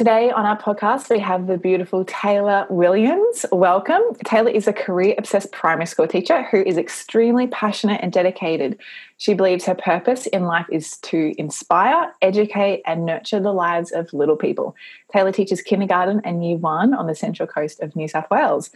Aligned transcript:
Today 0.00 0.30
on 0.30 0.46
our 0.46 0.56
podcast, 0.56 1.10
we 1.10 1.18
have 1.18 1.46
the 1.46 1.58
beautiful 1.58 2.06
Tayla 2.06 2.70
Williams. 2.70 3.44
Welcome. 3.52 4.00
Tayla 4.24 4.50
is 4.50 4.66
a 4.66 4.72
career 4.72 5.14
obsessed 5.18 5.52
primary 5.52 5.84
school 5.84 6.08
teacher 6.08 6.42
who 6.44 6.62
is 6.62 6.78
extremely 6.78 7.46
passionate 7.48 8.00
and 8.02 8.10
dedicated. 8.10 8.80
She 9.18 9.34
believes 9.34 9.66
her 9.66 9.74
purpose 9.74 10.26
in 10.28 10.44
life 10.44 10.64
is 10.72 10.96
to 11.00 11.34
inspire, 11.36 12.14
educate, 12.22 12.80
and 12.86 13.04
nurture 13.04 13.40
the 13.40 13.52
lives 13.52 13.92
of 13.92 14.10
little 14.14 14.36
people. 14.36 14.74
Taylor 15.12 15.32
teaches 15.32 15.60
kindergarten 15.60 16.22
and 16.24 16.42
year 16.42 16.56
one 16.56 16.94
on 16.94 17.06
the 17.06 17.14
central 17.14 17.46
coast 17.46 17.80
of 17.80 17.94
New 17.94 18.08
South 18.08 18.30
Wales. 18.30 18.70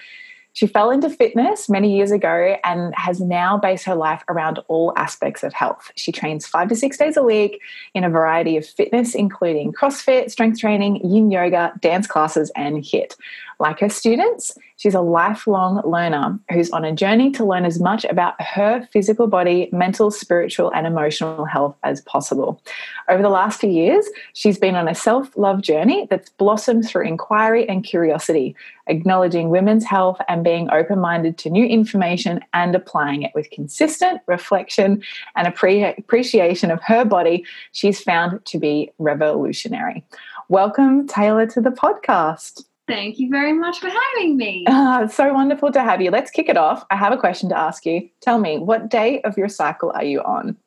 She 0.54 0.68
fell 0.68 0.90
into 0.90 1.10
fitness 1.10 1.68
many 1.68 1.96
years 1.96 2.12
ago 2.12 2.56
and 2.62 2.94
has 2.94 3.20
now 3.20 3.58
based 3.58 3.84
her 3.84 3.96
life 3.96 4.22
around 4.28 4.60
all 4.68 4.92
aspects 4.96 5.42
of 5.42 5.52
health. 5.52 5.90
She 5.96 6.12
trains 6.12 6.46
five 6.46 6.68
to 6.68 6.76
six 6.76 6.96
days 6.96 7.16
a 7.16 7.24
week 7.24 7.60
in 7.92 8.04
a 8.04 8.08
variety 8.08 8.56
of 8.56 8.64
fitness, 8.64 9.16
including 9.16 9.72
CrossFit, 9.72 10.30
strength 10.30 10.60
training, 10.60 11.04
yin 11.04 11.30
yoga, 11.30 11.72
dance 11.80 12.06
classes, 12.06 12.52
and 12.54 12.78
HIIT. 12.78 13.16
Like 13.64 13.80
her 13.80 13.88
students, 13.88 14.58
she's 14.76 14.92
a 14.92 15.00
lifelong 15.00 15.80
learner 15.86 16.38
who's 16.52 16.70
on 16.72 16.84
a 16.84 16.92
journey 16.92 17.30
to 17.30 17.46
learn 17.46 17.64
as 17.64 17.80
much 17.80 18.04
about 18.04 18.38
her 18.38 18.86
physical 18.92 19.26
body, 19.26 19.70
mental, 19.72 20.10
spiritual, 20.10 20.70
and 20.74 20.86
emotional 20.86 21.46
health 21.46 21.74
as 21.82 22.02
possible. 22.02 22.60
Over 23.08 23.22
the 23.22 23.30
last 23.30 23.60
few 23.60 23.70
years, 23.70 24.06
she's 24.34 24.58
been 24.58 24.74
on 24.74 24.86
a 24.86 24.94
self 24.94 25.34
love 25.38 25.62
journey 25.62 26.06
that's 26.10 26.28
blossomed 26.28 26.86
through 26.86 27.06
inquiry 27.06 27.66
and 27.66 27.82
curiosity, 27.82 28.54
acknowledging 28.86 29.48
women's 29.48 29.86
health 29.86 30.18
and 30.28 30.44
being 30.44 30.68
open 30.70 30.98
minded 30.98 31.38
to 31.38 31.48
new 31.48 31.64
information 31.64 32.40
and 32.52 32.74
applying 32.74 33.22
it 33.22 33.32
with 33.34 33.48
consistent 33.48 34.20
reflection 34.26 35.02
and 35.36 35.48
appreciation 35.48 36.70
of 36.70 36.82
her 36.82 37.06
body. 37.06 37.46
She's 37.72 37.98
found 37.98 38.44
to 38.44 38.58
be 38.58 38.92
revolutionary. 38.98 40.04
Welcome, 40.50 41.08
Tayla, 41.08 41.50
to 41.54 41.62
the 41.62 41.70
podcast. 41.70 42.62
Thank 42.86 43.18
you 43.18 43.30
very 43.30 43.52
much 43.54 43.80
for 43.80 43.88
having 43.88 44.36
me. 44.36 44.64
Uh, 44.66 45.08
so 45.08 45.32
wonderful 45.32 45.72
to 45.72 45.80
have 45.80 46.02
you. 46.02 46.10
Let's 46.10 46.30
kick 46.30 46.48
it 46.48 46.56
off. 46.58 46.84
I 46.90 46.96
have 46.96 47.12
a 47.12 47.16
question 47.16 47.48
to 47.48 47.58
ask 47.58 47.86
you. 47.86 48.10
Tell 48.20 48.38
me, 48.38 48.58
what 48.58 48.90
day 48.90 49.22
of 49.22 49.38
your 49.38 49.48
cycle 49.48 49.90
are 49.94 50.04
you 50.04 50.20
on? 50.20 50.58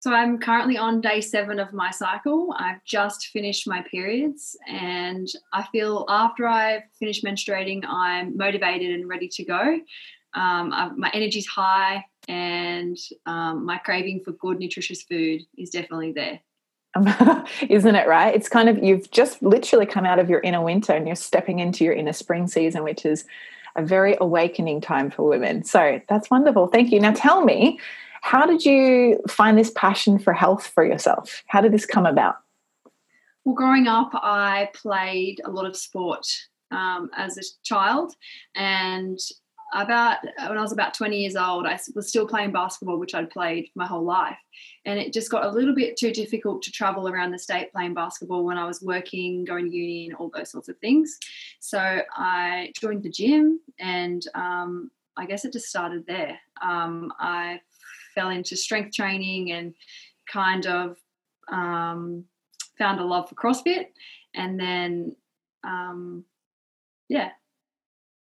So 0.00 0.12
I'm 0.12 0.38
currently 0.38 0.76
on 0.76 1.00
day 1.00 1.20
seven 1.20 1.58
of 1.58 1.72
my 1.72 1.90
cycle. 1.90 2.54
I've 2.56 2.84
just 2.84 3.28
finished 3.28 3.66
my 3.66 3.82
periods, 3.82 4.56
and 4.68 5.26
I 5.52 5.66
feel 5.72 6.04
after 6.08 6.46
I've 6.46 6.82
finished 6.98 7.24
menstruating, 7.24 7.82
I'm 7.88 8.36
motivated 8.36 8.92
and 8.92 9.08
ready 9.08 9.28
to 9.28 9.44
go. 9.44 9.80
Um, 10.34 10.94
my 10.96 11.10
energy's 11.12 11.46
high, 11.46 12.04
and 12.28 12.96
um, 13.26 13.64
my 13.66 13.78
craving 13.78 14.20
for 14.24 14.32
good, 14.32 14.60
nutritious 14.60 15.02
food 15.02 15.40
is 15.56 15.70
definitely 15.70 16.12
there. 16.12 16.40
isn't 17.68 17.94
it 17.94 18.08
right? 18.08 18.34
It's 18.34 18.48
kind 18.48 18.68
of 18.68 18.82
you've 18.82 19.10
just 19.10 19.42
literally 19.42 19.86
come 19.86 20.04
out 20.04 20.18
of 20.18 20.30
your 20.30 20.40
inner 20.40 20.62
winter 20.62 20.92
and 20.92 21.06
you're 21.06 21.16
stepping 21.16 21.58
into 21.58 21.84
your 21.84 21.94
inner 21.94 22.12
spring 22.12 22.46
season, 22.48 22.82
which 22.82 23.04
is 23.04 23.24
a 23.76 23.82
very 23.82 24.16
awakening 24.20 24.80
time 24.80 25.10
for 25.10 25.28
women. 25.28 25.64
So 25.64 26.00
that's 26.08 26.30
wonderful. 26.30 26.66
Thank 26.66 26.90
you. 26.90 27.00
Now 27.00 27.12
tell 27.12 27.44
me, 27.44 27.78
how 28.22 28.46
did 28.46 28.64
you 28.64 29.20
find 29.28 29.56
this 29.58 29.70
passion 29.70 30.18
for 30.18 30.32
health 30.32 30.66
for 30.66 30.84
yourself? 30.84 31.44
How 31.46 31.60
did 31.60 31.72
this 31.72 31.86
come 31.86 32.06
about? 32.06 32.36
Well, 33.44 33.54
growing 33.54 33.86
up, 33.86 34.10
I 34.14 34.70
played 34.74 35.40
a 35.44 35.50
lot 35.50 35.66
of 35.66 35.76
sport 35.76 36.26
um, 36.70 37.10
as 37.16 37.38
a 37.38 37.42
child, 37.64 38.14
and 38.54 39.18
about 39.74 40.18
when 40.24 40.58
I 40.58 40.62
was 40.62 40.72
about 40.72 40.94
20 40.94 41.18
years 41.18 41.36
old, 41.36 41.66
I 41.66 41.78
was 41.94 42.08
still 42.08 42.26
playing 42.26 42.52
basketball, 42.52 42.98
which 42.98 43.14
I'd 43.14 43.30
played 43.30 43.70
my 43.74 43.86
whole 43.86 44.04
life. 44.04 44.38
And 44.84 44.98
it 44.98 45.12
just 45.12 45.30
got 45.30 45.44
a 45.44 45.50
little 45.50 45.74
bit 45.74 45.96
too 45.96 46.12
difficult 46.12 46.62
to 46.62 46.72
travel 46.72 47.08
around 47.08 47.32
the 47.32 47.38
state 47.38 47.72
playing 47.72 47.94
basketball 47.94 48.44
when 48.44 48.56
I 48.56 48.66
was 48.66 48.82
working, 48.82 49.44
going 49.44 49.70
to 49.70 49.76
uni, 49.76 50.06
and 50.06 50.16
all 50.16 50.30
those 50.34 50.50
sorts 50.50 50.68
of 50.68 50.78
things. 50.78 51.18
So 51.60 52.00
I 52.16 52.72
joined 52.80 53.02
the 53.02 53.10
gym, 53.10 53.60
and 53.78 54.24
um, 54.34 54.90
I 55.16 55.26
guess 55.26 55.44
it 55.44 55.52
just 55.52 55.66
started 55.66 56.06
there. 56.06 56.38
Um, 56.62 57.12
I 57.18 57.60
fell 58.14 58.30
into 58.30 58.56
strength 58.56 58.94
training 58.94 59.52
and 59.52 59.74
kind 60.32 60.66
of 60.66 60.96
um, 61.50 62.24
found 62.78 63.00
a 63.00 63.04
love 63.04 63.28
for 63.28 63.34
CrossFit. 63.34 63.86
And 64.34 64.58
then, 64.58 65.16
um, 65.64 66.24
yeah, 67.08 67.30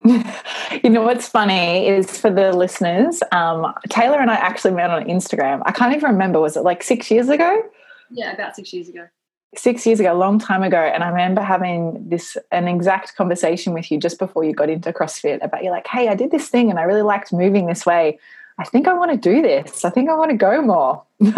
you 0.82 0.90
know 0.90 1.02
what's 1.02 1.28
funny 1.28 1.86
is 1.86 2.18
for 2.18 2.30
the 2.30 2.52
listeners, 2.52 3.22
um, 3.30 3.72
Tayla 3.88 4.20
and 4.20 4.30
I 4.30 4.34
actually 4.34 4.74
met 4.74 4.90
on 4.90 5.04
Instagram. 5.04 5.62
I 5.64 5.72
can't 5.72 5.94
even 5.94 6.10
remember, 6.10 6.40
was 6.40 6.56
it 6.56 6.62
like 6.62 6.82
six 6.82 7.10
years 7.10 7.28
ago? 7.28 7.62
Yeah, 8.10 8.32
about 8.32 8.56
six 8.56 8.72
years 8.72 8.88
ago. 8.88 9.06
Six 9.54 9.86
years 9.86 10.00
ago, 10.00 10.12
a 10.12 10.16
long 10.16 10.38
time 10.38 10.62
ago. 10.62 10.78
And 10.78 11.04
I 11.04 11.08
remember 11.08 11.40
having 11.40 12.08
this 12.08 12.36
an 12.50 12.66
exact 12.66 13.14
conversation 13.16 13.74
with 13.74 13.90
you 13.92 13.98
just 13.98 14.18
before 14.18 14.44
you 14.44 14.54
got 14.54 14.70
into 14.70 14.92
CrossFit 14.92 15.42
about 15.44 15.62
you're 15.62 15.72
like, 15.72 15.86
hey, 15.86 16.08
I 16.08 16.14
did 16.14 16.30
this 16.30 16.48
thing 16.48 16.70
and 16.70 16.78
I 16.78 16.82
really 16.82 17.02
liked 17.02 17.32
moving 17.32 17.66
this 17.66 17.86
way. 17.86 18.18
I 18.58 18.64
think 18.64 18.88
I 18.88 18.94
want 18.94 19.12
to 19.12 19.16
do 19.16 19.40
this. 19.40 19.84
I 19.84 19.90
think 19.90 20.08
I 20.08 20.14
want 20.14 20.30
to 20.30 20.36
go 20.36 20.62
more. 20.62 21.04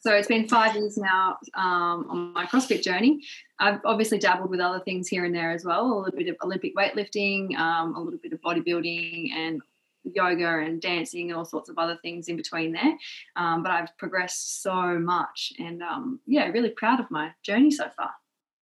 so 0.00 0.12
it's 0.12 0.28
been 0.28 0.46
five 0.46 0.76
years 0.76 0.96
now 0.96 1.38
um, 1.54 2.06
on 2.10 2.32
my 2.32 2.46
CrossFit 2.46 2.82
journey. 2.82 3.22
I've 3.60 3.80
obviously 3.84 4.18
dabbled 4.18 4.50
with 4.50 4.60
other 4.60 4.80
things 4.80 5.08
here 5.08 5.24
and 5.24 5.34
there 5.34 5.50
as 5.50 5.64
well, 5.64 5.84
a 5.86 5.98
little 5.98 6.18
bit 6.18 6.28
of 6.28 6.36
Olympic 6.42 6.76
weightlifting, 6.76 7.56
um, 7.56 7.94
a 7.94 8.00
little 8.00 8.20
bit 8.22 8.32
of 8.32 8.40
bodybuilding, 8.40 9.32
and 9.32 9.60
yoga 10.04 10.58
and 10.58 10.80
dancing 10.80 11.28
and 11.30 11.36
all 11.36 11.44
sorts 11.44 11.68
of 11.68 11.76
other 11.76 11.98
things 12.02 12.28
in 12.28 12.36
between 12.36 12.72
there. 12.72 12.96
Um, 13.36 13.62
but 13.62 13.72
I've 13.72 13.96
progressed 13.98 14.62
so 14.62 14.98
much, 14.98 15.52
and 15.58 15.82
um, 15.82 16.20
yeah, 16.26 16.46
really 16.48 16.70
proud 16.70 17.00
of 17.00 17.10
my 17.10 17.32
journey 17.42 17.70
so 17.70 17.88
far. 17.96 18.10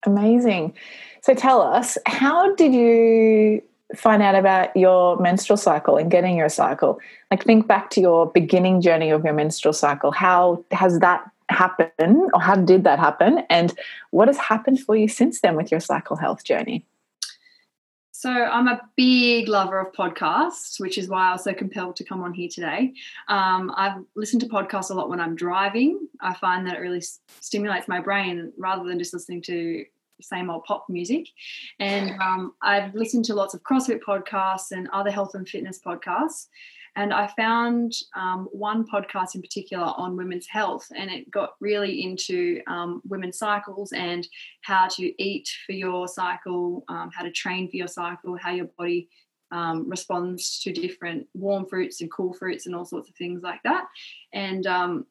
Amazing. 0.05 0.73
So 1.21 1.33
tell 1.33 1.61
us, 1.61 1.97
how 2.05 2.55
did 2.55 2.73
you 2.73 3.61
find 3.95 4.21
out 4.21 4.35
about 4.35 4.75
your 4.75 5.17
menstrual 5.19 5.57
cycle 5.57 5.97
and 5.97 6.09
getting 6.09 6.37
your 6.37 6.49
cycle? 6.49 6.99
Like, 7.31 7.43
think 7.43 7.67
back 7.67 7.89
to 7.91 8.01
your 8.01 8.27
beginning 8.27 8.81
journey 8.81 9.09
of 9.09 9.23
your 9.23 9.33
menstrual 9.33 9.73
cycle. 9.73 10.11
How 10.11 10.63
has 10.71 10.99
that 10.99 11.29
happened, 11.49 12.29
or 12.33 12.41
how 12.41 12.55
did 12.55 12.83
that 12.83 12.99
happen? 12.99 13.43
And 13.49 13.73
what 14.11 14.27
has 14.27 14.37
happened 14.37 14.79
for 14.79 14.95
you 14.95 15.07
since 15.07 15.41
then 15.41 15.55
with 15.55 15.71
your 15.71 15.79
cycle 15.79 16.15
health 16.15 16.43
journey? 16.43 16.85
So, 18.11 18.31
I'm 18.31 18.67
a 18.67 18.81
big 18.95 19.49
lover 19.49 19.79
of 19.79 19.91
podcasts, 19.91 20.79
which 20.79 20.97
is 20.97 21.09
why 21.09 21.29
I 21.29 21.31
was 21.33 21.43
so 21.43 21.53
compelled 21.53 21.97
to 21.97 22.03
come 22.03 22.23
on 22.23 22.33
here 22.33 22.49
today. 22.49 22.93
Um, 23.27 23.71
I've 23.75 24.01
listened 24.15 24.41
to 24.41 24.47
podcasts 24.47 24.89
a 24.89 24.93
lot 24.93 25.09
when 25.09 25.19
I'm 25.19 25.35
driving. 25.35 26.07
I 26.21 26.33
find 26.33 26.65
that 26.65 26.77
it 26.77 26.79
really 26.79 27.03
stimulates 27.41 27.87
my 27.87 27.99
brain 27.99 28.53
rather 28.57 28.87
than 28.87 28.97
just 28.97 29.13
listening 29.13 29.41
to 29.43 29.85
same 30.21 30.49
old 30.49 30.63
pop 30.63 30.85
music. 30.89 31.27
And 31.79 32.11
um, 32.21 32.53
I've 32.61 32.93
listened 32.95 33.25
to 33.25 33.35
lots 33.35 33.53
of 33.53 33.63
CrossFit 33.63 33.99
podcasts 34.01 34.71
and 34.71 34.87
other 34.93 35.11
health 35.11 35.35
and 35.35 35.47
fitness 35.47 35.79
podcasts. 35.85 36.47
And 36.95 37.13
I 37.13 37.27
found 37.27 37.93
um, 38.15 38.47
one 38.51 38.85
podcast 38.87 39.35
in 39.35 39.41
particular 39.41 39.93
on 39.97 40.15
women's 40.15 40.47
health, 40.47 40.87
and 40.95 41.11
it 41.11 41.29
got 41.29 41.55
really 41.59 42.03
into 42.03 42.61
um, 42.67 43.01
women's 43.07 43.37
cycles 43.37 43.91
and 43.91 44.27
how 44.61 44.87
to 44.89 45.23
eat 45.23 45.49
for 45.65 45.73
your 45.73 46.07
cycle, 46.07 46.83
um, 46.87 47.11
how 47.13 47.23
to 47.23 47.31
train 47.31 47.69
for 47.69 47.75
your 47.77 47.87
cycle, 47.87 48.37
how 48.37 48.51
your 48.51 48.69
body 48.77 49.09
um, 49.51 49.89
responds 49.89 50.59
to 50.61 50.71
different 50.71 51.27
warm 51.33 51.65
fruits 51.65 52.01
and 52.01 52.11
cool 52.11 52.33
fruits, 52.33 52.65
and 52.65 52.75
all 52.75 52.85
sorts 52.85 53.09
of 53.09 53.15
things 53.15 53.43
like 53.43 53.61
that. 53.63 53.85
And 54.33 54.65
um, 54.65 55.05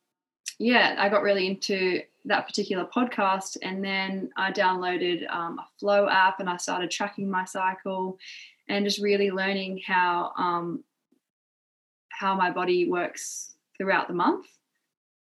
yeah, 0.58 0.96
I 0.98 1.08
got 1.08 1.22
really 1.22 1.46
into 1.46 2.00
that 2.24 2.46
particular 2.46 2.86
podcast. 2.86 3.56
And 3.62 3.84
then 3.84 4.30
I 4.36 4.50
downloaded 4.52 5.28
um, 5.30 5.58
a 5.58 5.66
Flow 5.78 6.08
app 6.08 6.40
and 6.40 6.48
I 6.48 6.56
started 6.56 6.90
tracking 6.90 7.30
my 7.30 7.44
cycle 7.44 8.18
and 8.68 8.84
just 8.84 9.00
really 9.02 9.30
learning 9.30 9.80
how 9.86 10.32
um, 10.38 10.82
how 12.18 12.34
my 12.34 12.50
body 12.50 12.88
works 12.88 13.54
throughout 13.76 14.08
the 14.08 14.14
month. 14.14 14.46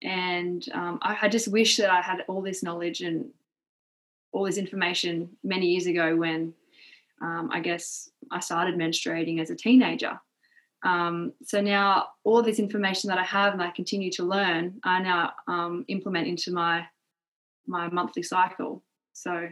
And 0.03 0.65
um, 0.73 0.99
I, 1.01 1.17
I 1.23 1.29
just 1.29 1.47
wish 1.47 1.77
that 1.77 1.89
I 1.89 2.01
had 2.01 2.23
all 2.27 2.41
this 2.41 2.63
knowledge 2.63 3.01
and 3.01 3.29
all 4.31 4.45
this 4.45 4.57
information 4.57 5.29
many 5.43 5.67
years 5.67 5.85
ago 5.85 6.15
when 6.15 6.53
um, 7.21 7.49
I 7.51 7.59
guess 7.59 8.09
I 8.31 8.39
started 8.39 8.75
menstruating 8.75 9.39
as 9.39 9.49
a 9.49 9.55
teenager. 9.55 10.19
Um, 10.83 11.33
so 11.43 11.61
now 11.61 12.07
all 12.23 12.41
this 12.41 12.57
information 12.57 13.09
that 13.09 13.19
I 13.19 13.23
have 13.23 13.53
and 13.53 13.61
I 13.61 13.69
continue 13.69 14.11
to 14.13 14.23
learn, 14.23 14.79
I 14.83 15.01
now 15.01 15.33
um, 15.47 15.85
implement 15.87 16.27
into 16.27 16.51
my 16.51 16.85
my 17.67 17.87
monthly 17.89 18.23
cycle. 18.23 18.83
So 19.13 19.47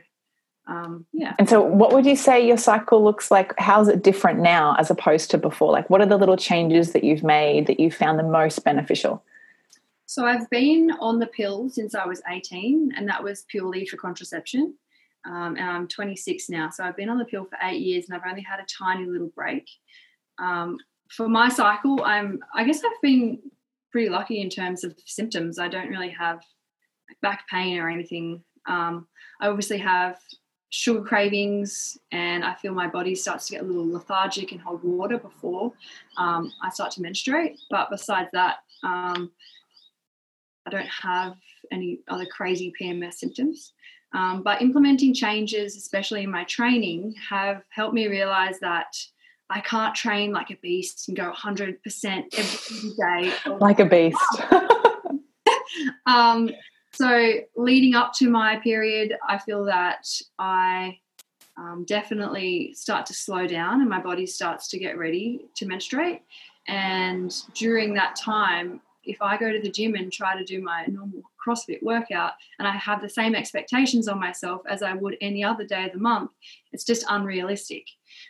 um, 0.69 1.06
yeah. 1.13 1.33
And 1.39 1.50
so, 1.50 1.62
what 1.62 1.94
would 1.94 2.06
you 2.06 2.16
say 2.16 2.45
your 2.45 2.57
cycle 2.57 3.04
looks 3.04 3.31
like? 3.31 3.54
How's 3.57 3.88
it 3.88 4.04
different 4.04 4.39
now 4.39 4.75
as 4.77 4.92
opposed 4.92 5.31
to 5.31 5.38
before? 5.39 5.71
Like, 5.71 5.89
what 5.89 6.00
are 6.00 6.06
the 6.06 6.18
little 6.18 6.38
changes 6.38 6.94
that 6.94 7.04
you've 7.04 7.24
made 7.24 7.66
that 7.66 7.80
you 7.80 7.89
found 7.89 8.19
the 8.19 8.24
most 8.24 8.63
beneficial? 8.63 9.24
So, 10.06 10.27
I've 10.27 10.48
been 10.51 10.92
on 11.00 11.18
the 11.18 11.25
pill 11.25 11.69
since 11.69 11.95
I 11.95 12.06
was 12.06 12.21
18, 12.31 12.94
and 12.95 13.10
that 13.10 13.24
was 13.24 13.45
purely 13.50 13.88
for 13.88 13.98
contraception. 13.98 14.75
Um, 15.25 15.57
and 15.57 15.66
I'm 15.66 15.88
26 15.88 16.50
now. 16.50 16.69
So, 16.69 16.83
I've 16.83 16.95
been 16.95 17.10
on 17.10 17.18
the 17.18 17.25
pill 17.25 17.45
for 17.45 17.57
eight 17.63 17.81
years 17.81 18.06
and 18.07 18.15
I've 18.15 18.30
only 18.30 18.44
had 18.44 18.60
a 18.60 18.65
tiny 18.65 19.07
little 19.07 19.31
break. 19.36 19.68
Um, 20.38 20.77
for 21.10 21.27
my 21.27 21.50
cycle, 21.50 22.04
I'm, 22.04 22.39
I 22.54 22.63
guess 22.63 22.83
I've 22.83 23.01
been 23.01 23.39
pretty 23.92 24.10
lucky 24.10 24.39
in 24.39 24.51
terms 24.51 24.83
of 24.83 24.95
symptoms. 25.07 25.57
I 25.57 25.68
don't 25.68 25.89
really 25.89 26.12
have 26.12 26.44
back 27.24 27.45
pain 27.50 27.80
or 27.80 27.89
anything. 27.89 28.44
Um, 28.68 29.07
I 29.42 29.48
obviously 29.48 29.80
have 29.80 30.19
sugar 30.69 31.01
cravings 31.01 31.98
and 32.12 32.44
I 32.45 32.54
feel 32.54 32.74
my 32.74 32.88
body 32.88 33.16
starts 33.16 33.48
to 33.48 33.54
get 33.54 33.62
a 33.62 33.66
little 33.66 33.89
lethargic 33.89 34.51
and 34.51 34.62
hold 34.62 34.83
water 34.83 35.18
before 35.18 35.74
um, 36.18 36.54
I 36.62 36.69
start 36.69 36.92
to 36.92 37.01
menstruate. 37.01 37.60
But 37.69 37.89
besides 37.89 38.30
that, 38.33 38.57
um, 38.83 39.31
I 40.66 40.69
don't 40.69 40.88
have 40.88 41.36
any 41.71 42.00
other 42.07 42.25
crazy 42.25 42.71
PMS 42.80 43.16
symptoms. 43.16 43.74
Um, 44.13 44.42
but 44.44 44.62
implementing 44.62 45.13
changes, 45.13 45.75
especially 45.75 46.24
in 46.24 46.31
my 46.31 46.44
training, 46.45 47.15
have 47.30 47.63
helped 47.69 47.94
me 47.94 48.07
realize 48.07 48.60
that 48.60 48.95
I 49.51 49.62
can't 49.62 49.95
train 49.95 50.31
like 50.31 50.51
a 50.51 50.56
beast 50.62 51.07
and 51.07 51.18
go 51.18 51.31
100% 51.31 51.77
every 52.38 52.89
day. 52.98 53.33
Like 53.60 53.80
a 53.80 53.86
beast. 53.86 54.18
um, 56.06 56.50
so, 56.94 57.33
leading 57.56 57.95
up 57.95 58.13
to 58.13 58.30
my 58.30 58.57
period, 58.57 59.15
I 59.27 59.38
feel 59.38 59.65
that 59.65 60.07
I 60.38 61.00
um, 61.57 61.86
definitely 61.86 62.74
start 62.74 63.06
to 63.07 63.13
slow 63.13 63.47
down 63.47 63.81
and 63.81 63.89
my 63.89 64.01
body 64.01 64.25
starts 64.25 64.68
to 64.69 64.80
get 64.80 64.97
ready 64.97 65.45
to 65.56 65.65
menstruate. 65.65 66.21
And 66.68 67.33
during 67.53 67.94
that 67.95 68.15
time, 68.15 68.81
if 69.03 69.21
I 69.21 69.38
go 69.38 69.51
to 69.51 69.59
the 69.59 69.71
gym 69.71 69.95
and 69.95 70.12
try 70.12 70.38
to 70.38 70.44
do 70.44 70.62
my 70.62 70.86
normal 70.88 71.24
CrossFit 71.45 71.81
workout 71.81 72.33
and 72.59 72.68
I 72.68 72.75
have 72.75 73.01
the 73.01 73.09
same 73.09 73.33
expectations 73.33 74.07
on 74.07 74.19
myself 74.19 74.62
as 74.68 74.83
I 74.83 74.94
would 74.94 75.18
any 75.21 75.44
other 75.44 75.65
day 75.65 75.86
of 75.86 75.94
the 75.94 76.00
month, 76.00 76.31
it's 76.71 76.83
just 76.83 77.06
unrealistic. 77.09 77.86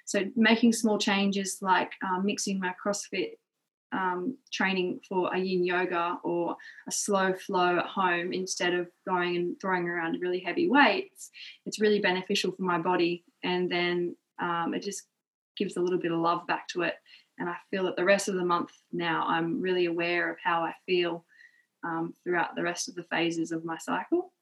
So, 0.06 0.26
making 0.36 0.74
small 0.74 0.98
changes 0.98 1.58
like 1.62 1.92
um, 2.04 2.26
mixing 2.26 2.60
my 2.60 2.74
CrossFit 2.84 3.32
um, 3.92 4.38
training 4.52 5.00
for 5.08 5.34
a 5.34 5.40
yin 5.40 5.64
yoga 5.64 6.18
or 6.24 6.56
a 6.88 6.92
slow 6.92 7.34
flow 7.34 7.80
at 7.80 7.86
home 7.86 8.34
instead 8.34 8.74
of 8.74 8.88
going 9.08 9.36
and 9.36 9.60
throwing 9.60 9.88
around 9.88 10.22
really 10.22 10.40
heavy 10.40 10.70
weights, 10.70 11.32
it's 11.66 11.80
really 11.80 12.00
beneficial 12.00 12.52
for 12.52 12.64
my 12.64 12.78
body. 12.78 13.24
And 13.44 13.72
then 13.72 14.16
um, 14.40 14.74
it 14.74 14.84
just 14.84 15.04
gives 15.58 15.78
a 15.78 15.82
little 15.82 16.00
bit 16.00 16.12
of 16.12 16.20
love 16.20 16.46
back 16.48 16.68
to 16.70 16.84
it. 16.84 16.96
And 17.38 17.50
I 17.50 17.56
feel 17.72 17.86
that 17.86 17.96
the 17.96 18.06
rest 18.06 18.28
of 18.28 18.36
the 18.36 18.46
month 18.46 18.72
now, 18.92 19.26
I'm 19.28 19.62
really 19.62 19.86
aware 19.86 20.32
of 20.32 20.38
how 20.44 20.62
I 20.62 20.74
feel 20.86 21.26
um, 21.84 22.14
throughout 22.24 22.56
the 22.56 22.64
rest 22.64 22.90
of 22.90 22.96
the 22.96 23.04
phases 23.04 23.52
of 23.52 23.64
my 23.64 23.78
cycle. 23.78 24.34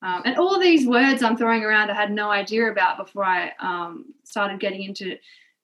Um, 0.00 0.22
and 0.24 0.36
all 0.38 0.60
these 0.60 0.86
words 0.86 1.22
I'm 1.22 1.36
throwing 1.36 1.64
around, 1.64 1.90
I 1.90 1.94
had 1.94 2.12
no 2.12 2.30
idea 2.30 2.70
about 2.70 2.98
before 2.98 3.24
I 3.24 3.52
um, 3.58 4.14
started 4.24 4.60
getting 4.60 4.84
into 4.84 5.16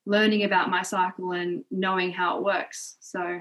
learning 0.07 0.45
about 0.45 0.71
my 0.71 0.83
cycle 0.83 1.33
and 1.33 1.65
knowing 1.71 2.13
how 2.13 2.39
it 2.39 2.45
works. 2.45 2.97
So 3.01 3.41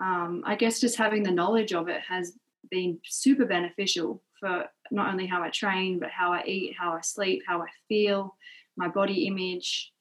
um, 0.00 0.42
I 0.46 0.54
guess 0.54 0.80
just 0.80 0.96
having 0.96 1.22
the 1.22 1.30
knowledge 1.30 1.72
of 1.72 1.88
it 1.88 2.00
has 2.08 2.34
been 2.70 2.98
super 3.04 3.44
beneficial 3.44 4.22
for 4.38 4.66
not 4.90 5.10
only 5.10 5.26
how 5.26 5.42
I 5.42 5.50
train, 5.50 5.98
but 5.98 6.10
how 6.10 6.32
I 6.32 6.42
eat, 6.44 6.76
how 6.78 6.92
I 6.92 7.00
sleep, 7.00 7.42
how 7.46 7.60
I 7.60 7.66
feel, 7.88 8.34
my 8.76 8.88
body 8.88 9.26
image. 9.26 9.92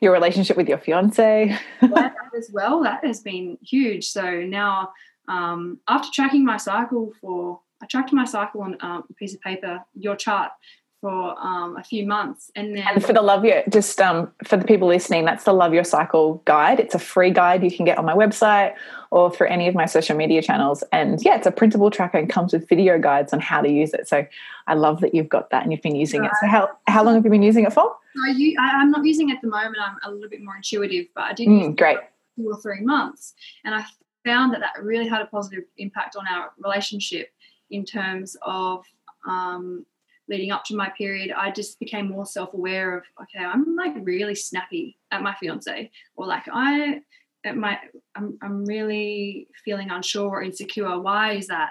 Your 0.00 0.12
relationship 0.12 0.56
with 0.56 0.68
your 0.68 0.78
fiance. 0.78 1.56
that 1.80 2.14
as 2.36 2.50
well, 2.52 2.82
that 2.82 3.04
has 3.04 3.20
been 3.20 3.58
huge. 3.62 4.06
So 4.08 4.40
now, 4.40 4.92
um, 5.28 5.80
after 5.88 6.08
tracking 6.12 6.44
my 6.44 6.56
cycle 6.56 7.12
for, 7.20 7.60
I 7.82 7.86
tracked 7.86 8.12
my 8.12 8.24
cycle 8.24 8.62
on 8.62 8.76
um, 8.80 9.04
a 9.10 9.14
piece 9.14 9.34
of 9.34 9.40
paper, 9.40 9.84
your 9.94 10.16
chart 10.16 10.52
for 11.00 11.38
um, 11.38 11.76
a 11.76 11.84
few 11.84 12.06
months 12.06 12.50
and 12.56 12.74
then 12.74 12.84
and 12.86 13.04
for 13.04 13.12
the 13.12 13.20
love 13.20 13.44
your 13.44 13.62
just 13.68 14.00
um, 14.00 14.32
for 14.44 14.56
the 14.56 14.64
people 14.64 14.88
listening 14.88 15.24
that's 15.24 15.44
the 15.44 15.52
love 15.52 15.74
your 15.74 15.84
cycle 15.84 16.42
guide. 16.44 16.80
It's 16.80 16.94
a 16.94 16.98
free 16.98 17.30
guide 17.30 17.62
you 17.62 17.70
can 17.70 17.84
get 17.84 17.98
on 17.98 18.04
my 18.04 18.14
website 18.14 18.74
or 19.10 19.30
through 19.30 19.48
any 19.48 19.68
of 19.68 19.74
my 19.74 19.86
social 19.86 20.16
media 20.16 20.42
channels. 20.42 20.82
And 20.92 21.22
yeah 21.22 21.36
it's 21.36 21.46
a 21.46 21.50
printable 21.50 21.90
tracker 21.90 22.18
and 22.18 22.28
comes 22.28 22.52
with 22.52 22.68
video 22.68 22.98
guides 22.98 23.32
on 23.32 23.40
how 23.40 23.60
to 23.60 23.70
use 23.70 23.92
it. 23.92 24.08
So 24.08 24.26
i 24.66 24.74
love 24.74 25.00
that 25.00 25.14
you've 25.14 25.28
got 25.28 25.50
that 25.50 25.62
and 25.62 25.72
you've 25.72 25.82
been 25.82 25.96
using 25.96 26.22
right. 26.22 26.30
it. 26.30 26.36
So 26.40 26.46
how, 26.46 26.70
how 26.86 27.04
long 27.04 27.14
have 27.14 27.24
you 27.24 27.30
been 27.30 27.42
using 27.42 27.64
it 27.64 27.72
for? 27.72 27.94
I, 28.28 28.56
i'm 28.58 28.90
not 28.90 29.04
using 29.04 29.28
it 29.28 29.34
at 29.34 29.42
the 29.42 29.48
moment. 29.48 29.76
I'm 29.80 29.98
a 30.02 30.10
little 30.10 30.30
bit 30.30 30.42
more 30.42 30.56
intuitive 30.56 31.06
but 31.14 31.24
i 31.24 31.32
did 31.34 31.48
mm, 31.48 31.76
great. 31.76 31.98
two 32.36 32.48
or 32.48 32.60
three 32.60 32.80
months 32.80 33.34
and 33.64 33.74
i 33.74 33.84
found 34.24 34.52
that 34.52 34.60
that 34.60 34.82
really 34.82 35.06
had 35.06 35.22
a 35.22 35.26
positive 35.26 35.64
impact 35.78 36.16
on 36.16 36.26
our 36.26 36.50
relationship 36.58 37.30
in 37.70 37.84
terms 37.84 38.36
of 38.42 38.84
um, 39.26 39.86
leading 40.28 40.50
up 40.50 40.64
to 40.64 40.76
my 40.76 40.90
period, 40.90 41.32
I 41.36 41.50
just 41.50 41.78
became 41.78 42.08
more 42.08 42.26
self 42.26 42.52
aware 42.54 42.96
of, 42.96 43.04
okay, 43.22 43.44
I'm 43.44 43.76
like 43.76 43.94
really 44.00 44.34
snappy 44.34 44.98
at 45.10 45.22
my 45.22 45.34
fiance, 45.34 45.90
or 46.16 46.26
like 46.26 46.44
I, 46.52 47.00
at 47.44 47.56
my, 47.56 47.78
I'm, 48.14 48.38
I'm 48.42 48.64
really 48.64 49.48
feeling 49.64 49.90
unsure 49.90 50.28
or 50.28 50.42
insecure. 50.42 50.98
Why 50.98 51.32
is 51.32 51.46
that? 51.46 51.70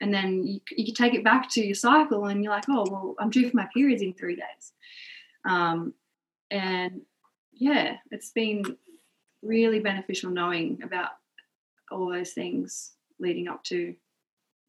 And 0.00 0.12
then 0.12 0.44
you, 0.44 0.60
you 0.76 0.84
can 0.84 0.94
take 0.94 1.14
it 1.14 1.24
back 1.24 1.48
to 1.50 1.64
your 1.64 1.74
cycle 1.74 2.26
and 2.26 2.42
you're 2.42 2.52
like, 2.52 2.64
oh, 2.68 2.84
well, 2.90 3.14
I'm 3.18 3.30
due 3.30 3.48
for 3.48 3.56
my 3.56 3.68
periods 3.72 4.02
in 4.02 4.12
three 4.12 4.36
days. 4.36 4.72
Um, 5.46 5.94
and 6.50 7.02
yeah, 7.52 7.96
it's 8.10 8.30
been 8.30 8.64
really 9.42 9.80
beneficial 9.80 10.30
knowing 10.30 10.80
about 10.82 11.10
all 11.90 12.10
those 12.10 12.32
things 12.32 12.92
leading 13.18 13.48
up 13.48 13.62
to 13.64 13.94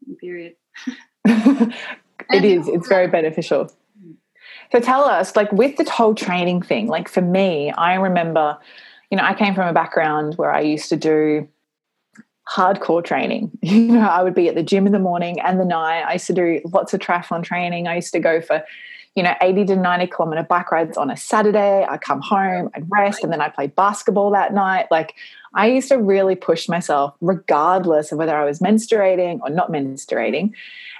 the 0.08 0.16
period. 0.16 0.56
it 2.32 2.46
is. 2.46 2.68
It's 2.68 2.88
very 2.88 3.08
beneficial. 3.08 3.72
So 4.72 4.80
tell 4.80 5.06
us 5.06 5.36
like 5.36 5.52
with 5.52 5.78
the 5.78 5.90
whole 5.90 6.16
training 6.16 6.62
thing 6.62 6.88
like 6.88 7.08
for 7.08 7.22
me 7.22 7.72
i 7.72 7.94
remember 7.96 8.58
you 9.12 9.18
know 9.18 9.24
i 9.24 9.34
came 9.34 9.54
from 9.54 9.68
a 9.68 9.74
background 9.74 10.36
where 10.36 10.52
i 10.52 10.60
used 10.62 10.90
to 10.90 10.98
do 10.98 11.48
hardcore 12.50 13.04
training. 13.04 13.52
You 13.62 13.94
know 13.94 14.08
i 14.08 14.22
would 14.22 14.36
be 14.36 14.48
at 14.50 14.56
the 14.56 14.64
gym 14.64 14.86
in 14.86 14.92
the 14.92 15.00
morning 15.00 15.40
and 15.40 15.60
the 15.60 15.66
night. 15.66 16.02
I 16.02 16.14
used 16.14 16.28
to 16.28 16.34
do 16.34 16.62
lots 16.72 16.94
of 16.94 17.00
triathlon 17.00 17.44
training. 17.44 17.88
I 17.88 17.96
used 17.96 18.12
to 18.14 18.20
go 18.20 18.42
for 18.42 18.64
you 19.16 19.24
know 19.24 19.34
80 19.40 19.66
to 19.66 19.76
90 19.78 20.08
kilometer 20.08 20.44
bike 20.44 20.72
rides 20.72 20.98
on 20.98 21.10
a 21.10 21.18
saturday. 21.18 21.86
I 21.90 21.98
come 21.98 22.22
home 22.22 22.70
i'd 22.76 22.90
rest 22.92 23.24
and 23.24 23.32
then 23.32 23.42
i 23.42 23.50
play 23.50 23.68
basketball 23.68 24.32
that 24.32 24.54
night. 24.54 24.88
Like 24.92 25.16
i 25.54 25.68
used 25.68 25.90
to 25.90 25.98
really 25.98 26.36
push 26.36 26.68
myself 26.68 27.16
regardless 27.22 28.12
of 28.12 28.18
whether 28.18 28.36
i 28.36 28.44
was 28.44 28.60
menstruating 28.60 29.40
or 29.42 29.50
not 29.50 29.72
menstruating 29.72 30.54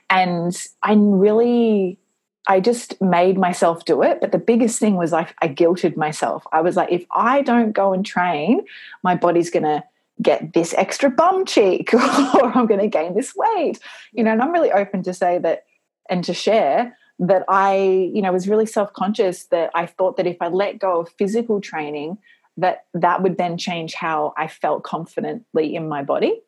and 0.10 0.56
I 0.84 0.94
really, 0.94 2.00
I 2.48 2.60
just 2.60 3.02
made 3.02 3.38
myself 3.38 3.86
do 3.86 4.04
it. 4.04 4.20
But 4.22 4.32
the 4.32 4.38
biggest 4.38 4.80
thing 4.80 4.96
was 4.96 5.12
like, 5.12 5.36
I 5.42 5.48
guilted 5.48 5.98
myself. 5.98 6.46
I 6.52 6.62
was 6.62 6.76
like, 6.76 6.92
if 6.92 7.06
I 7.14 7.42
don't 7.42 7.72
go 7.72 7.94
and 7.94 8.06
train, 8.06 8.66
my 9.04 9.16
body's 9.16 9.50
going 9.50 9.64
to 9.64 9.84
get 10.22 10.54
this 10.54 10.74
extra 10.76 11.10
bum 11.10 11.46
cheek 11.46 11.94
or 11.94 12.58
I'm 12.58 12.68
going 12.68 12.80
to 12.80 12.88
gain 12.88 13.16
this 13.16 13.34
weight. 13.36 13.80
You 14.14 14.24
know, 14.24 14.32
and 14.32 14.42
I'm 14.42 14.52
really 14.52 14.72
open 14.72 15.04
to 15.04 15.14
say 15.14 15.40
that 15.40 15.66
and 16.10 16.24
to 16.24 16.34
share 16.34 16.96
that 17.20 17.44
I, 17.48 17.78
you 18.14 18.22
know, 18.22 18.32
was 18.32 18.48
really 18.48 18.66
self-conscious 18.66 19.46
that 19.46 19.72
I 19.74 19.86
thought 19.86 20.18
that 20.18 20.28
if 20.28 20.38
I 20.42 20.48
let 20.48 20.80
go 20.80 21.00
of 21.00 21.10
physical 21.18 21.62
training, 21.62 22.18
that 22.58 22.86
that 22.94 23.22
would 23.24 23.38
then 23.38 23.58
change 23.58 23.94
how 23.94 24.34
I 24.38 24.48
felt 24.48 24.84
confidently 24.84 25.76
in 25.76 25.88
my 25.88 26.04
body. 26.04 26.42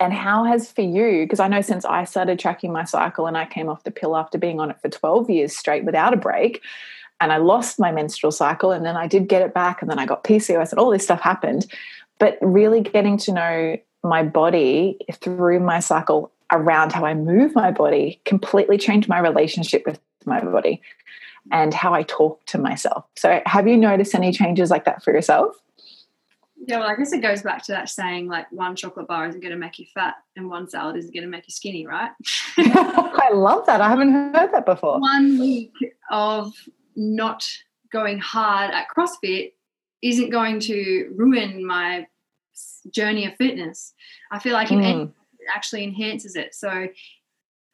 And 0.00 0.12
how 0.12 0.44
has 0.44 0.72
for 0.72 0.82
you, 0.82 1.24
because 1.24 1.40
I 1.40 1.48
know 1.48 1.60
since 1.60 1.84
I 1.84 2.04
started 2.04 2.38
tracking 2.38 2.72
my 2.72 2.84
cycle 2.84 3.26
and 3.26 3.36
I 3.36 3.46
came 3.46 3.68
off 3.68 3.84
the 3.84 3.90
pill 3.90 4.16
after 4.16 4.36
being 4.36 4.58
on 4.58 4.70
it 4.70 4.80
for 4.80 4.88
12 4.88 5.30
years 5.30 5.56
straight 5.56 5.84
without 5.84 6.12
a 6.12 6.16
break, 6.16 6.60
and 7.20 7.32
I 7.32 7.36
lost 7.36 7.78
my 7.78 7.92
menstrual 7.92 8.32
cycle 8.32 8.72
and 8.72 8.84
then 8.84 8.96
I 8.96 9.06
did 9.06 9.28
get 9.28 9.42
it 9.42 9.54
back 9.54 9.80
and 9.80 9.90
then 9.90 9.98
I 9.98 10.06
got 10.06 10.24
PCOS 10.24 10.70
and 10.70 10.80
all 10.80 10.90
this 10.90 11.04
stuff 11.04 11.20
happened. 11.20 11.66
But 12.18 12.38
really 12.40 12.80
getting 12.80 13.16
to 13.18 13.32
know 13.32 13.76
my 14.02 14.22
body 14.22 14.98
through 15.12 15.60
my 15.60 15.80
cycle 15.80 16.32
around 16.52 16.92
how 16.92 17.04
I 17.04 17.14
move 17.14 17.54
my 17.54 17.70
body 17.70 18.20
completely 18.24 18.78
changed 18.78 19.08
my 19.08 19.18
relationship 19.18 19.84
with 19.86 19.98
my 20.26 20.40
body 20.40 20.82
and 21.52 21.72
how 21.72 21.94
I 21.94 22.02
talk 22.02 22.44
to 22.46 22.58
myself. 22.58 23.04
So, 23.16 23.40
have 23.46 23.68
you 23.68 23.76
noticed 23.76 24.14
any 24.14 24.32
changes 24.32 24.70
like 24.70 24.84
that 24.84 25.02
for 25.02 25.12
yourself? 25.12 25.56
Yeah, 26.66 26.78
well, 26.78 26.88
I 26.88 26.96
guess 26.96 27.12
it 27.12 27.20
goes 27.20 27.42
back 27.42 27.62
to 27.64 27.72
that 27.72 27.88
saying 27.88 28.28
like 28.28 28.50
one 28.50 28.76
chocolate 28.76 29.06
bar 29.06 29.26
isn't 29.26 29.40
going 29.40 29.52
to 29.52 29.58
make 29.58 29.78
you 29.78 29.86
fat 29.92 30.14
and 30.36 30.48
one 30.48 30.68
salad 30.68 30.96
isn't 30.96 31.12
going 31.12 31.24
to 31.24 31.30
make 31.30 31.46
you 31.46 31.52
skinny, 31.52 31.86
right? 31.86 32.10
I 32.56 33.30
love 33.32 33.66
that. 33.66 33.80
I 33.80 33.88
haven't 33.88 34.12
heard 34.12 34.52
that 34.52 34.64
before. 34.64 35.00
One 35.00 35.38
week 35.38 35.72
of 36.10 36.52
not 36.96 37.46
going 37.92 38.18
hard 38.18 38.72
at 38.72 38.86
CrossFit 38.94 39.52
isn't 40.02 40.30
going 40.30 40.60
to 40.60 41.12
ruin 41.16 41.66
my 41.66 42.06
journey 42.90 43.26
of 43.26 43.34
fitness. 43.36 43.92
I 44.30 44.38
feel 44.38 44.52
like 44.52 44.68
mm. 44.68 45.06
it 45.06 45.10
actually 45.54 45.84
enhances 45.84 46.36
it. 46.36 46.54
So, 46.54 46.88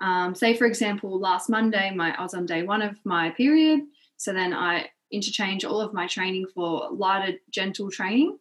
um, 0.01 0.35
say 0.35 0.57
for 0.57 0.67
example, 0.67 1.19
last 1.19 1.49
Monday, 1.49 1.93
my 1.95 2.15
I 2.17 2.23
was 2.23 2.35
on 2.35 2.47
day 2.47 2.63
one 2.63 2.83
of 2.83 2.97
my 3.05 3.31
period. 3.31 3.81
So 4.17 4.33
then 4.33 4.53
I 4.53 4.91
interchange 5.11 5.65
all 5.65 5.81
of 5.81 5.93
my 5.93 6.07
training 6.07 6.47
for 6.55 6.89
lighter, 6.91 7.39
gentle 7.51 7.91
training. 7.91 8.39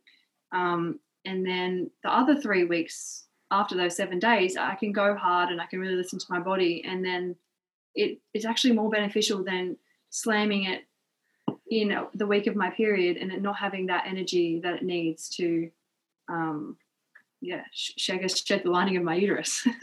Um, 0.52 1.00
and 1.26 1.46
then 1.46 1.92
the 2.04 2.12
other 2.12 2.40
three 2.40 2.64
weeks 2.64 3.26
after 3.52 3.76
those 3.76 3.96
seven 3.96 4.20
days, 4.20 4.58
I 4.58 4.76
can 4.76 4.92
go 4.92 5.16
hard 5.16 5.50
and 5.50 5.62
I 5.62 5.66
can 5.66 5.80
really 5.80 5.96
listen 5.96 6.20
to 6.20 6.26
my 6.30 6.40
body. 6.40 6.84
And 6.88 7.04
then 7.04 7.36
it, 7.96 8.20
it's 8.34 8.46
actually 8.46 8.74
more 8.74 8.90
beneficial 8.90 9.44
than 9.44 9.78
slamming 10.10 10.64
it 10.64 10.82
in 11.70 11.96
the 12.14 12.28
week 12.28 12.48
of 12.48 12.56
my 12.56 12.70
period 12.70 13.18
and 13.18 13.32
it 13.32 13.42
not 13.42 13.58
having 13.58 13.88
that 13.88 14.06
energy 14.08 14.60
that 14.64 14.76
it 14.76 14.84
needs 14.84 15.30
to, 15.30 15.70
um, 16.28 16.78
yeah, 17.42 17.64
sh- 17.72 17.92
shed 17.98 18.22
the 18.64 18.72
lining 18.72 18.98
of 18.98 19.04
my 19.04 19.16
uterus. 19.16 19.68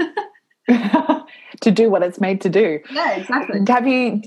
to 0.68 1.70
do 1.70 1.90
what 1.90 2.02
it's 2.02 2.20
made 2.20 2.40
to 2.40 2.48
do. 2.48 2.80
Yeah, 2.90 3.16
exactly. 3.16 3.60
Have 3.68 3.86
you 3.86 4.22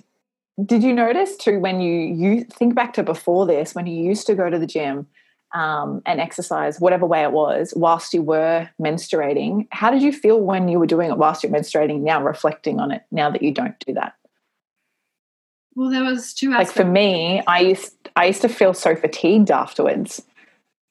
did 0.66 0.84
you 0.84 0.94
notice 0.94 1.38
too 1.38 1.60
when 1.60 1.80
you 1.80 1.94
you 1.94 2.44
think 2.44 2.76
back 2.76 2.94
to 2.94 3.04
before 3.04 3.46
this 3.46 3.76
when 3.76 3.88
you 3.88 4.04
used 4.04 4.28
to 4.28 4.36
go 4.36 4.50
to 4.50 4.60
the 4.60 4.68
gym 4.68 5.08
um, 5.54 6.02
and 6.06 6.20
exercise 6.20 6.80
whatever 6.80 7.06
way 7.06 7.24
it 7.24 7.32
was 7.32 7.74
whilst 7.76 8.14
you 8.14 8.22
were 8.22 8.70
menstruating 8.82 9.68
how 9.72 9.90
did 9.90 10.02
you 10.02 10.12
feel 10.12 10.40
when 10.40 10.68
you 10.68 10.80
were 10.80 10.86
doing 10.86 11.10
it 11.10 11.18
whilst 11.18 11.44
you're 11.44 11.52
menstruating 11.52 12.02
now 12.02 12.22
reflecting 12.22 12.80
on 12.80 12.92
it 12.92 13.04
now 13.12 13.30
that 13.30 13.42
you 13.42 13.52
don't 13.52 13.80
do 13.86 13.94
that 13.94 14.14
well 15.76 15.90
there 15.90 16.04
was 16.04 16.34
two 16.34 16.52
aspects. 16.52 16.78
like 16.78 16.86
for 16.86 16.90
me 16.90 17.42
i 17.48 17.60
used 17.60 17.96
i 18.16 18.26
used 18.26 18.42
to 18.42 18.50
feel 18.50 18.74
so 18.74 18.96
fatigued 18.96 19.50
afterwards 19.50 20.22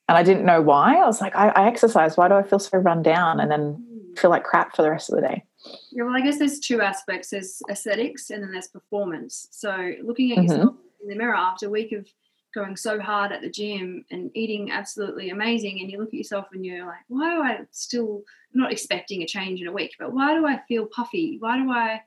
and 0.07 0.17
i 0.17 0.23
didn't 0.23 0.45
know 0.45 0.61
why 0.61 0.95
i 0.97 1.05
was 1.05 1.21
like 1.21 1.35
i, 1.35 1.49
I 1.49 1.67
exercise 1.67 2.17
why 2.17 2.27
do 2.27 2.33
i 2.33 2.43
feel 2.43 2.59
so 2.59 2.77
run 2.77 3.01
down 3.01 3.39
and 3.39 3.49
then 3.49 3.83
feel 4.17 4.29
like 4.29 4.43
crap 4.43 4.75
for 4.75 4.81
the 4.81 4.91
rest 4.91 5.09
of 5.09 5.15
the 5.15 5.21
day 5.21 5.43
yeah, 5.91 6.03
well, 6.03 6.15
I 6.15 6.21
guess 6.21 6.39
there's 6.39 6.59
two 6.59 6.81
aspects. 6.81 7.29
There's 7.29 7.61
aesthetics 7.69 8.29
and 8.29 8.43
then 8.43 8.51
there's 8.51 8.67
performance. 8.67 9.47
So 9.51 9.93
looking 10.03 10.31
at 10.31 10.39
mm-hmm. 10.39 10.51
yourself 10.51 10.75
in 11.01 11.09
the 11.09 11.15
mirror 11.15 11.35
after 11.35 11.67
a 11.67 11.69
week 11.69 11.91
of 11.91 12.07
going 12.53 12.75
so 12.75 12.99
hard 12.99 13.31
at 13.31 13.41
the 13.41 13.49
gym 13.49 14.05
and 14.11 14.31
eating 14.33 14.71
absolutely 14.71 15.29
amazing, 15.29 15.79
and 15.79 15.91
you 15.91 15.99
look 15.99 16.09
at 16.09 16.13
yourself 16.13 16.47
and 16.51 16.65
you're 16.65 16.85
like, 16.85 16.99
why 17.07 17.35
do 17.35 17.41
I 17.41 17.59
still 17.71 18.23
not 18.53 18.71
expecting 18.71 19.21
a 19.21 19.27
change 19.27 19.61
in 19.61 19.67
a 19.67 19.71
week, 19.71 19.95
but 19.99 20.13
why 20.13 20.33
do 20.33 20.45
I 20.45 20.59
feel 20.67 20.87
puffy? 20.87 21.37
Why 21.39 21.57
do 21.57 21.71
I 21.71 22.01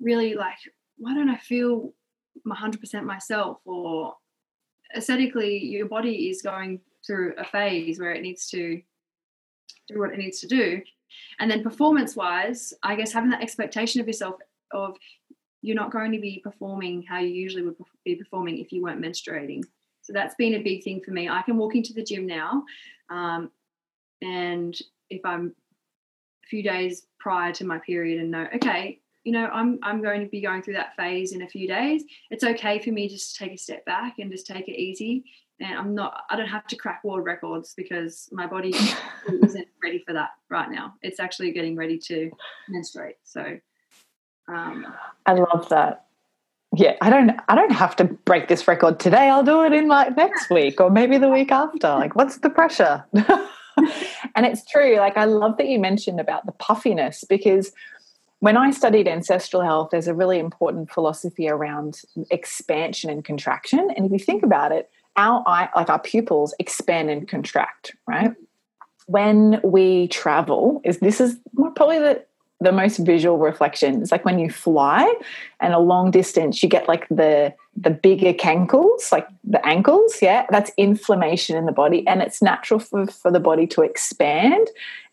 really 0.00 0.34
like? 0.34 0.58
Why 0.98 1.14
don't 1.14 1.30
I 1.30 1.38
feel 1.38 1.92
100% 2.46 3.04
myself? 3.04 3.58
Or 3.64 4.14
aesthetically, 4.96 5.58
your 5.58 5.86
body 5.86 6.30
is 6.30 6.42
going 6.42 6.80
through 7.06 7.34
a 7.38 7.44
phase 7.44 7.98
where 7.98 8.12
it 8.12 8.22
needs 8.22 8.48
to 8.50 8.80
do 9.88 10.00
what 10.00 10.12
it 10.12 10.18
needs 10.18 10.40
to 10.40 10.48
do 10.48 10.82
and 11.38 11.50
then 11.50 11.62
performance 11.62 12.16
wise, 12.16 12.72
I 12.82 12.96
guess 12.96 13.12
having 13.12 13.30
that 13.30 13.42
expectation 13.42 14.00
of 14.00 14.06
yourself 14.06 14.36
of 14.72 14.96
you're 15.66 15.76
not 15.76 15.90
going 15.90 16.12
to 16.12 16.20
be 16.20 16.40
performing 16.42 17.02
how 17.02 17.18
you 17.18 17.28
usually 17.28 17.62
would 17.62 17.76
be 18.04 18.14
performing 18.14 18.58
if 18.58 18.72
you 18.72 18.82
weren't 18.82 19.02
menstruating. 19.02 19.64
So 20.02 20.12
that's 20.12 20.34
been 20.36 20.54
a 20.54 20.62
big 20.62 20.84
thing 20.84 21.00
for 21.04 21.10
me. 21.10 21.28
I 21.28 21.42
can 21.42 21.56
walk 21.56 21.74
into 21.74 21.92
the 21.92 22.04
gym 22.04 22.26
now, 22.26 22.62
um, 23.10 23.50
and 24.22 24.76
if 25.10 25.24
I'm 25.24 25.54
a 26.44 26.46
few 26.46 26.62
days 26.62 27.06
prior 27.18 27.52
to 27.54 27.64
my 27.64 27.78
period 27.78 28.20
and 28.20 28.30
know, 28.30 28.46
okay, 28.54 29.00
you 29.24 29.32
know, 29.32 29.46
I'm 29.46 29.80
I'm 29.82 30.02
going 30.02 30.20
to 30.20 30.28
be 30.28 30.40
going 30.40 30.62
through 30.62 30.74
that 30.74 30.94
phase 30.96 31.32
in 31.32 31.42
a 31.42 31.48
few 31.48 31.66
days. 31.66 32.04
It's 32.30 32.44
okay 32.44 32.78
for 32.78 32.90
me 32.90 33.08
just 33.08 33.34
to 33.34 33.44
take 33.44 33.54
a 33.54 33.58
step 33.58 33.84
back 33.84 34.20
and 34.20 34.30
just 34.30 34.46
take 34.46 34.68
it 34.68 34.80
easy 34.80 35.24
and 35.60 35.78
I'm 35.78 35.94
not 35.94 36.22
I 36.30 36.36
don't 36.36 36.48
have 36.48 36.66
to 36.68 36.76
crack 36.76 37.02
world 37.02 37.24
records 37.24 37.74
because 37.76 38.28
my 38.32 38.46
body 38.46 38.74
isn't 39.42 39.68
ready 39.82 40.02
for 40.06 40.12
that 40.12 40.30
right 40.48 40.70
now. 40.70 40.94
It's 41.02 41.20
actually 41.20 41.52
getting 41.52 41.76
ready 41.76 41.98
to 41.98 42.30
menstruate. 42.68 43.16
So 43.24 43.58
um, 44.48 44.86
I 45.24 45.34
love 45.34 45.68
that. 45.70 46.06
Yeah, 46.74 46.96
I 47.00 47.10
don't 47.10 47.32
I 47.48 47.54
don't 47.54 47.72
have 47.72 47.96
to 47.96 48.04
break 48.04 48.48
this 48.48 48.66
record 48.68 49.00
today. 49.00 49.30
I'll 49.30 49.44
do 49.44 49.64
it 49.64 49.72
in 49.72 49.88
like 49.88 50.16
next 50.16 50.50
week 50.50 50.80
or 50.80 50.90
maybe 50.90 51.16
the 51.16 51.28
week 51.28 51.50
after. 51.50 51.88
Like 51.88 52.14
what's 52.14 52.38
the 52.38 52.50
pressure? 52.50 53.04
and 54.34 54.46
it's 54.46 54.64
true. 54.66 54.96
Like 54.98 55.16
I 55.16 55.24
love 55.24 55.56
that 55.58 55.68
you 55.68 55.78
mentioned 55.78 56.20
about 56.20 56.44
the 56.44 56.52
puffiness 56.52 57.24
because 57.28 57.72
when 58.40 58.56
I 58.56 58.70
studied 58.70 59.08
ancestral 59.08 59.62
health, 59.62 59.88
there's 59.90 60.08
a 60.08 60.14
really 60.14 60.38
important 60.38 60.90
philosophy 60.90 61.48
around 61.48 62.02
expansion 62.30 63.08
and 63.10 63.24
contraction. 63.24 63.90
And 63.96 64.04
if 64.04 64.12
you 64.12 64.18
think 64.18 64.42
about 64.42 64.72
it, 64.72 64.90
our 65.16 65.42
eye, 65.46 65.70
like 65.74 65.88
our 65.88 65.98
pupils 65.98 66.54
expand 66.58 67.08
and 67.10 67.26
contract, 67.26 67.96
right? 68.06 68.32
When 69.06 69.60
we 69.64 70.08
travel, 70.08 70.82
is 70.84 70.98
this 70.98 71.20
is 71.20 71.38
probably 71.74 71.98
the 71.98 72.24
the 72.60 72.72
most 72.72 72.98
visual 72.98 73.38
reflection. 73.38 74.00
It's 74.00 74.12
like 74.12 74.24
when 74.24 74.38
you 74.38 74.50
fly 74.50 75.12
and 75.60 75.74
a 75.74 75.78
long 75.78 76.10
distance, 76.10 76.62
you 76.62 76.68
get 76.68 76.88
like 76.88 77.06
the 77.08 77.54
the 77.76 77.90
bigger 77.90 78.32
cankles, 78.32 79.12
like 79.12 79.28
the 79.44 79.64
ankles. 79.66 80.18
Yeah, 80.22 80.46
that's 80.50 80.70
inflammation 80.76 81.56
in 81.56 81.66
the 81.66 81.72
body, 81.72 82.06
and 82.06 82.22
it's 82.22 82.40
natural 82.40 82.80
for, 82.80 83.06
for 83.06 83.30
the 83.30 83.40
body 83.40 83.66
to 83.68 83.82
expand 83.82 84.68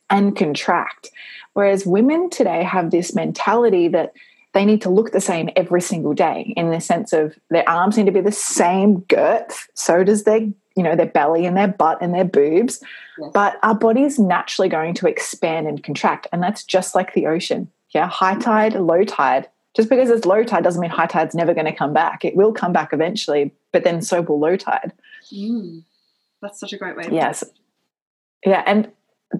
and 0.10 0.36
contract. 0.36 1.10
Whereas 1.54 1.86
women 1.86 2.30
today 2.30 2.64
have 2.64 2.92
this 2.92 3.14
mentality 3.14 3.88
that 3.90 4.14
they 4.54 4.66
need 4.66 4.82
to 4.84 4.90
look 4.90 5.12
the 5.12 5.22
same 5.22 5.50
every 5.56 5.82
single 5.82 6.14
day 6.14 6.54
in 6.56 6.72
the 6.72 6.80
sense 6.80 7.12
of 7.12 7.36
their 7.50 7.68
arms 7.68 7.98
need 7.98 8.06
to 8.06 8.12
be 8.12 8.22
the 8.22 8.32
same 8.32 9.00
girth 9.02 9.68
so 9.74 10.04
does 10.04 10.24
their 10.24 10.42
you 10.75 10.84
know 10.84 10.96
their 10.96 11.06
belly 11.06 11.46
and 11.46 11.56
their 11.56 11.68
butt 11.68 11.98
and 12.01 12.13
their 12.13 12.25
boobs 12.25 12.82
yes. 13.20 13.32
but 13.34 13.58
our 13.63 13.75
body 13.75 14.03
is 14.03 14.18
naturally 14.18 14.70
going 14.70 14.94
to 14.94 15.08
expand 15.08 15.68
and 15.68 15.84
contract 15.84 16.27
and 16.32 16.42
that's 16.42 16.63
just 16.63 16.96
like 16.96 17.13
the 17.13 17.27
ocean. 17.27 17.70
Yeah 17.89 18.08
high 18.08 18.36
tide 18.36 18.74
low 18.74 19.03
tide. 19.03 19.48
Just 19.75 19.89
because 19.89 20.12
it's 20.12 20.25
low 20.25 20.44
tide 20.44 20.63
doesn't 20.63 20.82
mean 20.82 20.92
high 20.92 21.08
tide's 21.08 21.34
never 21.34 21.53
going 21.53 21.65
to 21.65 21.74
come 21.74 21.94
back. 21.94 22.24
It 22.24 22.36
will 22.36 22.53
come 22.53 22.74
back 22.74 22.94
eventually 22.94 23.51
but 23.72 23.84
then 23.84 24.01
so 24.01 24.22
will 24.22 24.39
low 24.39 24.56
tide. 24.56 24.94
Mm. 25.32 25.84
that's 26.42 26.60
such 26.60 26.74
a 26.74 26.77
great 26.77 26.98
way 26.98 27.08
yes. 27.12 27.44
yeah 28.46 28.63
and 28.65 28.92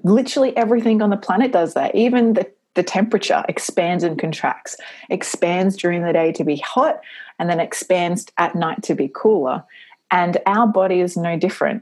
literally 0.04 0.56
everything 0.56 1.02
on 1.02 1.10
the 1.10 1.18
planet 1.18 1.52
does 1.52 1.74
that. 1.74 1.94
Even 1.96 2.34
the 2.34 2.50
the 2.76 2.84
temperature 2.84 3.44
expands 3.48 4.04
and 4.04 4.18
contracts, 4.18 4.76
expands 5.10 5.78
during 5.78 6.04
the 6.04 6.14
day 6.14 6.32
to 6.32 6.44
be 6.44 6.58
hot, 6.58 7.02
and 7.38 7.50
then 7.50 7.60
expands 7.60 8.26
at 8.38 8.56
night 8.56 8.82
to 8.84 8.96
be 8.96 9.12
cooler. 9.14 9.64
And 10.14 10.38
our 10.46 10.68
body 10.68 11.02
is 11.02 11.18
no 11.18 11.38
different. 11.40 11.82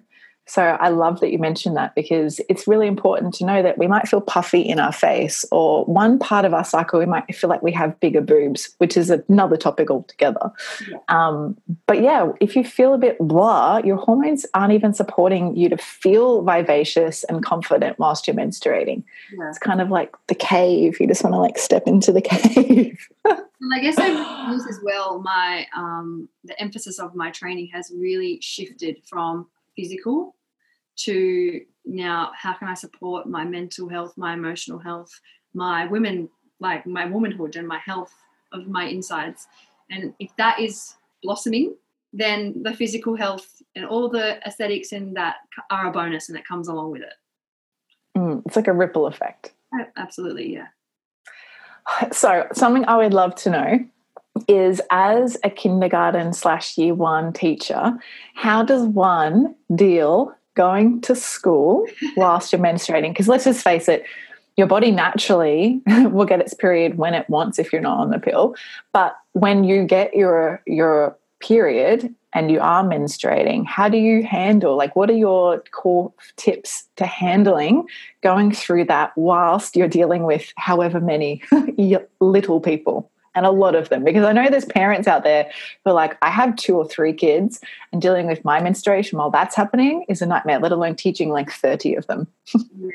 So 0.52 0.62
I 0.62 0.90
love 0.90 1.22
that 1.22 1.32
you 1.32 1.40
mentioned 1.40 1.78
that 1.78 1.96
because 1.96 2.42
it's 2.50 2.68
really 2.68 2.86
important 2.86 3.34
to 3.36 3.46
know 3.46 3.64
that 3.64 3.78
we 3.78 3.88
might 3.88 4.10
feel 4.10 4.20
puffy 4.20 4.60
in 4.60 4.82
our 4.82 4.92
face, 4.92 5.46
or 5.50 5.86
one 5.86 6.20
part 6.20 6.44
of 6.44 6.54
our 6.54 6.66
cycle, 6.66 7.00
we 7.00 7.06
might 7.06 7.34
feel 7.34 7.50
like 7.50 7.64
we 7.64 7.72
have 7.72 7.98
bigger 8.02 8.20
boobs, 8.20 8.76
which 8.80 8.98
is 8.98 9.10
another 9.10 9.56
topic 9.56 9.90
altogether. 9.90 10.52
Yeah. 10.90 10.98
Um, 11.08 11.56
but 11.88 12.02
yeah, 12.02 12.34
if 12.42 12.58
you 12.58 12.66
feel 12.66 12.94
a 12.94 12.98
bit 12.98 13.18
blah, 13.18 13.78
your 13.78 13.96
hormones 13.96 14.46
aren't 14.54 14.74
even 14.74 14.94
supporting 14.94 15.56
you 15.56 15.70
to 15.70 15.78
feel 15.78 16.42
vivacious 16.42 17.24
and 17.24 17.46
confident 17.46 17.98
whilst 17.98 18.28
you're 18.28 18.36
menstruating. 18.36 19.06
Yeah. 19.32 19.48
It's 19.48 19.58
kind 19.58 19.80
of 19.80 19.90
like 19.90 20.14
the 20.28 20.36
cave. 20.36 21.00
You 21.00 21.08
just 21.08 21.24
want 21.24 21.34
to 21.34 21.40
like 21.40 21.60
step 21.60 21.84
into 21.88 22.12
the 22.12 22.22
cave. 22.34 23.08
well, 23.24 23.40
I 23.74 23.80
guess 23.80 23.98
I 23.98 24.52
use 24.52 24.68
as 24.68 24.82
well 24.84 25.22
my 25.22 25.66
um, 25.78 26.28
the 26.44 26.62
emphasis 26.62 27.00
of 27.00 27.16
my 27.16 27.32
training 27.32 27.70
has 27.72 27.90
really 27.96 28.42
shifted 28.42 28.98
from 29.06 29.48
physical 29.78 30.36
to 31.06 31.62
now 31.86 32.32
how 32.36 32.54
can 32.54 32.68
I 32.68 32.74
support 32.74 33.28
my 33.28 33.44
mental 33.44 33.90
health, 33.90 34.14
my 34.18 34.34
emotional 34.34 34.80
health, 34.80 35.20
my 35.54 35.88
women, 35.88 36.30
like 36.60 36.86
my 36.86 37.06
womanhood 37.06 37.56
and 37.56 37.68
my 37.68 37.80
health 37.80 38.14
of 38.52 38.68
my 38.68 38.86
insides. 38.86 39.48
And 39.90 40.14
if 40.20 40.30
that 40.38 40.60
is 40.60 40.96
blossoming, 41.24 41.76
then 42.14 42.62
the 42.64 42.74
physical 42.74 43.16
health 43.16 43.62
and 43.76 43.86
all 43.86 44.10
the 44.10 44.46
aesthetics 44.46 44.92
in 44.92 45.14
that 45.14 45.38
are 45.70 45.88
a 45.88 45.92
bonus 45.92 46.30
and 46.30 46.38
it 46.38 46.46
comes 46.46 46.68
along 46.68 46.92
with 46.92 47.02
it. 47.02 47.14
Mm, 48.18 48.44
it's 48.46 48.56
like 48.56 48.68
a 48.68 48.74
ripple 48.74 49.08
effect. 49.08 49.54
Absolutely, 49.98 50.54
yeah. 50.54 50.68
So, 52.12 52.48
something 52.54 52.86
I 52.86 52.98
would 52.98 53.14
love 53.14 53.36
to 53.36 53.50
know 53.50 53.86
is 54.48 54.82
as 54.92 55.38
a 55.44 55.50
kindergarten 55.50 56.34
slash 56.34 56.78
year 56.78 56.94
one 56.94 57.34
teacher, 57.34 57.98
how 58.36 58.64
does 58.64 58.84
one 58.84 59.56
deal 59.76 60.34
going 60.56 61.02
to 61.02 61.16
school 61.16 61.86
whilst 62.16 62.52
you're 62.52 62.62
menstruating? 62.62 63.12
Because 63.12 63.28
let's 63.28 63.46
just 63.46 63.64
face 63.64 63.88
it, 63.88 64.06
your 64.58 64.68
body 64.68 64.92
naturally 64.92 65.82
will 65.88 66.26
get 66.26 66.40
its 66.40 66.54
period 66.54 66.98
when 66.98 67.14
it 67.14 67.30
wants 67.30 67.60
if 67.60 67.72
you're 67.72 67.82
not 67.82 68.00
on 68.00 68.10
the 68.10 68.20
pill. 68.20 68.56
But 68.94 69.16
when 69.34 69.64
you 69.64 69.86
get 69.86 70.16
your 70.16 70.62
your 70.66 71.18
period 71.40 72.14
and 72.34 72.50
you 72.50 72.60
are 72.60 72.84
menstruating, 72.84 73.66
how 73.66 73.90
do 73.90 73.98
you 73.98 74.24
handle 74.24 74.78
like 74.78 74.96
what 74.96 75.10
are 75.10 75.14
your 75.14 75.64
core 75.72 76.14
tips 76.38 76.88
to 76.96 77.06
handling 77.06 77.86
going 78.22 78.52
through 78.52 78.86
that 78.86 79.12
whilst 79.18 79.76
you're 79.76 79.88
dealing 79.88 80.24
with 80.24 80.54
however 80.56 81.00
many 81.00 81.42
little 82.20 82.62
people? 82.62 83.11
And 83.36 83.46
a 83.46 83.52
lot 83.52 83.76
of 83.76 83.90
them 83.90 84.04
because 84.04 84.26
I 84.26 84.34
know 84.34 84.50
there's 84.50 84.66
parents 84.66 85.08
out 85.08 85.24
there 85.24 85.50
who 85.84 85.92
are 85.92 85.94
like, 85.94 86.18
I 86.22 86.30
have 86.30 86.56
two 86.56 86.76
or 86.76 86.88
three 86.88 87.14
kids 87.14 87.62
and 87.92 88.02
dealing 88.02 88.28
with 88.28 88.44
my 88.44 88.62
menstruation 88.62 89.18
while 89.18 89.32
that's 89.32 89.56
happening 89.56 90.06
is 90.10 90.22
a 90.22 90.26
nightmare, 90.26 90.60
let 90.60 90.72
alone 90.72 90.96
teaching 90.96 91.30
like 91.30 91.52
30 91.52 91.96
of 91.96 92.08
them. 92.08 92.28
yeah. 92.56 92.90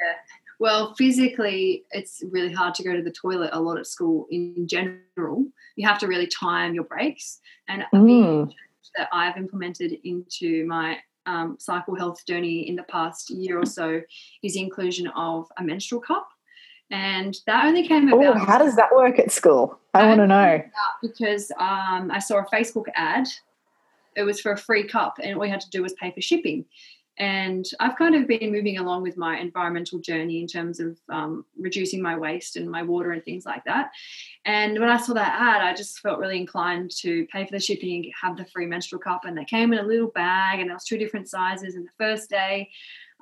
Well, 0.59 0.95
physically, 0.95 1.85
it's 1.91 2.23
really 2.31 2.53
hard 2.53 2.75
to 2.77 2.83
go 2.83 2.95
to 2.95 3.03
the 3.03 3.11
toilet 3.11 3.51
a 3.53 3.61
lot 3.61 3.79
at 3.79 3.87
school 3.87 4.27
in 4.31 4.67
general. 4.67 5.45
You 5.77 5.87
have 5.87 5.99
to 5.99 6.07
really 6.07 6.27
time 6.27 6.75
your 6.75 6.85
breaks. 6.85 7.41
And 7.69 7.85
Mm. 7.93 8.53
that 8.97 9.09
I've 9.13 9.37
implemented 9.37 9.99
into 10.05 10.65
my 10.67 10.99
um, 11.27 11.57
cycle 11.59 11.95
health 11.97 12.25
journey 12.27 12.69
in 12.69 12.77
the 12.77 12.85
past 12.85 13.31
year 13.31 13.59
or 13.61 13.67
so 13.67 14.01
is 14.43 14.55
the 14.55 14.61
inclusion 14.61 15.09
of 15.09 15.47
a 15.59 15.63
menstrual 15.63 16.01
cup. 16.01 16.29
And 16.91 17.37
that 17.47 17.65
only 17.65 17.87
came 17.87 18.13
Oh, 18.13 18.21
about 18.21 18.39
how 18.47 18.59
does 18.59 18.77
that 18.77 18.95
work 18.95 19.19
at 19.19 19.33
school? 19.33 19.79
I 19.95 20.07
want 20.07 20.21
to 20.21 20.27
know. 20.27 20.63
because 21.03 21.51
um, 21.59 22.11
I 22.13 22.19
saw 22.19 22.39
a 22.39 22.45
Facebook 22.47 22.85
ad. 22.95 23.27
It 24.15 24.23
was 24.23 24.41
for 24.41 24.53
a 24.53 24.57
free 24.57 24.85
cup, 24.87 25.19
and 25.23 25.37
all 25.37 25.45
you 25.45 25.51
had 25.51 25.61
to 25.63 25.71
do 25.71 25.83
was 25.83 25.93
pay 25.95 26.11
for 26.13 26.21
shipping. 26.21 26.65
And 27.19 27.65
I've 27.81 27.97
kind 27.97 28.15
of 28.15 28.27
been 28.29 28.53
moving 28.53 28.77
along 28.77 29.03
with 29.03 29.17
my 29.17 29.39
environmental 29.39 29.99
journey 29.99 30.41
in 30.43 30.47
terms 30.47 30.81
of 30.81 30.99
um, 31.09 31.47
reducing 31.59 32.03
my 32.03 32.17
waste 32.17 32.57
and 32.57 32.71
my 32.71 32.83
water 32.83 33.13
and 33.13 33.25
things 33.25 33.47
like 33.47 33.65
that. 33.65 33.91
And 34.45 34.79
when 34.79 34.91
I 34.91 34.99
saw 34.99 35.15
that 35.15 35.35
ad, 35.41 35.63
I 35.63 35.75
just 35.75 35.99
felt 36.01 36.19
really 36.19 36.37
inclined 36.39 36.91
to 36.99 37.27
pay 37.33 37.47
for 37.47 37.53
the 37.53 37.59
shipping 37.61 38.05
and 38.05 38.13
have 38.21 38.37
the 38.37 38.45
free 38.53 38.67
menstrual 38.67 39.01
cup. 39.01 39.25
And 39.25 39.37
they 39.37 39.47
came 39.47 39.73
in 39.73 39.79
a 39.79 39.83
little 39.83 40.09
bag, 40.09 40.61
and 40.61 40.69
there 40.69 40.77
was 40.77 40.85
two 40.85 40.99
different 40.99 41.29
sizes. 41.29 41.75
And 41.75 41.87
the 41.87 41.91
first 41.99 42.29
day, 42.29 42.69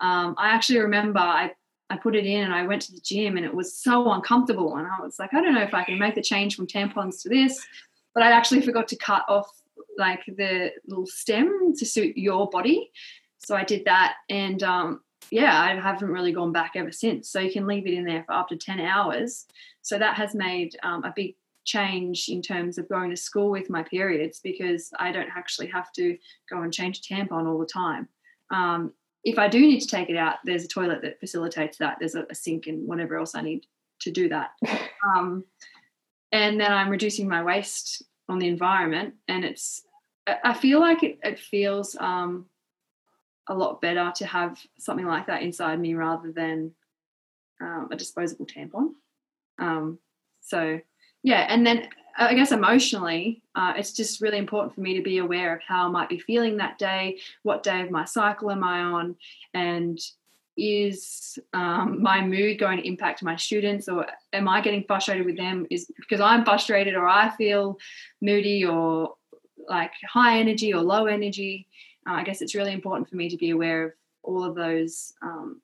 um, 0.00 0.34
I 0.38 0.48
actually 0.48 0.80
remember 0.80 1.20
I 1.20 1.52
I 1.90 1.96
put 1.96 2.16
it 2.16 2.26
in 2.26 2.44
and 2.44 2.54
I 2.54 2.66
went 2.66 2.82
to 2.82 2.92
the 2.92 3.00
gym 3.00 3.36
and 3.36 3.44
it 3.44 3.54
was 3.54 3.76
so 3.76 4.10
uncomfortable. 4.12 4.76
And 4.76 4.86
I 4.86 5.02
was 5.02 5.18
like, 5.18 5.34
I 5.34 5.40
don't 5.40 5.54
know 5.54 5.62
if 5.62 5.74
I 5.74 5.84
can 5.84 5.98
make 5.98 6.14
the 6.14 6.22
change 6.22 6.56
from 6.56 6.66
tampons 6.66 7.22
to 7.22 7.28
this. 7.28 7.64
But 8.14 8.22
I 8.22 8.32
actually 8.32 8.62
forgot 8.62 8.88
to 8.88 8.96
cut 8.96 9.24
off 9.28 9.50
like 9.98 10.24
the 10.26 10.72
little 10.86 11.06
stem 11.06 11.74
to 11.76 11.84
suit 11.84 12.16
your 12.16 12.48
body. 12.48 12.90
So 13.38 13.54
I 13.54 13.64
did 13.64 13.84
that. 13.84 14.14
And 14.30 14.62
um, 14.62 15.00
yeah, 15.30 15.60
I 15.60 15.78
haven't 15.78 16.08
really 16.08 16.32
gone 16.32 16.52
back 16.52 16.72
ever 16.74 16.92
since. 16.92 17.28
So 17.28 17.40
you 17.40 17.52
can 17.52 17.66
leave 17.66 17.86
it 17.86 17.94
in 17.94 18.04
there 18.04 18.24
for 18.24 18.32
up 18.32 18.48
to 18.48 18.56
10 18.56 18.80
hours. 18.80 19.46
So 19.82 19.98
that 19.98 20.16
has 20.16 20.34
made 20.34 20.76
um, 20.82 21.04
a 21.04 21.12
big 21.14 21.34
change 21.64 22.28
in 22.28 22.42
terms 22.42 22.78
of 22.78 22.88
going 22.88 23.10
to 23.10 23.16
school 23.16 23.50
with 23.50 23.70
my 23.70 23.82
periods 23.82 24.40
because 24.42 24.90
I 24.98 25.12
don't 25.12 25.30
actually 25.34 25.68
have 25.68 25.92
to 25.92 26.16
go 26.50 26.62
and 26.62 26.72
change 26.72 26.98
a 26.98 27.14
tampon 27.14 27.46
all 27.46 27.58
the 27.58 27.66
time. 27.66 28.08
Um, 28.50 28.92
if 29.24 29.38
I 29.38 29.48
do 29.48 29.60
need 29.60 29.80
to 29.80 29.86
take 29.86 30.10
it 30.10 30.16
out, 30.16 30.36
there's 30.44 30.64
a 30.64 30.68
toilet 30.68 31.02
that 31.02 31.18
facilitates 31.18 31.78
that. 31.78 31.96
There's 31.98 32.14
a, 32.14 32.26
a 32.30 32.34
sink 32.34 32.66
and 32.66 32.86
whatever 32.86 33.16
else 33.16 33.34
I 33.34 33.40
need 33.40 33.66
to 34.00 34.10
do 34.10 34.28
that. 34.28 34.50
Um, 35.14 35.44
and 36.32 36.58
then 36.58 36.72
I'm 36.72 36.88
reducing 36.88 37.28
my 37.28 37.44
waste 37.44 38.02
on 38.26 38.38
the 38.38 38.48
environment, 38.48 39.16
and 39.28 39.44
it's. 39.44 39.82
I 40.26 40.54
feel 40.54 40.80
like 40.80 41.02
it, 41.02 41.18
it 41.22 41.38
feels 41.38 41.94
um, 42.00 42.46
a 43.46 43.54
lot 43.54 43.82
better 43.82 44.10
to 44.16 44.26
have 44.26 44.58
something 44.78 45.04
like 45.04 45.26
that 45.26 45.42
inside 45.42 45.78
me 45.78 45.92
rather 45.92 46.32
than 46.32 46.72
um, 47.60 47.88
a 47.92 47.96
disposable 47.96 48.46
tampon. 48.46 48.92
Um, 49.58 49.98
so 50.40 50.80
yeah, 51.22 51.46
and 51.48 51.66
then 51.66 51.88
I 52.16 52.34
guess 52.34 52.52
emotionally, 52.52 53.42
uh, 53.54 53.74
it's 53.76 53.92
just 53.92 54.20
really 54.20 54.38
important 54.38 54.74
for 54.74 54.80
me 54.80 54.94
to 54.94 55.02
be 55.02 55.18
aware 55.18 55.54
of 55.54 55.62
how 55.66 55.86
I 55.86 55.90
might 55.90 56.08
be 56.08 56.18
feeling 56.18 56.56
that 56.58 56.78
day, 56.78 57.18
what 57.42 57.62
day 57.62 57.82
of 57.82 57.90
my 57.90 58.04
cycle 58.04 58.50
am 58.50 58.62
I 58.62 58.80
on, 58.80 59.16
and 59.52 59.98
is 60.56 61.38
um, 61.52 62.00
my 62.00 62.24
mood 62.24 62.60
going 62.60 62.78
to 62.78 62.86
impact 62.86 63.22
my 63.22 63.34
students, 63.34 63.88
or 63.88 64.06
am 64.32 64.48
I 64.48 64.60
getting 64.60 64.84
frustrated 64.84 65.26
with 65.26 65.36
them? 65.36 65.66
Is 65.70 65.90
because 65.96 66.20
I'm 66.20 66.44
frustrated, 66.44 66.94
or 66.94 67.08
I 67.08 67.30
feel 67.30 67.78
moody, 68.20 68.64
or 68.64 69.14
like 69.68 69.92
high 70.08 70.38
energy 70.38 70.72
or 70.72 70.82
low 70.82 71.06
energy. 71.06 71.66
Uh, 72.08 72.14
I 72.14 72.24
guess 72.24 72.42
it's 72.42 72.54
really 72.54 72.72
important 72.72 73.08
for 73.08 73.16
me 73.16 73.28
to 73.28 73.36
be 73.36 73.50
aware 73.50 73.86
of 73.86 73.92
all 74.22 74.44
of 74.44 74.54
those 74.54 75.14
um, 75.22 75.60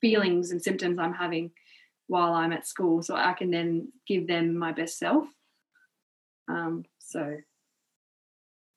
feelings 0.00 0.50
and 0.50 0.62
symptoms 0.62 0.98
I'm 0.98 1.12
having 1.12 1.50
while 2.08 2.34
I'm 2.34 2.52
at 2.52 2.66
school, 2.66 3.02
so 3.02 3.14
I 3.16 3.32
can 3.32 3.50
then 3.50 3.92
give 4.06 4.26
them 4.26 4.56
my 4.56 4.72
best 4.72 4.98
self. 4.98 5.26
Um, 6.48 6.84
so 6.98 7.38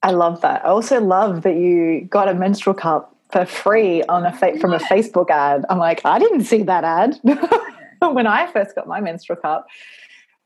I 0.01 0.11
love 0.11 0.41
that. 0.41 0.65
I 0.65 0.69
also 0.69 1.01
love 1.01 1.43
that 1.43 1.55
you 1.55 2.07
got 2.09 2.29
a 2.29 2.33
menstrual 2.33 2.73
cup 2.73 3.15
for 3.31 3.45
free 3.45 4.01
on 4.03 4.25
a 4.25 4.33
fa- 4.33 4.57
from 4.59 4.73
a 4.73 4.79
Facebook 4.79 5.29
ad. 5.29 5.65
I'm 5.69 5.77
like, 5.77 6.01
I 6.05 6.19
didn't 6.19 6.45
see 6.45 6.63
that 6.63 6.83
ad 6.83 7.19
when 7.99 8.25
I 8.25 8.51
first 8.51 8.75
got 8.75 8.87
my 8.87 9.01
menstrual 9.01 9.37
cup. 9.37 9.67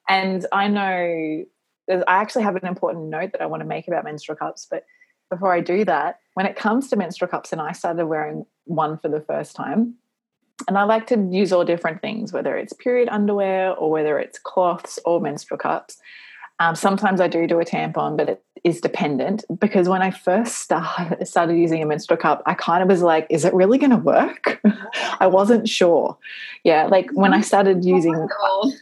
And 0.10 0.46
I 0.52 0.68
know 0.68 1.46
there's, 1.88 2.04
I 2.08 2.16
actually 2.16 2.44
have 2.44 2.56
an 2.56 2.68
important 2.68 3.10
note 3.10 3.32
that 3.32 3.42
I 3.42 3.46
want 3.46 3.62
to 3.62 3.68
make 3.68 3.88
about 3.88 4.04
menstrual 4.04 4.38
cups, 4.38 4.68
but 4.70 4.86
before 5.30 5.54
I 5.54 5.62
do 5.62 5.86
that, 5.86 6.20
when 6.34 6.46
it 6.46 6.56
comes 6.56 6.90
to 6.90 6.96
menstrual 6.96 7.30
cups, 7.30 7.52
and 7.52 7.62
I 7.62 7.72
started 7.72 8.06
wearing 8.06 8.46
one 8.66 8.98
for 8.98 9.10
the 9.10 9.22
first 9.22 9.56
time, 9.56 9.96
and 10.68 10.78
I 10.78 10.84
like 10.84 11.08
to 11.08 11.18
use 11.32 11.52
all 11.52 11.66
different 11.66 12.02
things, 12.02 12.32
whether 12.32 12.56
it's 12.56 12.74
period 12.74 13.10
underwear 13.10 13.72
or 13.72 13.92
whether 13.92 14.20
it's 14.20 14.40
cloths 14.40 15.00
or 15.06 15.20
menstrual 15.20 15.58
cups. 15.58 15.98
Um, 16.60 16.76
sometimes 16.76 17.20
I 17.20 17.28
do 17.28 17.48
do 17.48 17.60
a 17.60 17.66
tampon, 17.66 18.16
but 18.16 18.30
it 18.30 18.44
is 18.64 18.80
dependent 18.80 19.44
because 19.60 19.90
when 19.90 20.02
I 20.02 20.12
first 20.12 20.60
start, 20.60 21.28
started 21.28 21.58
using 21.58 21.82
a 21.82 21.86
menstrual 21.86 22.18
cup, 22.18 22.44
I 22.46 22.54
kind 22.54 22.84
of 22.84 22.90
was 22.90 23.02
like, 23.02 23.28
is 23.30 23.44
it 23.44 23.54
really 23.54 23.78
going 23.78 23.90
to 23.90 23.98
work? 23.98 24.62
I 25.20 25.28
wasn't 25.28 25.68
sure. 25.68 26.18
Yeah, 26.64 26.86
like 26.86 27.10
when 27.14 27.34
I 27.34 27.42
started 27.42 27.84
using, 27.84 28.30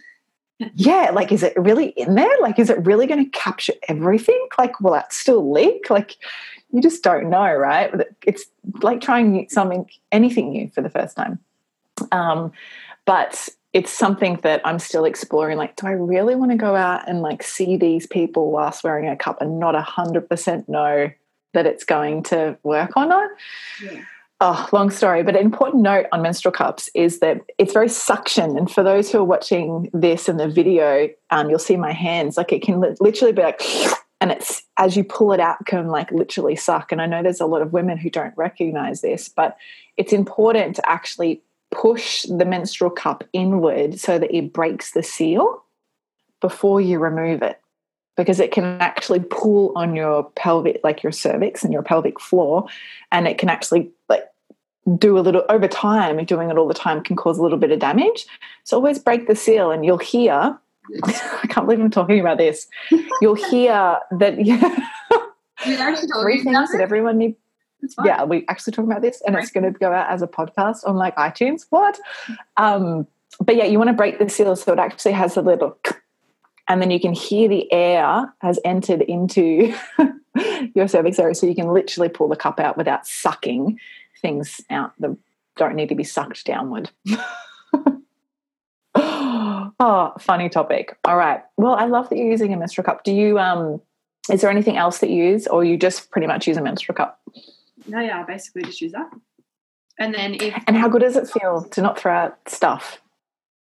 yeah, 0.75 1.12
like, 1.13 1.31
is 1.31 1.41
it 1.41 1.53
really 1.55 1.88
in 1.88 2.15
there? 2.15 2.41
Like, 2.41 2.60
is 2.60 2.69
it 2.69 2.86
really 2.86 3.07
going 3.07 3.23
to 3.23 3.31
capture 3.31 3.73
everything? 3.88 4.47
Like, 4.57 4.79
will 4.81 4.91
that 4.91 5.13
still 5.13 5.51
leak? 5.51 5.89
Like, 5.89 6.17
you 6.71 6.81
just 6.81 7.03
don't 7.03 7.29
know, 7.29 7.53
right? 7.53 7.91
It's 8.25 8.45
like 8.81 9.01
trying 9.01 9.47
something, 9.49 9.89
anything 10.12 10.51
new 10.51 10.69
for 10.69 10.81
the 10.81 10.89
first 10.89 11.15
time. 11.15 11.39
Um, 12.12 12.52
but 13.06 13.50
it's 13.74 13.91
something 13.91 14.36
that 14.43 14.62
I'm 14.65 14.80
still 14.80 15.06
exploring. 15.06 15.58
Like, 15.58 15.76
do 15.76 15.88
I 15.88 15.91
really 15.91 16.36
want 16.36 16.52
to 16.52 16.58
go 16.58 16.76
out 16.76 17.08
and 17.08 17.21
like 17.21 17.41
see 17.41 17.78
these 17.78 18.06
people 18.06 18.52
whilst 18.52 18.84
wearing 18.84 19.08
a 19.08 19.15
cup 19.15 19.41
and 19.41 19.60
not 19.60 19.76
a 19.76 19.82
hundred 19.82 20.30
percent 20.30 20.67
know 20.67 21.10
that 21.54 21.65
it's 21.65 21.84
going 21.84 22.24
to 22.24 22.58
work 22.63 22.91
or 22.97 23.06
not? 23.06 23.30
Yeah. 23.84 24.02
Oh, 24.43 24.67
long 24.71 24.89
story, 24.89 25.21
but 25.21 25.36
an 25.36 25.45
important 25.45 25.84
note 25.84 26.08
on 26.12 26.24
menstrual 26.24 26.52
cups 26.52 26.89
is 26.95 27.19
that 27.19 27.41
it's 27.60 27.74
very 27.74 27.88
suction. 27.88 28.58
And 28.58 28.69
for 28.71 28.82
those 28.82 29.12
who 29.12 29.19
are 29.19 29.24
watching 29.24 29.88
this 29.93 30.28
in 30.28 30.38
the 30.38 30.47
video, 30.47 31.10
um, 31.30 31.50
you'll 31.50 31.60
see 31.60 31.78
my 31.78 31.91
hands. 31.91 32.38
Like 32.38 32.52
it 32.52 32.63
can 32.63 32.80
li- 32.80 32.95
literally 33.00 33.34
be 33.34 33.43
like, 33.43 33.62
and 34.19 34.32
it's 34.32 34.63
as 34.78 34.97
you 34.97 35.04
pull 35.04 35.32
it 35.32 35.39
out, 35.39 35.63
can 35.67 35.89
like 35.89 36.12
literally 36.12 36.56
suck. 36.56 36.91
And 36.91 37.04
I 37.04 37.06
know 37.06 37.21
there's 37.21 37.39
a 37.39 37.45
lot 37.45 37.62
of 37.62 37.71
women 37.71 38.00
who 38.00 38.10
don't 38.10 38.36
recognize 38.36 39.02
this, 39.02 39.30
but 39.30 39.58
it's 39.95 40.12
important 40.12 40.76
to 40.78 40.89
actually 40.89 41.43
push 41.71 42.23
the 42.23 42.45
menstrual 42.45 42.89
cup 42.89 43.23
inward 43.34 43.99
so 43.99 44.19
that 44.19 44.36
it 44.36 44.53
breaks 44.53 44.91
the 44.91 45.03
seal 45.03 45.63
before 46.41 46.81
you 46.81 46.99
remove 46.99 47.41
it 47.41 47.62
because 48.17 48.39
it 48.39 48.51
can 48.51 48.63
actually 48.81 49.19
pull 49.19 49.71
on 49.75 49.95
your 49.95 50.23
pelvic 50.36 50.81
like 50.84 51.01
your 51.01 51.12
cervix 51.12 51.63
and 51.63 51.71
your 51.71 51.81
pelvic 51.81 52.19
floor 52.19 52.67
and 53.12 53.27
it 53.27 53.38
can 53.38 53.49
actually 53.49 53.89
like 54.10 54.25
do 54.97 55.17
a 55.17 55.21
little 55.21 55.45
over 55.49 55.67
time 55.67 56.23
doing 56.25 56.49
it 56.49 56.57
all 56.57 56.67
the 56.67 56.73
time 56.73 57.01
can 57.03 57.15
cause 57.15 57.38
a 57.38 57.41
little 57.41 57.57
bit 57.57 57.71
of 57.71 57.79
damage. 57.79 58.25
So 58.63 58.77
always 58.77 58.99
break 58.99 59.27
the 59.27 59.36
seal 59.36 59.71
and 59.71 59.86
you'll 59.86 59.97
hear 59.97 60.57
i 61.03 61.47
can't 61.47 61.67
believe 61.67 61.79
i'm 61.79 61.91
talking 61.91 62.19
about 62.19 62.38
this. 62.38 62.67
You'll 63.21 63.36
hear 63.36 63.99
that 64.12 64.43
yeah, 64.45 65.95
three 66.21 66.43
things 66.43 66.71
that 66.71 66.81
everyone 66.81 67.19
needs 67.19 67.38
yeah, 68.04 68.24
we 68.24 68.46
actually 68.48 68.74
talk 68.74 68.86
about 68.86 69.02
this, 69.02 69.22
and 69.26 69.36
it's 69.36 69.52
going 69.52 69.72
to 69.72 69.78
go 69.78 69.91
out 69.91 70.10
as 70.10 70.22
a 70.22 70.28
podcast 70.28 70.88
on 70.88 70.96
like 70.96 71.15
iTunes. 71.15 71.65
What? 71.70 72.00
Um, 72.58 73.08
but 73.39 73.56
yeah, 73.56 73.65
you 73.65 73.78
want 73.78 73.89
to 73.89 73.96
break 73.96 74.20
the 74.20 74.30
seal 74.30 74.56
so 74.56 74.74
it 74.74 74.80
actually 74.80 75.13
has 75.13 75.38
a 75.38 75.41
little, 75.41 75.78
and 76.67 76.82
then 76.82 76.91
you 76.91 77.00
can 77.00 77.13
hear 77.13 77.48
the 77.48 77.72
air 77.72 78.34
has 78.41 78.60
entered 78.65 79.02
into 79.02 79.74
your 80.76 80.88
cervix 80.88 81.20
area, 81.20 81.36
so 81.36 81.48
you 81.48 81.56
can 81.56 81.74
literally 81.74 82.10
pull 82.10 82.28
the 82.28 82.36
cup 82.36 82.60
out 82.60 82.78
without 82.78 83.08
sucking 83.08 83.80
things 84.22 84.62
out 84.70 84.94
that 85.00 85.15
don't 85.58 85.76
need 85.76 85.89
to 85.89 85.96
be 85.96 86.04
sucked 86.04 86.46
downward. 86.46 86.91
oh, 88.96 90.13
funny 90.20 90.50
topic. 90.50 90.98
All 91.06 91.17
right. 91.17 91.41
Well, 91.58 91.76
I 91.76 91.86
love 91.86 92.10
that 92.10 92.17
you're 92.17 92.30
using 92.30 92.54
a 92.54 92.58
menstrual 92.58 92.86
cup. 92.86 93.04
Do 93.04 93.13
you 93.13 93.39
um? 93.39 93.82
Is 94.32 94.41
there 94.41 94.52
anything 94.52 94.78
else 94.78 95.00
that 95.00 95.10
you 95.10 95.24
use, 95.24 95.48
or 95.48 95.63
you 95.63 95.78
just 95.78 96.12
pretty 96.12 96.28
much 96.28 96.48
use 96.48 96.58
a 96.58 96.62
menstrual 96.62 96.96
cup? 96.96 97.20
No, 97.88 98.00
yeah, 98.00 98.22
I 98.22 98.24
basically 98.24 98.63
just 98.63 98.82
use 98.82 98.91
that. 98.91 99.10
And 100.00 100.13
then 100.13 100.36
if 100.36 100.63
and 100.67 100.78
how 100.78 100.88
good 100.88 101.02
does 101.02 101.15
it 101.15 101.30
feel 101.30 101.63
to 101.63 101.82
not 101.82 102.00
throw 102.00 102.13
out 102.13 102.38
stuff? 102.48 103.02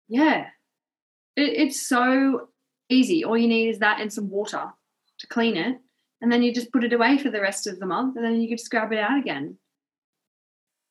Yeah, 0.07 0.47
it, 1.35 1.53
it's 1.57 1.81
so 1.81 2.49
easy. 2.89 3.23
All 3.23 3.37
you 3.37 3.47
need 3.47 3.69
is 3.69 3.79
that 3.79 3.99
and 3.99 4.11
some 4.11 4.29
water 4.29 4.71
to 5.19 5.27
clean 5.27 5.57
it, 5.57 5.77
and 6.21 6.31
then 6.31 6.43
you 6.43 6.53
just 6.53 6.71
put 6.71 6.83
it 6.83 6.93
away 6.93 7.17
for 7.17 7.29
the 7.29 7.41
rest 7.41 7.67
of 7.67 7.79
the 7.79 7.85
month, 7.85 8.15
and 8.15 8.25
then 8.25 8.39
you 8.39 8.47
can 8.47 8.57
just 8.57 8.71
grab 8.71 8.91
it 8.93 8.99
out 8.99 9.19
again. 9.19 9.57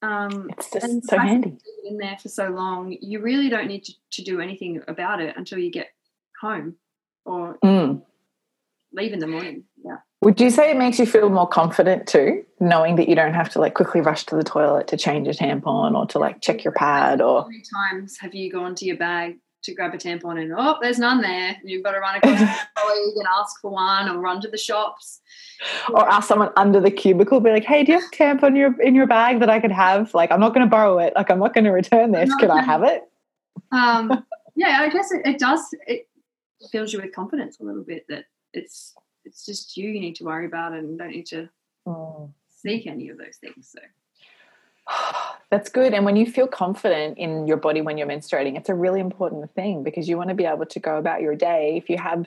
Um, 0.02 0.48
it's 0.50 0.70
just 0.70 1.08
so 1.08 1.18
handy. 1.18 1.58
In 1.84 1.98
there 1.98 2.16
for 2.20 2.28
so 2.28 2.48
long, 2.48 2.96
you 3.00 3.20
really 3.20 3.48
don't 3.48 3.66
need 3.66 3.84
to, 3.84 3.92
to 4.12 4.22
do 4.22 4.40
anything 4.40 4.82
about 4.88 5.20
it 5.20 5.36
until 5.36 5.58
you 5.58 5.70
get 5.70 5.88
home 6.40 6.76
or 7.26 7.58
mm. 7.62 8.02
leave 8.92 9.12
in 9.12 9.18
the 9.18 9.26
morning. 9.26 9.64
Yeah. 9.84 9.98
Would 10.22 10.38
you 10.38 10.50
say 10.50 10.70
it 10.70 10.76
makes 10.76 10.98
you 10.98 11.06
feel 11.06 11.30
more 11.30 11.48
confident 11.48 12.06
too, 12.06 12.44
knowing 12.60 12.96
that 12.96 13.08
you 13.08 13.14
don't 13.14 13.32
have 13.32 13.48
to 13.50 13.58
like 13.58 13.74
quickly 13.74 14.02
rush 14.02 14.26
to 14.26 14.36
the 14.36 14.44
toilet 14.44 14.86
to 14.88 14.96
change 14.98 15.26
a 15.28 15.30
tampon 15.30 15.96
or 15.96 16.06
to 16.06 16.18
like 16.18 16.42
check 16.42 16.62
your 16.62 16.74
pad 16.74 17.22
or? 17.22 17.42
How 17.42 17.48
many 17.48 17.62
times 17.62 18.18
have 18.18 18.34
you 18.34 18.52
gone 18.52 18.74
to 18.74 18.84
your 18.84 18.98
bag 18.98 19.38
to 19.62 19.74
grab 19.74 19.94
a 19.94 19.98
tampon 19.98 20.40
and 20.40 20.52
oh, 20.56 20.76
there's 20.80 20.98
none 20.98 21.20
there. 21.20 21.56
You've 21.64 21.84
got 21.84 21.92
to 21.92 22.00
run 22.00 22.16
across 22.16 22.38
the 22.38 22.46
colleague 22.76 23.16
and 23.16 23.26
ask 23.38 23.60
for 23.60 23.70
one, 23.70 24.08
or 24.08 24.18
run 24.18 24.40
to 24.40 24.48
the 24.48 24.58
shops, 24.58 25.20
or 25.90 26.08
ask 26.08 26.28
someone 26.28 26.50
under 26.56 26.80
the 26.80 26.90
cubicle, 26.90 27.40
be 27.40 27.50
like, 27.50 27.64
"Hey, 27.64 27.84
do 27.84 27.92
you 27.92 28.00
have 28.00 28.08
a 28.08 28.14
tampon 28.14 28.48
in 28.48 28.56
your 28.56 28.80
in 28.80 28.94
your 28.94 29.06
bag 29.06 29.40
that 29.40 29.50
I 29.50 29.60
could 29.60 29.72
have? 29.72 30.14
Like, 30.14 30.30
I'm 30.32 30.40
not 30.40 30.54
going 30.54 30.66
to 30.66 30.70
borrow 30.70 30.98
it. 30.98 31.12
Like, 31.14 31.30
I'm 31.30 31.38
not 31.38 31.54
going 31.54 31.64
to 31.64 31.70
return 31.70 32.12
this. 32.12 32.34
Can 32.36 32.50
I 32.50 32.62
have 32.62 32.82
it?" 32.82 33.02
Um, 33.72 34.24
yeah, 34.56 34.78
I 34.80 34.88
guess 34.88 35.12
it, 35.12 35.24
it 35.24 35.38
does. 35.38 35.60
It 35.86 36.08
fills 36.72 36.92
you 36.92 37.00
with 37.00 37.14
confidence 37.14 37.60
a 37.60 37.62
little 37.62 37.84
bit 37.84 38.04
that 38.08 38.24
it's 38.52 38.94
it's 39.24 39.44
just 39.44 39.76
you 39.76 39.90
you 39.90 40.00
need 40.00 40.16
to 40.16 40.24
worry 40.24 40.46
about 40.46 40.72
and 40.72 40.98
don't 40.98 41.10
need 41.10 41.26
to 41.26 41.48
mm. 41.86 42.30
seek 42.48 42.86
any 42.86 43.08
of 43.08 43.18
those 43.18 43.36
things. 43.40 43.72
So 43.72 43.80
That's 45.50 45.68
good. 45.68 45.94
And 45.94 46.04
when 46.04 46.16
you 46.16 46.26
feel 46.26 46.46
confident 46.46 47.18
in 47.18 47.46
your 47.46 47.56
body 47.56 47.80
when 47.80 47.98
you're 47.98 48.06
menstruating, 48.06 48.56
it's 48.56 48.68
a 48.68 48.74
really 48.74 49.00
important 49.00 49.52
thing 49.54 49.82
because 49.82 50.08
you 50.08 50.16
want 50.16 50.28
to 50.28 50.34
be 50.34 50.44
able 50.44 50.66
to 50.66 50.80
go 50.80 50.96
about 50.96 51.22
your 51.22 51.34
day. 51.34 51.76
If 51.76 51.90
you 51.90 51.98
have, 51.98 52.26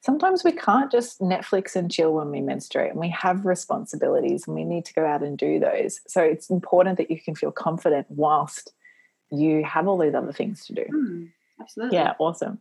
sometimes 0.00 0.42
we 0.42 0.52
can't 0.52 0.90
just 0.90 1.20
Netflix 1.20 1.76
and 1.76 1.90
chill 1.90 2.12
when 2.12 2.30
we 2.30 2.40
menstruate, 2.40 2.90
and 2.90 3.00
we 3.00 3.10
have 3.10 3.46
responsibilities 3.46 4.46
and 4.46 4.56
we 4.56 4.64
need 4.64 4.84
to 4.86 4.94
go 4.94 5.06
out 5.06 5.22
and 5.22 5.38
do 5.38 5.60
those. 5.60 6.00
So 6.06 6.22
it's 6.22 6.50
important 6.50 6.98
that 6.98 7.10
you 7.10 7.20
can 7.20 7.34
feel 7.34 7.52
confident 7.52 8.06
whilst 8.10 8.72
you 9.30 9.64
have 9.64 9.88
all 9.88 9.98
these 9.98 10.14
other 10.14 10.32
things 10.32 10.66
to 10.66 10.74
do. 10.74 10.84
Mm, 10.92 11.30
absolutely. 11.60 11.98
Yeah, 11.98 12.14
awesome. 12.18 12.58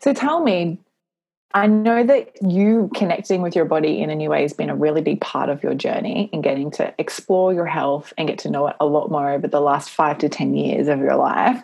So 0.00 0.12
tell 0.12 0.42
me, 0.42 0.80
I 1.54 1.68
know 1.68 2.02
that 2.02 2.36
you 2.42 2.90
connecting 2.96 3.40
with 3.40 3.54
your 3.54 3.64
body 3.64 4.02
in 4.02 4.10
a 4.10 4.16
new 4.16 4.28
way 4.28 4.42
has 4.42 4.52
been 4.52 4.70
a 4.70 4.74
really 4.74 5.00
big 5.00 5.20
part 5.20 5.48
of 5.48 5.62
your 5.62 5.72
journey 5.72 6.28
in 6.32 6.42
getting 6.42 6.68
to 6.72 6.92
explore 6.98 7.54
your 7.54 7.64
health 7.64 8.12
and 8.18 8.26
get 8.26 8.38
to 8.40 8.50
know 8.50 8.66
it 8.66 8.76
a 8.80 8.86
lot 8.86 9.08
more 9.08 9.30
over 9.30 9.46
the 9.46 9.60
last 9.60 9.90
five 9.90 10.18
to 10.18 10.28
10 10.28 10.56
years 10.56 10.88
of 10.88 10.98
your 10.98 11.14
life. 11.14 11.62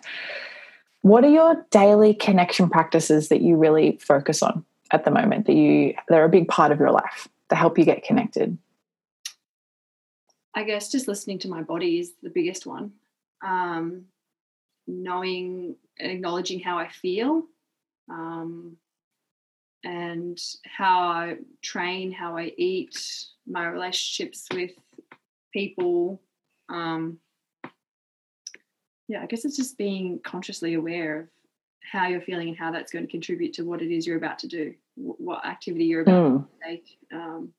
What 1.02 1.24
are 1.24 1.30
your 1.30 1.66
daily 1.70 2.14
connection 2.14 2.70
practices 2.70 3.30
that 3.30 3.40
you 3.40 3.56
really 3.56 3.98
focus 4.00 4.44
on 4.44 4.64
at 4.92 5.04
the 5.04 5.10
moment 5.10 5.46
that 5.46 5.54
you 5.54 5.94
they're 6.08 6.24
a 6.24 6.28
big 6.28 6.46
part 6.46 6.70
of 6.70 6.78
your 6.78 6.92
life 6.92 7.26
to 7.48 7.56
help 7.56 7.76
you 7.76 7.84
get 7.84 8.04
connected? 8.04 8.56
I 10.54 10.62
guess 10.62 10.88
just 10.88 11.08
listening 11.08 11.40
to 11.40 11.48
my 11.48 11.62
body 11.62 11.98
is 11.98 12.12
the 12.22 12.30
biggest 12.30 12.64
one. 12.64 12.92
Um, 13.42 14.04
knowing 14.86 15.74
and 15.98 16.12
acknowledging 16.12 16.60
how 16.60 16.78
I 16.78 16.88
feel. 16.88 17.44
Um, 18.08 18.76
and 19.84 20.38
how 20.64 21.00
I 21.00 21.36
train, 21.62 22.12
how 22.12 22.36
I 22.36 22.52
eat, 22.56 23.26
my 23.46 23.66
relationships 23.66 24.46
with 24.52 24.72
people. 25.52 26.20
Um, 26.68 27.18
yeah, 29.08 29.22
I 29.22 29.26
guess 29.26 29.44
it's 29.44 29.56
just 29.56 29.78
being 29.78 30.20
consciously 30.22 30.74
aware 30.74 31.20
of 31.20 31.28
how 31.90 32.06
you're 32.06 32.20
feeling 32.20 32.48
and 32.48 32.56
how 32.56 32.70
that's 32.70 32.92
going 32.92 33.04
to 33.04 33.10
contribute 33.10 33.54
to 33.54 33.62
what 33.62 33.82
it 33.82 33.90
is 33.90 34.06
you're 34.06 34.16
about 34.16 34.38
to 34.40 34.46
do, 34.46 34.74
what 34.96 35.44
activity 35.44 35.84
you're 35.84 36.02
about 36.02 36.32
mm. 36.32 36.46
to 36.46 36.68
take, 36.68 36.98
um, 37.12 37.52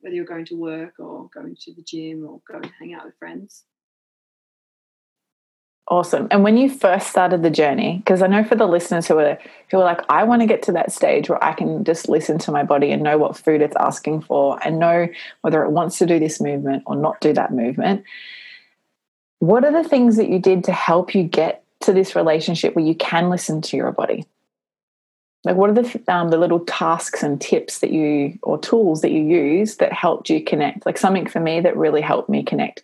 whether 0.00 0.14
you're 0.14 0.24
going 0.24 0.44
to 0.44 0.56
work 0.56 0.94
or 0.98 1.30
going 1.32 1.56
to 1.60 1.72
the 1.72 1.82
gym 1.82 2.26
or 2.26 2.40
going 2.50 2.62
to 2.62 2.72
hang 2.78 2.92
out 2.92 3.06
with 3.06 3.16
friends. 3.18 3.64
Awesome. 5.92 6.26
And 6.30 6.42
when 6.42 6.56
you 6.56 6.70
first 6.70 7.08
started 7.08 7.42
the 7.42 7.50
journey, 7.50 7.98
because 7.98 8.22
I 8.22 8.26
know 8.26 8.44
for 8.44 8.54
the 8.54 8.64
listeners 8.64 9.06
who 9.06 9.18
are 9.18 9.38
who 9.70 9.76
are 9.76 9.84
like, 9.84 10.00
I 10.08 10.24
want 10.24 10.40
to 10.40 10.46
get 10.46 10.62
to 10.62 10.72
that 10.72 10.90
stage 10.90 11.28
where 11.28 11.44
I 11.44 11.52
can 11.52 11.84
just 11.84 12.08
listen 12.08 12.38
to 12.38 12.50
my 12.50 12.62
body 12.62 12.92
and 12.92 13.02
know 13.02 13.18
what 13.18 13.36
food 13.36 13.60
it's 13.60 13.76
asking 13.78 14.22
for 14.22 14.58
and 14.64 14.78
know 14.78 15.06
whether 15.42 15.62
it 15.62 15.70
wants 15.70 15.98
to 15.98 16.06
do 16.06 16.18
this 16.18 16.40
movement 16.40 16.84
or 16.86 16.96
not 16.96 17.20
do 17.20 17.34
that 17.34 17.52
movement. 17.52 18.04
What 19.40 19.66
are 19.66 19.82
the 19.82 19.86
things 19.86 20.16
that 20.16 20.30
you 20.30 20.38
did 20.38 20.64
to 20.64 20.72
help 20.72 21.14
you 21.14 21.24
get 21.24 21.62
to 21.80 21.92
this 21.92 22.16
relationship 22.16 22.74
where 22.74 22.86
you 22.86 22.94
can 22.94 23.28
listen 23.28 23.60
to 23.60 23.76
your 23.76 23.92
body? 23.92 24.24
Like, 25.44 25.56
what 25.56 25.68
are 25.68 25.74
the 25.74 26.02
um, 26.08 26.30
the 26.30 26.38
little 26.38 26.60
tasks 26.60 27.22
and 27.22 27.38
tips 27.38 27.80
that 27.80 27.92
you 27.92 28.38
or 28.42 28.58
tools 28.58 29.02
that 29.02 29.10
you 29.10 29.20
use 29.20 29.76
that 29.76 29.92
helped 29.92 30.30
you 30.30 30.42
connect? 30.42 30.86
Like 30.86 30.96
something 30.96 31.26
for 31.26 31.40
me 31.40 31.60
that 31.60 31.76
really 31.76 32.00
helped 32.00 32.30
me 32.30 32.42
connect 32.42 32.82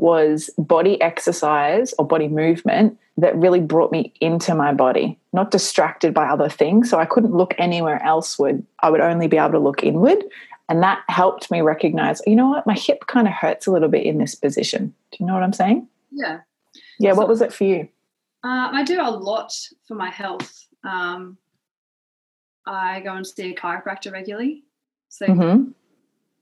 was 0.00 0.48
body 0.56 1.00
exercise 1.02 1.92
or 1.98 2.06
body 2.06 2.26
movement 2.26 2.98
that 3.18 3.36
really 3.36 3.60
brought 3.60 3.92
me 3.92 4.12
into 4.20 4.54
my 4.54 4.72
body, 4.72 5.18
not 5.34 5.50
distracted 5.50 6.14
by 6.14 6.26
other 6.26 6.48
things. 6.48 6.88
So 6.88 6.98
I 6.98 7.04
couldn't 7.04 7.34
look 7.34 7.54
anywhere 7.58 8.02
else. 8.02 8.38
Would 8.38 8.66
I 8.80 8.90
would 8.90 9.02
only 9.02 9.26
be 9.26 9.36
able 9.36 9.52
to 9.52 9.58
look 9.58 9.84
inward. 9.84 10.24
And 10.70 10.82
that 10.82 11.02
helped 11.08 11.50
me 11.50 11.60
recognize, 11.60 12.22
you 12.26 12.36
know 12.36 12.48
what, 12.48 12.66
my 12.66 12.74
hip 12.74 13.06
kind 13.08 13.26
of 13.26 13.34
hurts 13.34 13.66
a 13.66 13.72
little 13.72 13.88
bit 13.88 14.06
in 14.06 14.18
this 14.18 14.34
position. 14.34 14.94
Do 15.10 15.18
you 15.18 15.26
know 15.26 15.34
what 15.34 15.42
I'm 15.42 15.52
saying? 15.52 15.86
Yeah. 16.12 16.40
Yeah. 16.98 17.12
So, 17.12 17.18
what 17.18 17.28
was 17.28 17.42
it 17.42 17.52
for 17.52 17.64
you? 17.64 17.88
Uh, 18.42 18.70
I 18.72 18.84
do 18.84 19.00
a 19.00 19.10
lot 19.10 19.52
for 19.86 19.96
my 19.96 20.08
health. 20.08 20.66
Um, 20.82 21.36
I 22.66 23.00
go 23.00 23.14
and 23.14 23.26
see 23.26 23.50
a 23.50 23.54
chiropractor 23.54 24.12
regularly. 24.12 24.62
So 25.08 25.26
mm-hmm 25.26 25.72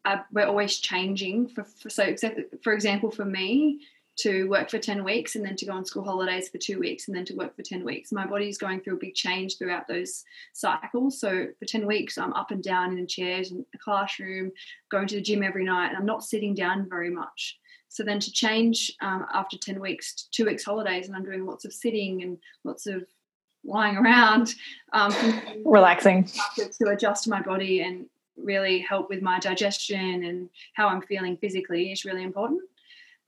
uh, 0.05 0.19
we're 0.33 0.47
always 0.47 0.79
changing. 0.79 1.49
For, 1.49 1.65
for 1.65 1.91
so, 1.91 2.15
for 2.63 2.73
example, 2.73 3.11
for 3.11 3.25
me 3.25 3.81
to 4.19 4.49
work 4.49 4.69
for 4.69 4.79
10 4.79 5.05
weeks 5.05 5.37
and 5.37 5.45
then 5.45 5.55
to 5.55 5.65
go 5.65 5.73
on 5.73 5.85
school 5.85 6.03
holidays 6.03 6.49
for 6.49 6.59
two 6.59 6.81
weeks 6.81 7.07
and 7.07 7.17
then 7.17 7.25
to 7.25 7.35
work 7.35 7.55
for 7.55 7.63
10 7.63 7.85
weeks. 7.85 8.11
My 8.11 8.27
body 8.27 8.49
is 8.49 8.59
going 8.59 8.81
through 8.81 8.97
a 8.97 9.01
big 9.01 9.15
change 9.15 9.57
throughout 9.57 9.87
those 9.87 10.25
cycles. 10.53 11.21
So 11.21 11.47
for 11.59 11.65
10 11.65 11.87
weeks, 11.87 12.19
I'm 12.19 12.33
up 12.33 12.51
and 12.51 12.63
down 12.63 12.99
in 12.99 13.07
chairs 13.07 13.53
in 13.53 13.65
the 13.71 13.79
classroom, 13.79 14.51
going 14.91 15.07
to 15.09 15.15
the 15.15 15.23
gym 15.23 15.45
every 15.45 15.65
night, 15.65 15.89
and 15.89 15.97
I'm 15.97 16.07
not 16.07 16.25
sitting 16.25 16.53
down 16.55 16.89
very 16.89 17.11
much. 17.11 17.59
So 17.89 18.03
then 18.03 18.19
to 18.21 18.33
change 18.33 18.93
um, 19.01 19.25
after 19.33 19.57
10 19.57 19.81
weeks 19.81 20.15
to 20.15 20.31
two 20.31 20.47
weeks 20.47 20.65
holidays, 20.65 21.07
and 21.07 21.17
I'm 21.17 21.25
doing 21.25 21.47
lots 21.47 21.65
of 21.65 21.73
sitting 21.73 22.23
and 22.23 22.39
lots 22.65 22.87
of 22.87 23.05
lying 23.65 23.97
around, 23.97 24.55
um, 24.93 25.13
relaxing 25.65 26.25
to 26.57 26.89
adjust 26.89 27.29
my 27.29 27.41
body 27.41 27.83
and 27.83 28.07
really 28.43 28.81
help 28.81 29.09
with 29.09 29.23
my 29.23 29.39
digestion 29.39 30.25
and 30.25 30.49
how 30.75 30.89
I'm 30.89 31.03
feeling 31.03 31.37
physically 31.37 31.93
is 31.93 32.05
really 32.05 32.23
important. 32.23 32.63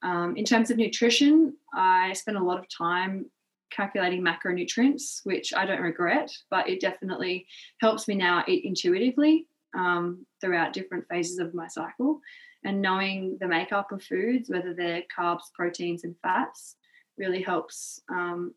Um, 0.02 0.36
in 0.36 0.44
terms 0.44 0.70
of 0.70 0.78
nutrition, 0.78 1.54
I 1.74 2.12
spend 2.14 2.36
a 2.36 2.42
lot 2.42 2.58
of 2.58 2.66
time 2.68 3.26
calculating 3.70 4.22
macronutrients, 4.22 5.20
which 5.24 5.54
I 5.54 5.64
don't 5.64 5.80
regret, 5.80 6.36
but 6.50 6.68
it 6.68 6.80
definitely 6.80 7.46
helps 7.80 8.08
me 8.08 8.14
now 8.14 8.44
eat 8.48 8.64
intuitively 8.64 9.46
um, 9.74 10.26
throughout 10.40 10.72
different 10.72 11.06
phases 11.08 11.38
of 11.38 11.54
my 11.54 11.68
cycle. 11.68 12.20
And 12.64 12.82
knowing 12.82 13.38
the 13.40 13.48
makeup 13.48 13.92
of 13.92 14.02
foods, 14.02 14.50
whether 14.50 14.74
they're 14.74 15.02
carbs, 15.16 15.52
proteins, 15.54 16.04
and 16.04 16.14
fats, 16.22 16.76
really 17.16 17.42
helps 17.42 18.00
um, 18.10 18.54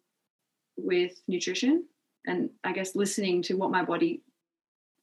with 0.77 1.21
nutrition. 1.27 1.85
And 2.25 2.49
I 2.63 2.73
guess 2.73 2.95
listening 2.95 3.41
to 3.43 3.55
what 3.55 3.71
my 3.71 3.83
body 3.83 4.21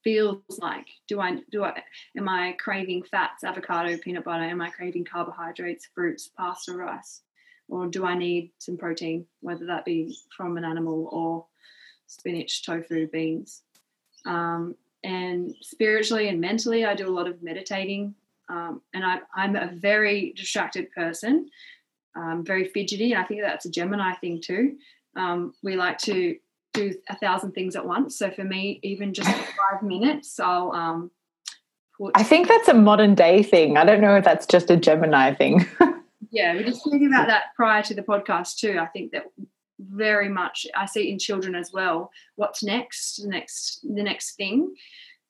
feels 0.03 0.41
like? 0.59 0.87
Do 1.07 1.19
i 1.19 1.37
do 1.51 1.63
i 1.63 1.81
am 2.17 2.27
i 2.29 2.55
craving 2.59 3.03
fats 3.03 3.43
avocado 3.43 3.97
peanut 3.97 4.23
butter? 4.23 4.43
Am 4.43 4.61
i 4.61 4.69
craving 4.69 5.05
carbohydrates 5.05 5.87
fruits 5.93 6.29
pasta 6.37 6.73
rice? 6.73 7.21
Or 7.67 7.87
do 7.87 8.05
i 8.05 8.15
need 8.15 8.51
some 8.59 8.77
protein 8.77 9.25
whether 9.41 9.65
that 9.65 9.85
be 9.85 10.17
from 10.35 10.57
an 10.57 10.65
animal 10.65 11.09
or 11.11 11.45
spinach 12.07 12.65
tofu 12.65 13.07
beans? 13.07 13.63
Um, 14.25 14.75
and 15.03 15.55
spiritually 15.61 16.29
and 16.29 16.39
mentally 16.39 16.85
i 16.85 16.93
do 16.93 17.07
a 17.07 17.17
lot 17.17 17.27
of 17.27 17.41
meditating. 17.41 18.15
Um, 18.49 18.81
and 18.93 19.05
I, 19.05 19.19
i'm 19.35 19.55
a 19.55 19.71
very 19.73 20.33
distracted 20.35 20.91
person. 20.91 21.49
Um, 22.15 22.43
very 22.45 22.65
fidgety. 22.65 23.13
And 23.13 23.21
i 23.21 23.25
think 23.25 23.41
that's 23.41 23.65
a 23.65 23.71
gemini 23.71 24.13
thing 24.15 24.41
too. 24.41 24.77
Um, 25.15 25.53
we 25.63 25.75
like 25.75 25.97
to 25.99 26.35
do 26.73 26.93
a 27.09 27.15
thousand 27.17 27.51
things 27.53 27.75
at 27.75 27.85
once. 27.85 28.17
So 28.17 28.31
for 28.31 28.43
me, 28.43 28.79
even 28.83 29.13
just 29.13 29.29
five 29.71 29.83
minutes, 29.83 30.39
I'll 30.39 30.71
um, 30.71 31.11
put. 31.97 32.13
I 32.15 32.23
think 32.23 32.47
that's 32.47 32.67
a 32.67 32.73
modern 32.73 33.15
day 33.15 33.43
thing. 33.43 33.77
I 33.77 33.85
don't 33.85 34.01
know 34.01 34.15
if 34.15 34.23
that's 34.23 34.45
just 34.45 34.69
a 34.69 34.77
Gemini 34.77 35.33
thing. 35.33 35.65
yeah, 36.31 36.53
we 36.53 36.59
are 36.59 36.65
just 36.65 36.83
thinking 36.83 37.07
about 37.07 37.27
that 37.27 37.55
prior 37.55 37.83
to 37.83 37.93
the 37.93 38.01
podcast 38.01 38.57
too. 38.57 38.77
I 38.79 38.87
think 38.87 39.11
that 39.11 39.25
very 39.79 40.29
much 40.29 40.65
I 40.75 40.85
see 40.85 41.11
in 41.11 41.19
children 41.19 41.55
as 41.55 41.71
well. 41.73 42.11
What's 42.35 42.63
next? 42.63 43.21
The 43.21 43.29
next, 43.29 43.79
the 43.83 44.03
next 44.03 44.35
thing. 44.35 44.73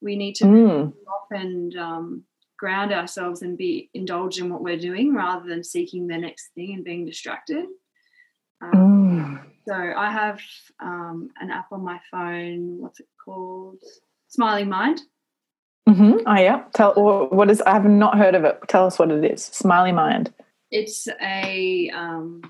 We 0.01 0.15
need 0.15 0.35
to 0.35 0.45
mm. 0.45 0.93
stop 1.03 1.27
and 1.31 1.75
um, 1.75 2.23
ground 2.57 2.91
ourselves 2.91 3.41
and 3.41 3.57
be 3.57 3.89
indulged 3.93 4.39
in 4.39 4.49
what 4.49 4.61
we're 4.61 4.77
doing 4.77 5.15
rather 5.15 5.47
than 5.47 5.63
seeking 5.63 6.07
the 6.07 6.17
next 6.17 6.49
thing 6.55 6.73
and 6.73 6.83
being 6.83 7.05
distracted. 7.05 7.65
Um, 8.61 8.71
mm. 8.73 9.43
So 9.67 9.73
I 9.75 10.11
have 10.11 10.39
um, 10.79 11.29
an 11.39 11.51
app 11.51 11.71
on 11.71 11.83
my 11.83 11.99
phone. 12.09 12.79
What's 12.79 12.99
it 12.99 13.07
called? 13.23 13.79
Smiling 14.27 14.69
Mind. 14.69 15.01
Mm-hmm. 15.87 16.19
Oh 16.25 16.39
yeah. 16.39 16.63
Tell 16.73 16.93
what 17.31 17.49
is. 17.49 17.61
I 17.61 17.71
have 17.71 17.85
not 17.85 18.17
heard 18.17 18.35
of 18.35 18.43
it. 18.43 18.59
Tell 18.67 18.85
us 18.85 18.97
what 18.97 19.11
it 19.11 19.23
is. 19.23 19.43
Smiling 19.43 19.95
Mind. 19.95 20.33
It's 20.69 21.07
a 21.21 21.89
um, 21.93 22.41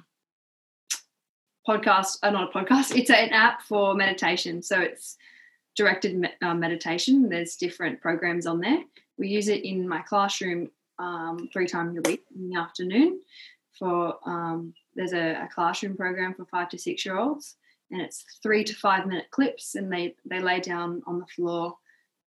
podcast. 1.67 2.19
Uh, 2.24 2.30
not 2.32 2.56
a 2.56 2.58
podcast. 2.58 2.95
It's 2.95 3.10
an 3.10 3.30
app 3.30 3.63
for 3.63 3.95
meditation. 3.95 4.62
So 4.62 4.80
it's 4.80 5.17
directed 5.76 6.17
me- 6.17 6.34
uh, 6.41 6.54
meditation. 6.54 7.30
There's 7.30 7.56
different 7.56 8.02
programs 8.02 8.45
on 8.45 8.60
there 8.60 8.84
we 9.21 9.30
use 9.30 9.47
it 9.47 9.63
in 9.63 9.88
my 9.88 10.02
classroom 10.02 10.71
um, 11.00 11.47
three 11.54 11.67
times 11.67 11.97
a 11.97 12.02
week 12.10 12.24
in 12.36 12.50
the 12.50 12.60
afternoon. 12.60 13.21
For 13.78 14.15
um, 14.26 14.74
there's 14.96 15.14
a, 15.14 15.44
a, 15.44 15.50
classroom 15.54 15.96
program 15.96 16.34
for 16.34 16.46
five 16.46 16.70
to 16.70 16.78
six 16.78 17.06
year 17.06 17.18
olds, 17.18 17.56
and 17.92 18.02
it's 18.02 18.26
three 18.44 18.64
to 18.64 18.74
five 18.74 19.08
minute 19.08 19.26
clips, 19.32 19.76
and 19.76 19.92
they 19.92 20.16
they 20.30 20.40
lay 20.40 20.60
down 20.60 21.02
on 21.08 21.20
the 21.20 21.26
floor 21.28 21.76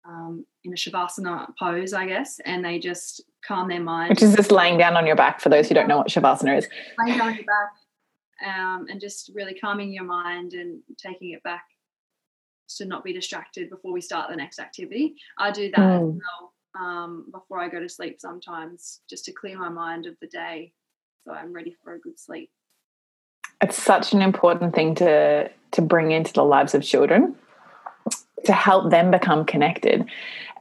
um, 0.08 0.46
in 0.64 0.74
a 0.74 0.76
shavasana 0.76 1.48
pose, 1.58 1.94
I 1.94 2.06
guess, 2.06 2.40
and 2.46 2.64
they 2.64 2.80
just 2.80 3.24
calm 3.46 3.70
their 3.70 3.82
mind. 3.82 4.10
Which 4.10 4.24
is 4.24 4.36
just 4.36 4.52
laying 4.52 4.78
down 4.78 4.98
on 4.98 5.06
your 5.06 5.16
back 5.16 5.42
for 5.42 5.50
those 5.50 5.68
who 5.68 5.76
don't 5.76 5.88
know 5.88 5.98
what 5.98 6.08
shavasana 6.08 6.58
is. 6.58 6.68
Laying 7.00 7.18
down 7.18 7.28
on 7.30 7.36
your 7.36 7.46
back 7.46 7.72
um, 8.46 8.88
and 8.90 9.02
just 9.02 9.32
really 9.34 9.54
calming 9.54 9.94
your 9.94 10.04
mind 10.04 10.54
and 10.54 10.82
taking 10.98 11.32
it 11.32 11.44
back 11.44 11.66
to 12.78 12.86
not 12.86 13.04
be 13.04 13.14
distracted 13.14 13.70
before 13.70 13.92
we 13.92 14.02
start 14.02 14.30
the 14.30 14.36
next 14.36 14.60
activity. 14.60 15.16
I 15.38 15.52
do 15.52 15.72
that 15.72 15.80
mm. 15.80 15.96
as 15.96 16.02
hmm. 16.02 16.18
well 16.18 16.54
um, 16.80 17.26
before 17.32 17.60
I 17.60 17.68
go 17.68 17.80
to 17.80 17.90
sleep 17.90 18.20
sometimes, 18.20 19.02
just 19.10 19.26
to 19.26 19.32
clear 19.32 19.58
my 19.58 19.70
mind 19.70 20.06
of 20.06 20.16
the 20.22 20.28
day, 20.28 20.74
so 21.26 21.32
I'm 21.32 21.54
ready 21.54 21.76
for 21.84 21.94
a 21.94 22.00
good 22.00 22.20
sleep. 22.20 22.50
It's 23.62 23.82
such 23.82 24.14
an 24.14 24.22
important 24.22 24.74
thing 24.74 24.96
to 24.96 25.50
to 25.72 25.82
bring 25.82 26.12
into 26.12 26.34
the 26.34 26.44
lives 26.44 26.74
of 26.74 26.84
children 26.84 27.36
to 28.46 28.54
help 28.54 28.90
them 28.90 29.12
become 29.12 29.46
connected. 29.46 30.06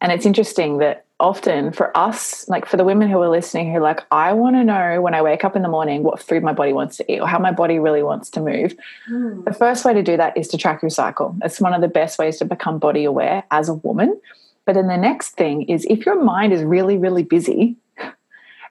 And 0.01 0.13
it's 0.13 0.27
interesting 0.27 0.79
that 0.79 1.05
often 1.21 1.73
for 1.73 1.97
us, 1.97 2.49
like 2.49 2.67
for 2.67 2.77
the 2.77 2.85
women 2.85 3.09
who 3.09 3.21
are 3.21 3.29
listening, 3.29 3.73
who 3.73 3.79
are 3.79 3.83
like, 3.83 4.01
I 4.11 4.33
want 4.33 4.57
to 4.57 4.65
know 4.65 5.01
when 5.01 5.15
I 5.15 5.23
wake 5.23 5.45
up 5.45 5.57
in 5.57 5.63
the 5.63 5.69
morning 5.69 6.03
what 6.03 6.23
food 6.23 6.43
my 6.43 6.53
body 6.53 6.73
wants 6.73 6.97
to 6.99 7.13
eat 7.13 7.21
or 7.21 7.27
how 7.27 7.39
my 7.39 7.51
body 7.51 7.79
really 7.79 8.03
wants 8.03 8.31
to 8.31 8.41
move. 8.41 8.77
Mm. 9.11 9.45
The 9.45 9.53
first 9.53 9.85
way 9.85 9.95
to 9.95 10.03
do 10.03 10.17
that 10.17 10.37
is 10.37 10.49
to 10.49 10.59
track 10.59 10.83
your 10.83 10.91
cycle. 10.91 11.37
It's 11.43 11.61
one 11.61 11.75
of 11.75 11.81
the 11.81 11.89
best 11.89 12.19
ways 12.19 12.39
to 12.39 12.45
become 12.45 12.79
body 12.79 13.05
aware 13.05 13.43
as 13.51 13.69
a 13.69 13.75
woman. 13.75 14.21
But 14.65 14.75
then 14.75 14.87
the 14.87 14.97
next 14.97 15.31
thing 15.31 15.63
is 15.63 15.87
if 15.89 16.05
your 16.07 16.23
mind 16.23 16.53
is 16.53 16.63
really, 16.63 16.99
really 16.99 17.23
busy 17.23 17.77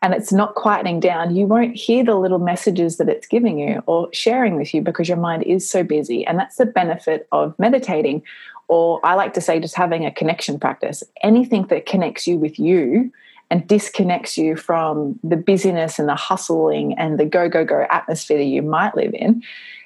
and 0.02 0.14
it's 0.14 0.32
not 0.32 0.56
quietening 0.56 1.00
down, 1.00 1.36
you 1.36 1.46
won't 1.46 1.76
hear 1.76 2.04
the 2.04 2.16
little 2.16 2.40
messages 2.40 2.98
that 2.98 3.10
it's 3.10 3.28
giving 3.28 3.60
you 3.60 3.82
or 3.86 4.10
sharing 4.14 4.56
with 4.56 4.74
you 4.74 4.82
because 4.82 5.08
your 5.08 5.18
mind 5.18 5.44
is 5.44 5.70
so 5.70 5.84
busy. 5.84 6.26
And 6.26 6.38
that's 6.38 6.58
the 6.58 6.66
benefit 6.66 7.28
of 7.32 7.58
meditating 7.58 8.24
or 8.68 9.00
I 9.06 9.14
like 9.14 9.34
to 9.36 9.42
say 9.42 9.60
just 9.60 9.76
having 9.76 10.06
a 10.06 10.12
connection 10.12 10.60
practice. 10.60 11.04
Anything 11.24 11.68
that 11.68 11.86
connects 11.86 12.28
you 12.28 12.38
with 12.38 12.60
you 12.60 13.12
and 13.50 13.66
disconnects 13.66 14.38
you 14.38 14.56
from 14.58 15.18
the 15.24 15.38
busyness 15.38 16.00
and 16.00 16.10
the 16.10 16.16
hustling 16.16 16.98
and 16.98 17.18
the 17.18 17.26
go, 17.26 17.48
go, 17.48 17.64
go 17.64 17.86
atmosphere 17.90 18.38
that 18.38 18.44
you 18.44 18.62
might 18.62 18.96
live 18.96 19.14
in 19.14 19.42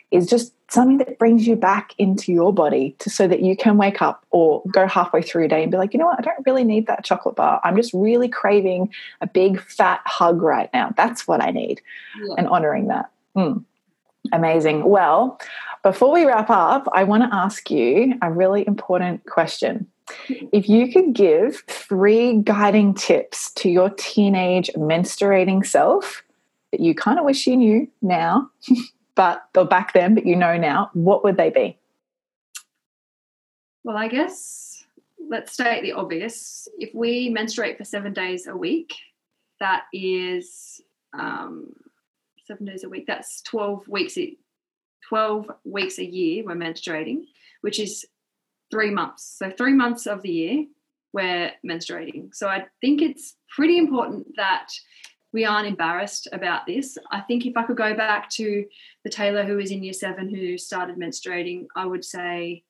is 0.10 0.28
just 0.28 0.54
something 0.72 0.98
that 1.00 1.20
brings 1.20 1.46
you 1.46 1.56
back 1.56 1.94
into 1.98 2.32
your 2.32 2.54
body 2.54 2.96
to, 3.00 3.10
so 3.10 3.28
that 3.28 3.42
you 3.42 3.58
can 3.58 3.78
wake 3.78 4.02
up 4.02 4.26
or 4.32 4.64
go 4.72 4.88
halfway 4.88 5.22
through 5.22 5.46
a 5.46 5.48
day 5.48 5.64
and 5.64 5.72
be 5.72 5.78
like, 5.78 5.94
you 5.94 6.00
know 6.00 6.06
what, 6.06 6.18
I 6.18 6.22
don't 6.22 6.46
really 6.46 6.64
need 6.64 6.88
that 6.88 7.04
chocolate 7.04 7.36
bar. 7.36 7.60
I'm 7.64 7.76
just 7.76 7.94
really 7.94 8.30
craving 8.30 8.94
a 9.20 9.28
big 9.28 9.62
fat 9.62 10.02
hug 10.06 10.42
right 10.42 10.70
now. 10.74 10.94
That's 10.96 11.28
what 11.28 11.44
I 11.44 11.52
need. 11.52 11.82
Yeah. 12.24 12.36
And 12.38 12.48
honoring 12.48 12.88
that. 12.88 13.12
Mm. 13.36 13.66
Amazing. 14.32 14.86
Well, 14.86 15.40
before 15.84 16.14
we 16.14 16.26
wrap 16.26 16.50
up, 16.50 16.88
I 16.94 17.04
want 17.04 17.24
to 17.24 17.36
ask 17.36 17.70
you 17.70 18.14
a 18.22 18.32
really 18.32 18.66
important 18.66 19.26
question. 19.26 19.88
If 20.30 20.70
you 20.70 20.92
could 20.92 21.14
give 21.14 21.64
three 21.68 22.38
guiding 22.44 22.94
tips 22.94 23.52
to 23.54 23.70
your 23.70 23.90
teenage 23.90 24.70
menstruating 24.76 25.66
self 25.66 26.24
that 26.72 26.80
you 26.80 26.96
kind 26.96 27.20
of 27.20 27.26
wish 27.26 27.46
you 27.46 27.58
knew 27.58 27.90
now, 28.02 28.50
but 29.22 29.44
or 29.56 29.66
back 29.66 29.94
then, 29.94 30.16
but 30.16 30.26
you 30.26 30.36
know 30.36 30.58
now, 30.58 30.90
what 30.94 31.24
would 31.24 31.38
they 31.38 31.52
be? 31.52 31.78
Well, 33.84 33.96
I 33.96 34.08
guess 34.08 34.84
let's 35.30 35.54
state 35.54 35.84
the 35.84 35.92
obvious. 35.92 36.68
If 36.80 36.90
we 36.96 37.30
menstruate 37.30 37.78
for 37.78 37.84
seven 37.84 38.14
days 38.14 38.48
a 38.48 38.58
week, 38.58 38.96
that 39.60 39.84
is 39.94 40.82
um, 41.14 41.72
seven 42.48 42.66
days 42.66 42.84
a 42.84 42.90
week. 42.90 43.06
That's 43.06 43.44
12 43.44 43.88
weeks 43.88 44.18
12 45.08 45.52
weeks 45.66 46.00
a 46.00 46.06
year 46.06 46.44
we're 46.44 46.56
menstruating, 46.56 47.26
which 47.62 47.80
is 47.80 48.08
three 48.72 48.90
months. 48.90 49.36
So, 49.38 49.52
three 49.52 49.74
months 49.74 50.08
of 50.08 50.24
the 50.24 50.32
year 50.32 50.66
we're 51.14 51.52
menstruating. 51.64 52.34
So, 52.34 52.48
I 52.48 52.66
think 52.82 53.04
it's 53.04 53.36
pretty 53.56 53.78
important 53.78 54.36
that 54.38 54.70
we 55.34 55.46
aren't 55.46 55.68
embarrassed 55.68 56.28
about 56.32 56.66
this. 56.66 56.98
I 57.12 57.22
think 57.22 57.46
if 57.46 57.56
I 57.56 57.64
could 57.64 57.78
go 57.78 57.94
back 57.96 58.30
to 58.32 58.66
the 59.04 59.10
Tayla 59.10 59.46
who 59.46 59.58
was 59.58 59.72
in 59.72 59.84
year 59.84 59.94
seven 59.94 60.30
who 60.30 60.58
started 60.58 60.98
menstruating, 60.98 61.68
I 61.76 61.86
would 61.86 62.04
say, 62.04 62.64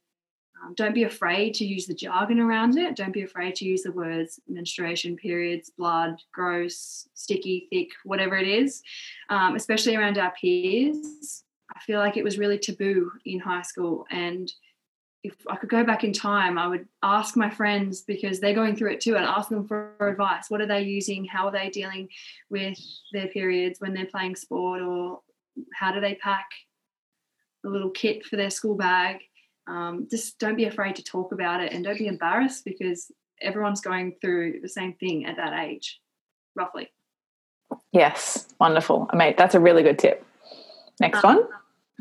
um, 0.64 0.74
don't 0.76 0.94
be 0.94 1.04
afraid 1.04 1.56
to 1.56 1.66
use 1.66 1.88
the 1.88 1.96
jargon 1.96 2.40
around 2.40 2.78
it. 2.78 2.96
Don't 2.96 3.14
be 3.14 3.24
afraid 3.24 3.56
to 3.56 3.66
use 3.66 3.82
the 3.82 3.92
words 3.92 4.40
menstruation, 4.48 5.16
periods, 5.16 5.72
blood, 5.76 6.16
gross, 6.32 7.08
sticky, 7.16 7.68
thick, 7.72 7.90
whatever 8.04 8.38
it 8.38 8.48
is, 8.48 8.84
um, 9.30 9.56
especially 9.56 9.96
around 9.96 10.18
our 10.18 10.32
peers. 10.40 11.44
I 11.76 11.80
feel 11.80 12.00
like 12.00 12.18
it 12.18 12.24
was 12.24 12.38
really 12.38 12.60
taboo 12.60 13.12
in 13.26 13.40
high 13.40 13.64
school. 13.64 14.06
And 14.12 14.52
if 15.24 15.36
I 15.48 15.56
could 15.56 15.70
go 15.70 15.84
back 15.84 16.04
in 16.04 16.14
time, 16.14 16.58
I 16.58 16.68
would 16.68 16.88
ask 17.04 17.38
my 17.38 17.50
friends 17.50 18.02
because 18.02 18.40
they're 18.40 18.56
going 18.56 18.76
through 18.76 18.94
it 18.94 19.02
too 19.02 19.16
and 19.16 19.26
ask 19.26 19.50
them 19.50 19.68
for 19.68 19.94
advice. 20.00 20.50
What 20.50 20.62
are 20.62 20.68
they 20.68 20.82
using? 20.82 21.26
How 21.26 21.46
are 21.46 21.52
they 21.52 21.70
dealing 21.70 22.10
with 22.50 22.78
their 23.14 23.28
periods 23.28 23.80
when 23.80 23.94
they're 23.94 24.06
playing 24.06 24.36
sport? 24.36 24.82
Or 24.82 25.22
how 25.74 25.92
do 25.92 26.02
they 26.02 26.16
pack 26.16 26.48
a 27.66 27.70
little 27.70 27.92
kit 27.92 28.26
for 28.26 28.36
their 28.36 28.50
school 28.50 28.76
bag? 28.76 29.20
Um, 29.68 30.08
just 30.10 30.40
don't 30.40 30.56
be 30.56 30.66
afraid 30.66 30.96
to 30.96 31.04
talk 31.04 31.32
about 31.32 31.62
it 31.62 31.72
and 31.72 31.84
don't 31.84 32.00
be 32.00 32.08
embarrassed 32.08 32.66
because 32.66 33.12
everyone's 33.42 33.82
going 33.82 34.16
through 34.22 34.60
the 34.62 34.70
same 34.70 34.94
thing 34.94 35.26
at 35.26 35.38
that 35.38 35.54
age, 35.54 36.02
roughly. 36.56 36.92
Yes, 37.92 38.48
wonderful. 38.60 39.08
Mate, 39.14 39.38
that's 39.38 39.56
a 39.56 39.60
really 39.60 39.84
good 39.84 40.00
tip. 40.00 40.26
Next 41.00 41.24
um, 41.24 41.36
one. 41.36 41.48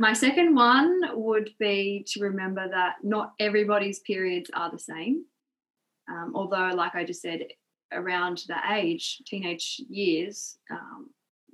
My 0.01 0.15
second 0.15 0.55
one 0.55 1.03
would 1.13 1.51
be 1.59 2.07
to 2.09 2.23
remember 2.23 2.67
that 2.67 2.95
not 3.03 3.35
everybody's 3.39 3.99
periods 3.99 4.51
are 4.55 4.71
the 4.71 4.79
same. 4.79 5.27
Um, 6.11 6.33
although, 6.35 6.71
like 6.75 6.95
I 6.95 7.05
just 7.05 7.21
said, 7.21 7.41
around 7.93 8.45
the 8.49 8.57
age, 8.73 9.21
teenage 9.27 9.83
years, 9.91 10.57
um, 10.71 11.11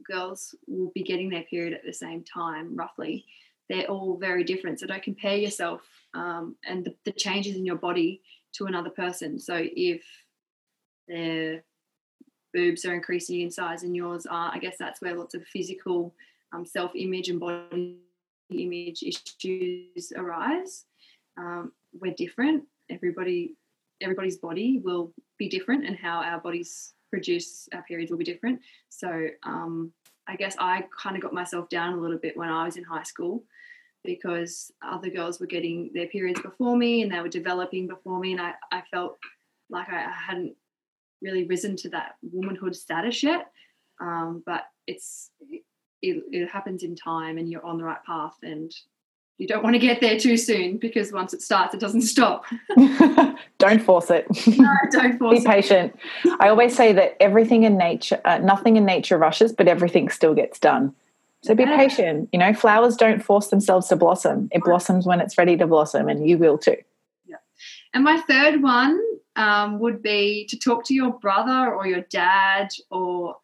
girls 0.08 0.54
will 0.68 0.92
be 0.94 1.02
getting 1.02 1.28
their 1.28 1.42
period 1.42 1.74
at 1.74 1.84
the 1.84 1.92
same 1.92 2.22
time, 2.22 2.76
roughly. 2.76 3.24
They're 3.68 3.90
all 3.90 4.16
very 4.16 4.44
different. 4.44 4.78
So 4.78 4.86
don't 4.86 5.02
compare 5.02 5.36
yourself 5.36 5.80
um, 6.14 6.54
and 6.64 6.84
the, 6.84 6.94
the, 7.04 7.10
changes 7.10 7.56
in 7.56 7.66
your 7.66 7.74
body 7.74 8.22
to 8.58 8.66
another 8.66 8.90
person. 8.90 9.40
So 9.40 9.60
if 9.60 10.04
their 11.08 11.64
boobs 12.54 12.84
are 12.84 12.94
increasing 12.94 13.40
in 13.40 13.50
size 13.50 13.82
and 13.82 13.96
yours 13.96 14.24
are, 14.24 14.52
I 14.54 14.60
guess 14.60 14.76
that's 14.78 15.00
where 15.02 15.16
lots 15.16 15.34
of 15.34 15.44
physical 15.48 16.14
um, 16.52 16.64
self 16.64 16.92
image 16.94 17.28
and 17.28 17.40
body 17.40 18.05
image 18.50 19.02
issues 19.02 20.12
arise. 20.16 20.84
Um, 21.36 21.72
we're 21.92 22.14
different. 22.14 22.64
Everybody, 22.90 23.56
everybody's 24.00 24.38
body 24.38 24.80
will 24.82 25.12
be 25.38 25.48
different, 25.48 25.86
and 25.86 25.96
how 25.96 26.22
our 26.22 26.40
bodies 26.40 26.94
produce 27.10 27.68
our 27.72 27.82
periods 27.82 28.10
will 28.10 28.18
be 28.18 28.24
different. 28.24 28.60
So, 28.88 29.28
um, 29.42 29.92
I 30.28 30.36
guess 30.36 30.56
I 30.58 30.84
kind 31.00 31.16
of 31.16 31.22
got 31.22 31.32
myself 31.32 31.68
down 31.68 31.92
a 31.92 32.00
little 32.00 32.18
bit 32.18 32.36
when 32.36 32.48
I 32.48 32.64
was 32.64 32.76
in 32.76 32.84
high 32.84 33.04
school 33.04 33.44
because 34.04 34.72
other 34.82 35.10
girls 35.10 35.40
were 35.40 35.46
getting 35.46 35.90
their 35.94 36.06
periods 36.08 36.40
before 36.40 36.76
me 36.76 37.02
and 37.02 37.12
they 37.12 37.20
were 37.20 37.28
developing 37.28 37.86
before 37.86 38.20
me, 38.20 38.32
and 38.32 38.40
I, 38.40 38.54
I 38.72 38.82
felt 38.90 39.18
like 39.68 39.88
I 39.88 40.10
hadn't 40.10 40.54
really 41.22 41.44
risen 41.44 41.76
to 41.76 41.88
that 41.90 42.16
womanhood 42.22 42.76
status 42.76 43.22
yet. 43.22 43.50
Um, 44.00 44.42
but 44.44 44.64
it's 44.86 45.30
it, 46.02 46.24
it 46.30 46.48
happens 46.48 46.82
in 46.82 46.96
time 46.96 47.38
and 47.38 47.50
you're 47.50 47.64
on 47.64 47.78
the 47.78 47.84
right 47.84 48.02
path 48.04 48.36
and 48.42 48.72
you 49.38 49.46
don't 49.46 49.62
want 49.62 49.74
to 49.74 49.78
get 49.78 50.00
there 50.00 50.18
too 50.18 50.36
soon 50.36 50.78
because 50.78 51.12
once 51.12 51.34
it 51.34 51.42
starts, 51.42 51.74
it 51.74 51.80
doesn't 51.80 52.02
stop. 52.02 52.44
don't 53.58 53.82
force 53.82 54.10
it. 54.10 54.26
No, 54.58 54.72
don't 54.90 55.18
force 55.18 55.40
it. 55.40 55.44
Be 55.44 55.48
it. 55.48 55.52
patient. 55.52 55.98
I 56.40 56.48
always 56.48 56.74
say 56.74 56.92
that 56.94 57.16
everything 57.20 57.64
in 57.64 57.76
nature, 57.76 58.20
uh, 58.24 58.38
nothing 58.38 58.76
in 58.76 58.86
nature 58.86 59.18
rushes, 59.18 59.52
but 59.52 59.68
everything 59.68 60.08
still 60.08 60.34
gets 60.34 60.58
done. 60.58 60.94
So 61.42 61.54
be 61.54 61.64
yeah. 61.64 61.76
patient. 61.76 62.30
You 62.32 62.38
know, 62.38 62.54
flowers 62.54 62.96
don't 62.96 63.22
force 63.22 63.48
themselves 63.48 63.88
to 63.88 63.96
blossom. 63.96 64.48
It 64.52 64.62
blossoms 64.64 65.06
when 65.06 65.20
it's 65.20 65.36
ready 65.36 65.56
to 65.58 65.66
blossom, 65.66 66.08
and 66.08 66.28
you 66.28 66.38
will 66.38 66.56
too. 66.56 66.76
Yeah. 67.26 67.36
And 67.92 68.04
my 68.04 68.20
third 68.22 68.62
one 68.62 69.00
um, 69.36 69.78
would 69.80 70.02
be 70.02 70.46
to 70.48 70.58
talk 70.58 70.84
to 70.86 70.94
your 70.94 71.12
brother 71.18 71.72
or 71.72 71.86
your 71.86 72.00
dad 72.00 72.68
or 72.90 73.36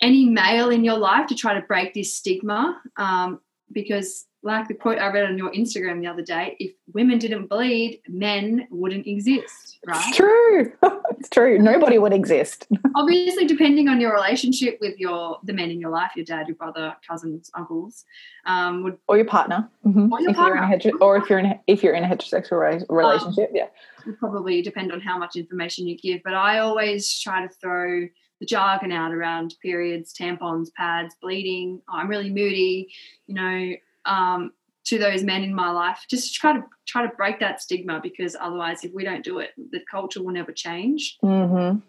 any 0.00 0.26
male 0.26 0.70
in 0.70 0.84
your 0.84 0.98
life 0.98 1.26
to 1.28 1.34
try 1.34 1.54
to 1.54 1.60
break 1.66 1.94
this 1.94 2.14
stigma 2.14 2.80
um, 2.96 3.40
because 3.72 4.26
like 4.42 4.68
the 4.68 4.74
quote 4.74 4.98
I 4.98 5.10
read 5.10 5.26
on 5.26 5.36
your 5.36 5.50
Instagram 5.50 6.00
the 6.00 6.06
other 6.06 6.22
day, 6.22 6.56
if 6.60 6.72
women 6.94 7.18
didn't 7.18 7.48
bleed, 7.48 8.00
men 8.08 8.68
wouldn't 8.70 9.06
exist, 9.06 9.78
right? 9.84 10.02
It's 10.06 10.16
true. 10.16 10.72
it's 11.18 11.28
true. 11.28 11.58
Nobody 11.58 11.98
would 11.98 12.12
exist. 12.12 12.68
Obviously, 12.94 13.46
depending 13.46 13.88
on 13.88 14.00
your 14.00 14.12
relationship 14.12 14.78
with 14.80 14.96
your 14.98 15.40
the 15.42 15.52
men 15.52 15.70
in 15.70 15.80
your 15.80 15.90
life, 15.90 16.12
your 16.14 16.24
dad, 16.24 16.46
your 16.46 16.54
brother, 16.54 16.96
cousins, 17.06 17.50
uncles, 17.54 18.04
um, 18.46 18.84
would 18.84 18.98
or 19.08 19.16
your 19.16 19.26
partner, 19.26 19.68
mm-hmm. 19.84 20.12
or, 20.12 20.20
your 20.20 20.30
if 20.30 20.36
partner. 20.36 20.54
You're 20.54 20.64
in 20.64 20.72
a 20.72 20.76
hetero- 20.76 20.98
or 21.00 21.16
if 21.16 21.28
you're 21.28 21.38
in 21.40 21.58
if 21.66 21.82
you're 21.82 21.94
in 21.94 22.04
a 22.04 22.08
heterosexual 22.08 22.84
relationship, 22.88 23.50
um, 23.50 23.56
yeah, 23.56 23.66
would 24.06 24.18
probably 24.20 24.62
depend 24.62 24.92
on 24.92 25.00
how 25.00 25.18
much 25.18 25.34
information 25.34 25.88
you 25.88 25.98
give. 25.98 26.22
But 26.22 26.34
I 26.34 26.58
always 26.60 27.18
try 27.18 27.42
to 27.42 27.48
throw 27.48 28.06
the 28.40 28.46
jargon 28.46 28.92
out 28.92 29.12
around 29.12 29.54
periods, 29.60 30.12
tampons, 30.12 30.68
pads, 30.76 31.14
bleeding. 31.20 31.82
Oh, 31.88 31.96
I'm 31.96 32.08
really 32.08 32.30
moody, 32.30 32.92
you 33.26 33.34
know 33.34 33.74
um, 34.08 34.52
to 34.86 34.98
those 34.98 35.22
men 35.22 35.42
in 35.42 35.54
my 35.54 35.70
life. 35.70 36.06
Just 36.10 36.34
try 36.34 36.54
to 36.54 36.64
try 36.86 37.02
to 37.02 37.14
break 37.14 37.38
that 37.40 37.60
stigma 37.60 38.00
because 38.02 38.34
otherwise 38.40 38.84
if 38.84 38.92
we 38.92 39.04
don't 39.04 39.22
do 39.22 39.38
it 39.38 39.50
the 39.70 39.80
culture 39.90 40.22
will 40.22 40.32
never 40.32 40.52
change. 40.52 41.18
Mm-hmm. 41.22 41.54
um, 41.54 41.82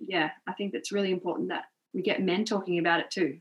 yeah 0.00 0.30
i 0.48 0.52
think 0.52 0.72
that's 0.72 0.90
really 0.90 1.12
important 1.12 1.48
that 1.48 1.64
we 1.94 2.02
get 2.02 2.20
men 2.20 2.44
talking 2.44 2.78
about 2.78 3.00
it 3.00 3.10
too. 3.10 3.38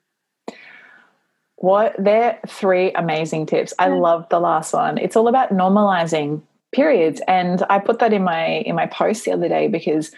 What 1.55 1.95
they're 1.97 2.39
three 2.47 2.91
amazing 2.91 3.47
tips. 3.47 3.73
I 3.79 3.87
love 3.87 4.27
the 4.29 4.39
last 4.39 4.73
one. 4.73 4.97
It's 4.97 5.15
all 5.15 5.27
about 5.27 5.51
normalizing 5.51 6.41
periods. 6.71 7.21
And 7.27 7.63
i 7.69 7.79
put 7.79 7.99
that 7.99 8.13
in 8.13 8.23
my 8.23 8.45
in 8.45 8.75
my 8.75 8.85
post 8.85 9.25
the 9.25 9.31
other 9.31 9.49
day 9.49 9.67
because 9.67 10.11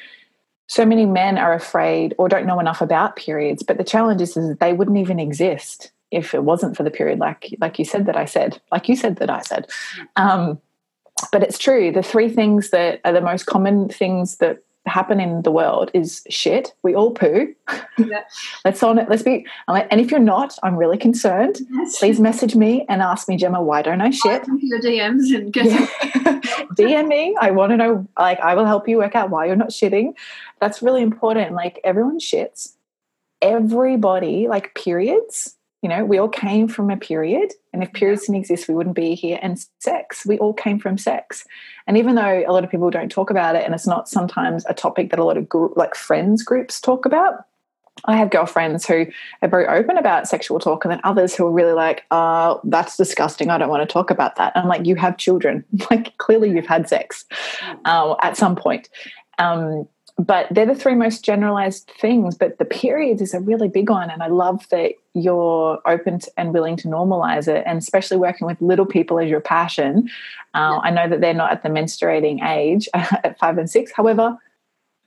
so 0.68 0.86
many 0.86 1.06
men 1.06 1.38
are 1.38 1.54
afraid 1.54 2.16
or 2.18 2.28
don't 2.28 2.48
know 2.48 2.60
enough 2.60 2.82
about 2.82 3.16
periods 3.16 3.64
but 3.64 3.78
the 3.78 3.84
challenge 3.84 4.22
is, 4.22 4.36
is 4.38 4.56
they 4.58 4.74
wouldn't 4.74 4.98
even 4.98 5.20
exist 5.20 5.92
if 6.12 6.34
it 6.34 6.44
wasn't 6.44 6.76
for 6.76 6.84
the 6.84 6.92
period 6.92 7.20
like 7.20 7.54
like 7.60 7.78
you 7.78 7.86
said 7.86 8.06
that 8.06 8.16
I 8.16 8.26
said, 8.26 8.62
like 8.72 8.88
you 8.88 8.96
said 8.96 9.18
that 9.18 9.30
I 9.30 9.42
said. 9.42 9.68
Um, 10.16 10.62
but 11.32 11.44
it's 11.44 11.58
true. 11.58 11.92
The 11.92 12.04
three 12.04 12.30
things 12.30 12.70
that 12.72 13.02
are 13.06 13.14
the 13.14 13.22
most 13.22 13.46
common 13.46 13.90
things 13.90 14.38
that 14.38 14.64
happen 14.86 15.20
in 15.20 15.42
the 15.42 15.52
world 15.52 15.90
is 15.94 16.24
shit. 16.30 16.74
We 16.84 16.94
all 16.94 17.12
poo. 17.12 17.54
Yeah. 17.98 18.24
let's 18.66 18.82
on 18.84 19.00
it. 19.00 19.10
Let's 19.10 19.24
be. 19.24 19.46
And 19.68 20.00
if 20.00 20.12
you're 20.12 20.20
not, 20.20 20.58
I'm 20.64 20.76
really 20.76 20.98
concerned. 20.98 21.60
Yes. 21.72 22.00
Please 22.00 22.20
message 22.20 22.56
me 22.56 22.86
and 22.88 23.02
ask 23.02 23.28
me, 23.28 23.38
Jema, 23.38 23.64
why 23.64 23.82
don't 23.82 24.02
I 24.02 24.12
shit? 24.12 24.44
Your 24.60 24.80
DMs 24.80 25.36
and 25.36 25.52
get 25.52 25.66
yeah. 25.66 25.88
DM 26.76 27.08
me. 27.08 27.36
I 27.40 27.52
want 27.52 27.72
to 27.72 27.78
know. 27.78 28.08
Like, 28.18 28.40
I 28.40 28.56
will 28.56 28.66
help 28.66 28.88
you 28.88 28.98
work 28.98 29.16
out 29.16 29.30
why 29.30 29.46
you're 29.46 29.56
not 29.56 29.70
shitting. 29.70 30.14
That's 30.60 30.82
really 30.82 31.02
important. 31.02 31.54
Like, 31.54 31.80
everyone 31.84 32.20
shits. 32.20 32.74
Everybody, 33.42 34.48
like 34.48 34.74
periods, 34.76 35.56
you 35.86 35.90
know, 35.90 36.04
we 36.04 36.18
all 36.18 36.28
came 36.28 36.68
from 36.68 36.90
a 36.90 36.98
period, 36.98 37.54
and 37.72 37.84
if 37.84 37.94
periods 37.94 38.22
didn't 38.22 38.38
exist, 38.38 38.68
we 38.68 38.74
wouldn't 38.74 38.96
be 38.96 39.14
here. 39.14 39.38
And 39.40 39.64
sex, 39.78 40.26
we 40.26 40.40
all 40.40 40.52
came 40.52 40.80
from 40.80 40.98
sex. 40.98 41.46
And 41.86 41.96
even 41.96 42.16
though 42.16 42.44
a 42.44 42.50
lot 42.52 42.64
of 42.64 42.72
people 42.72 42.90
don't 42.90 43.12
talk 43.12 43.30
about 43.30 43.56
it, 43.56 43.64
and 43.66 43.76
it's 43.76 43.86
not 43.86 44.10
sometimes 44.10 44.66
a 44.68 44.74
topic 44.74 45.12
that 45.12 45.20
a 45.20 45.24
lot 45.24 45.38
of 45.38 45.48
group, 45.48 45.78
like 45.78 45.94
friends 45.94 46.42
groups 46.42 46.82
talk 46.82 47.06
about, 47.06 47.46
I 48.06 48.18
have 48.18 48.32
girlfriends 48.32 48.88
who 48.88 49.06
are 49.44 49.48
very 49.48 49.68
open 49.68 49.96
about 49.96 50.28
sexual 50.28 50.58
talk, 50.58 50.86
and 50.86 50.92
then 50.92 51.02
others 51.04 51.36
who 51.36 51.46
are 51.46 51.52
really 51.52 51.74
like, 51.74 52.04
uh, 52.10 52.56
that's 52.64 52.98
disgusting. 52.98 53.52
I 53.52 53.60
don't 53.60 53.70
want 53.70 53.88
to 53.88 53.94
talk 53.94 54.10
about 54.10 54.38
that. 54.38 54.54
I'm 54.56 54.68
like, 54.68 54.88
you 54.88 54.96
have 54.96 55.18
children. 55.18 55.64
Like, 55.92 56.18
clearly 56.18 56.50
you've 56.50 56.66
had 56.66 56.90
sex 56.90 57.26
uh, 57.86 58.16
at 58.24 58.38
some 58.38 58.56
point. 58.56 58.90
Um, 59.38 59.88
but 60.18 60.48
they're 60.50 60.66
the 60.66 60.76
three 60.76 60.96
most 60.96 61.24
generalized 61.24 61.92
things 62.00 62.36
but 62.38 62.58
the 62.58 62.66
periods 62.66 63.22
is 63.22 63.34
a 63.34 63.40
really 63.40 63.68
big 63.68 63.90
one 63.90 64.10
and 64.10 64.24
i 64.24 64.28
love 64.28 64.68
that 64.70 64.94
you're 65.14 65.80
open 65.86 66.20
to, 66.20 66.32
and 66.38 66.54
willing 66.54 66.76
to 66.76 66.88
normalize 66.88 67.48
it 67.48 67.64
and 67.66 67.78
especially 67.78 68.18
working 68.18 68.46
with 68.46 68.62
little 68.62 68.86
people 68.86 69.20
as 69.20 69.30
your 69.30 69.42
passion. 69.42 70.10
Uh, 70.54 70.80
i 70.84 70.92
know 70.92 71.08
that 71.10 71.22
they're 71.22 71.34
not 71.34 71.52
at 71.52 71.64
the 71.64 71.70
menstruating 71.70 72.46
age 72.46 72.88
at 72.94 73.38
five 73.40 73.58
and 73.58 73.70
six. 73.70 73.92
However 73.92 74.38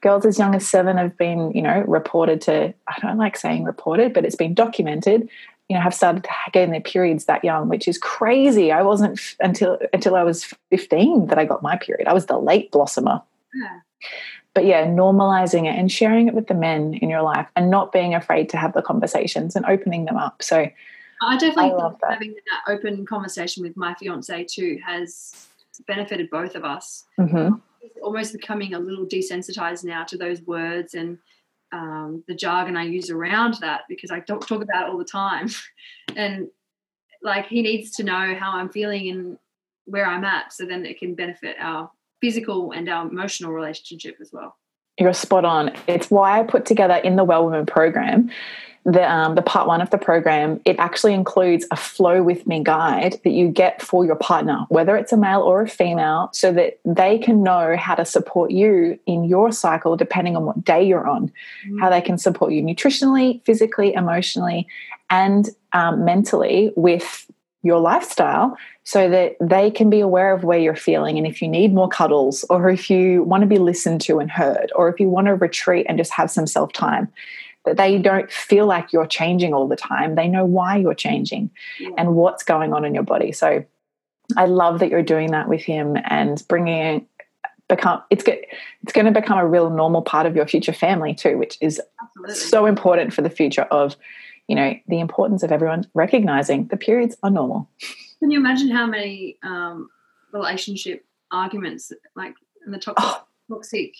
girls 0.01 0.25
as 0.25 0.38
young 0.38 0.55
as 0.55 0.68
seven 0.68 0.97
have 0.97 1.16
been 1.16 1.51
you 1.53 1.62
know 1.62 1.83
reported 1.88 2.40
to 2.40 2.73
i 2.87 2.99
don't 3.01 3.18
like 3.18 3.37
saying 3.37 3.64
reported 3.64 4.12
but 4.12 4.25
it's 4.25 4.37
been 4.37 4.55
documented 4.55 5.29
you 5.68 5.75
know 5.75 5.83
have 5.83 5.92
started 5.92 6.25
getting 6.53 6.71
their 6.71 6.81
periods 6.81 7.25
that 7.25 7.42
young 7.42 7.68
which 7.68 7.88
is 7.88 7.99
crazy. 7.99 8.71
I 8.71 8.83
wasn't 8.83 9.18
until 9.40 9.79
until 9.92 10.14
i 10.14 10.23
was 10.23 10.44
15 10.71 11.27
that 11.27 11.38
i 11.38 11.44
got 11.44 11.62
my 11.62 11.77
period. 11.77 12.07
I 12.07 12.12
was 12.12 12.27
the 12.27 12.38
late 12.38 12.71
blossomer. 12.71 13.23
Yeah 13.55 13.81
but 14.59 14.66
yeah, 14.66 14.85
normalizing 14.85 15.73
it 15.73 15.79
and 15.79 15.92
sharing 15.92 16.27
it 16.27 16.35
with 16.35 16.49
the 16.49 16.55
men 16.55 16.94
in 16.94 17.09
your 17.09 17.23
life 17.23 17.47
and 17.55 17.71
not 17.71 17.92
being 17.92 18.12
afraid 18.12 18.49
to 18.49 18.57
have 18.57 18.73
the 18.73 18.83
conversations 18.83 19.55
and 19.55 19.64
opening 19.66 20.05
them 20.05 20.16
up. 20.16 20.42
So 20.42 20.68
I 21.23 21.38
definitely 21.38 21.71
I 21.71 21.75
love 21.75 21.97
that. 22.01 22.14
having 22.14 22.35
that 22.35 22.73
open 22.73 23.07
conversation 23.07 23.62
with 23.62 23.77
my 23.77 23.94
fiance 23.94 24.47
too 24.51 24.81
has 24.85 25.47
benefited 25.87 26.29
both 26.29 26.57
of 26.57 26.64
us. 26.64 27.05
Mm-hmm. 27.21 27.55
almost 28.03 28.33
becoming 28.33 28.75
a 28.75 28.81
little 28.81 29.07
desensitized 29.07 29.85
now 29.85 30.03
to 30.03 30.18
those 30.18 30.42
words 30.42 30.94
and 30.94 31.18
um, 31.71 32.25
the 32.27 32.35
jargon 32.35 32.77
I 32.77 32.83
use 32.83 33.11
around 33.11 33.59
that 33.61 33.83
because 33.88 34.11
I 34.11 34.18
don't 34.18 34.44
talk 34.44 34.61
about 34.61 34.88
it 34.88 34.90
all 34.90 34.99
the 34.99 35.05
time. 35.05 35.51
and 36.16 36.49
like 37.23 37.47
he 37.47 37.62
needs 37.62 37.92
to 37.92 38.03
know 38.03 38.35
how 38.37 38.57
I'm 38.57 38.71
feeling 38.71 39.09
and 39.09 39.38
where 39.85 40.05
I'm 40.05 40.25
at 40.25 40.53
so 40.53 40.64
then 40.64 40.85
it 40.85 40.99
can 40.99 41.14
benefit 41.14 41.55
our 41.61 41.92
physical 42.21 42.73
and 42.73 42.89
our 42.89 43.09
emotional 43.09 43.53
relationship 43.53 44.17
as 44.21 44.31
well. 44.33 44.57
You're 44.99 45.13
spot 45.13 45.45
on. 45.45 45.73
It's 45.87 46.11
why 46.11 46.41
I 46.41 46.43
put 46.43 46.67
together 46.67 46.97
in 46.97 47.17
the 47.17 47.25
Well 47.25 47.45
Women 47.45 47.67
program 47.67 48.31
the 48.89 49.11
um, 49.11 49.35
the 49.35 49.43
part 49.43 49.69
one 49.69 49.81
of 49.81 49.91
the 49.91 49.99
program. 49.99 50.61
It 50.65 50.79
actually 50.79 51.13
includes 51.13 51.67
a 51.71 51.77
flow 51.77 52.23
with 52.23 52.47
me 52.47 52.63
guide 52.65 53.21
that 53.23 53.31
you 53.31 53.49
get 53.49 53.83
for 53.83 54.05
your 54.05 54.17
partner, 54.17 54.65
whether 54.71 54.97
it's 54.97 55.13
a 55.13 55.17
male 55.17 55.43
or 55.43 55.61
a 55.61 55.69
female, 55.69 56.31
so 56.33 56.53
that 56.53 56.81
they 56.85 57.19
can 57.19 57.43
know 57.43 57.77
how 57.77 57.95
to 57.95 58.05
support 58.05 58.51
you 58.51 58.99
in 59.07 59.25
your 59.25 59.53
cycle, 59.53 59.97
depending 59.97 60.37
on 60.37 60.47
what 60.47 60.65
day 60.65 60.83
you're 60.83 61.07
on, 61.07 61.29
mm-hmm. 61.29 61.79
how 61.79 61.91
they 61.91 62.01
can 62.01 62.17
support 62.17 62.53
you 62.53 62.63
nutritionally, 62.63 63.45
physically, 63.45 63.93
emotionally, 63.93 64.67
and 65.11 65.51
um, 65.73 66.05
mentally 66.05 66.73
with 66.75 67.31
your 67.62 67.81
lifestyle 67.81 68.57
so 68.85 69.09
that 69.09 69.37
they 69.40 69.71
can 69.71 69.90
be 69.90 70.01
aware 70.01 70.33
of 70.33 70.44
where 70.44 70.59
you're 70.59 70.77
feeling 70.77 71.18
and 71.18 71.27
if 71.27 71.42
you 71.42 71.49
need 71.49 71.75
more 71.75 71.88
cuddles 71.88 72.44
or 72.51 72.71
if 72.71 72.88
you 72.88 73.23
want 73.25 73.40
to 73.40 73.47
be 73.47 73.59
listened 73.59 74.01
to 74.01 74.21
and 74.21 74.31
heard 74.31 74.71
or 74.77 74.88
if 74.88 75.01
you 75.01 75.09
want 75.09 75.27
to 75.27 75.35
retreat 75.35 75.85
and 75.88 75.99
just 75.99 76.12
have 76.12 76.31
some 76.31 76.47
self 76.47 76.73
time 76.73 77.09
that 77.64 77.77
they 77.77 77.99
don't 77.99 78.31
feel 78.31 78.66
like 78.66 78.92
you're 78.92 79.07
changing 79.07 79.53
all 79.53 79.66
the 79.66 79.77
time 79.77 80.14
they 80.14 80.29
know 80.29 80.44
why 80.44 80.77
you're 80.77 80.94
changing 80.94 81.51
yeah. 81.81 81.90
and 81.99 82.14
what's 82.14 82.44
going 82.44 82.73
on 82.73 82.85
in 82.85 82.94
your 82.94 83.03
body 83.03 83.33
so 83.33 83.64
i 84.37 84.47
love 84.47 84.79
that 84.79 84.88
you're 84.88 85.03
doing 85.03 85.33
that 85.33 85.49
with 85.49 85.62
him 85.62 85.97
and 86.09 86.44
bringing 86.49 87.07
become 87.68 88.01
it's 88.09 88.23
good 88.23 88.38
it's 88.83 88.92
going 88.92 89.05
to 89.05 89.21
become 89.21 89.37
a 89.37 89.47
real 89.47 89.68
normal 89.68 90.01
part 90.01 90.27
of 90.27 90.37
your 90.37 90.47
future 90.47 90.73
family 90.73 91.12
too 91.12 91.37
which 91.37 91.59
is 91.61 91.81
Absolutely. 92.01 92.35
so 92.37 92.66
important 92.66 93.12
for 93.12 93.23
the 93.23 93.31
future 93.31 93.62
of 93.62 93.97
you 94.49 94.57
know 94.57 94.75
the 94.89 94.99
importance 94.99 95.43
of 95.43 95.53
everyone 95.53 95.87
recognizing 95.95 96.67
the 96.67 96.77
periods 96.77 97.17
are 97.23 97.31
normal. 97.31 97.71
Can 98.19 98.31
you 98.31 98.41
imagine 98.41 98.71
how 98.71 98.87
many 98.87 99.37
um, 99.45 99.89
relationship 100.33 101.05
arguments 101.31 101.93
like 102.17 102.35
in 102.67 102.73
the 102.73 102.79
toxic, 102.79 103.05
oh. 103.07 103.25
toxic 103.51 103.95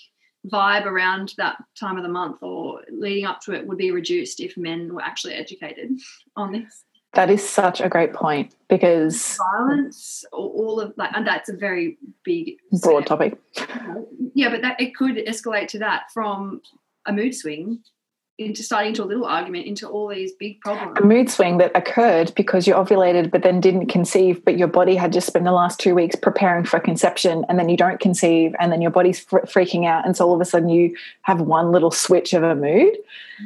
vibe 0.47 0.87
around 0.87 1.35
that 1.37 1.63
time 1.79 1.97
of 1.97 2.03
the 2.03 2.09
month 2.09 2.43
or 2.43 2.81
leading 2.91 3.27
up 3.27 3.41
to 3.43 3.53
it 3.53 3.67
would 3.67 3.79
be 3.79 3.91
reduced 3.91 4.41
if 4.41 4.57
men 4.57 4.95
were 4.95 5.03
actually 5.03 5.35
educated 5.35 5.91
on 6.37 6.53
this? 6.53 6.85
That 7.15 7.31
is 7.31 7.47
such 7.47 7.81
a 7.81 7.89
great 7.89 8.13
point 8.13 8.55
because 8.69 9.37
violence 9.37 10.25
or 10.33 10.49
all 10.51 10.81
of 10.81 10.95
like 10.97 11.11
and 11.15 11.27
that's 11.27 11.49
a 11.49 11.57
very 11.57 11.99
big 12.25 12.57
broad 12.83 13.07
topic. 13.07 13.39
Yeah 14.35 14.51
but 14.51 14.63
that 14.63 14.81
it 14.81 14.95
could 14.95 15.17
escalate 15.17 15.69
to 15.69 15.79
that 15.81 16.11
from 16.13 16.63
a 17.07 17.13
mood 17.13 17.35
swing 17.35 17.81
into 18.39 18.63
starting 18.63 18.91
into 18.91 19.03
a 19.03 19.05
little 19.05 19.27
argument 19.27 19.67
into 19.67 19.89
all 19.89 20.09
these 20.09 20.33
big 20.33 20.61
problems. 20.61 20.97
A 20.97 21.05
mood 21.05 21.29
swing 21.29 21.59
that 21.59 21.73
occurred 21.75 22.33
because 22.37 22.69
you 22.69 22.75
ovulated 22.75 23.33
but 23.33 23.43
then 23.43 23.61
didn't 23.61 23.87
conceive, 23.87 24.45
but 24.45 24.57
your 24.57 24.69
body 24.69 24.95
had 24.95 25.13
just 25.13 25.27
spent 25.27 25.45
the 25.45 25.53
last 25.53 25.81
two 25.81 25.95
weeks 25.95 26.15
preparing 26.15 26.65
for 26.65 26.79
conception, 26.79 27.45
and 27.49 27.59
then 27.59 27.69
you 27.69 27.77
don't 27.77 27.99
conceive, 27.99 28.55
and 28.61 28.71
then 28.71 28.81
your 28.81 28.93
body's 28.93 29.19
fr- 29.19 29.41
freaking 29.41 29.87
out, 29.87 30.07
and 30.07 30.17
so 30.17 30.27
all 30.27 30.35
of 30.35 30.41
a 30.41 30.45
sudden 30.45 30.69
you 30.69 30.97
have 31.23 31.41
one 31.41 31.73
little 31.73 31.91
switch 31.91 32.33
of 32.33 32.45
a 32.45 32.55
mood. 32.55 32.97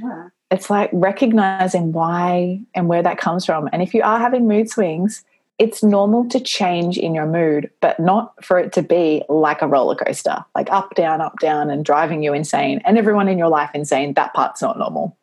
Yeah. 0.02 0.28
It's 0.50 0.68
like 0.68 0.90
recognizing 0.92 1.92
why 1.92 2.60
and 2.74 2.86
where 2.86 3.02
that 3.02 3.16
comes 3.16 3.46
from. 3.46 3.70
And 3.72 3.80
if 3.80 3.94
you 3.94 4.02
are 4.02 4.18
having 4.18 4.46
mood 4.46 4.68
swings, 4.68 5.24
it's 5.58 5.82
normal 5.82 6.28
to 6.30 6.40
change 6.40 6.98
in 6.98 7.14
your 7.14 7.26
mood, 7.26 7.70
but 7.80 8.00
not 8.00 8.32
for 8.44 8.58
it 8.58 8.72
to 8.72 8.82
be 8.82 9.22
like 9.28 9.62
a 9.62 9.68
roller 9.68 9.94
coaster, 9.94 10.44
like 10.54 10.70
up, 10.70 10.94
down, 10.94 11.20
up, 11.20 11.38
down, 11.40 11.70
and 11.70 11.84
driving 11.84 12.22
you 12.22 12.32
insane 12.32 12.80
and 12.84 12.98
everyone 12.98 13.28
in 13.28 13.38
your 13.38 13.48
life 13.48 13.70
insane. 13.74 14.14
That 14.14 14.34
part's 14.34 14.62
not 14.62 14.78
normal. 14.78 15.16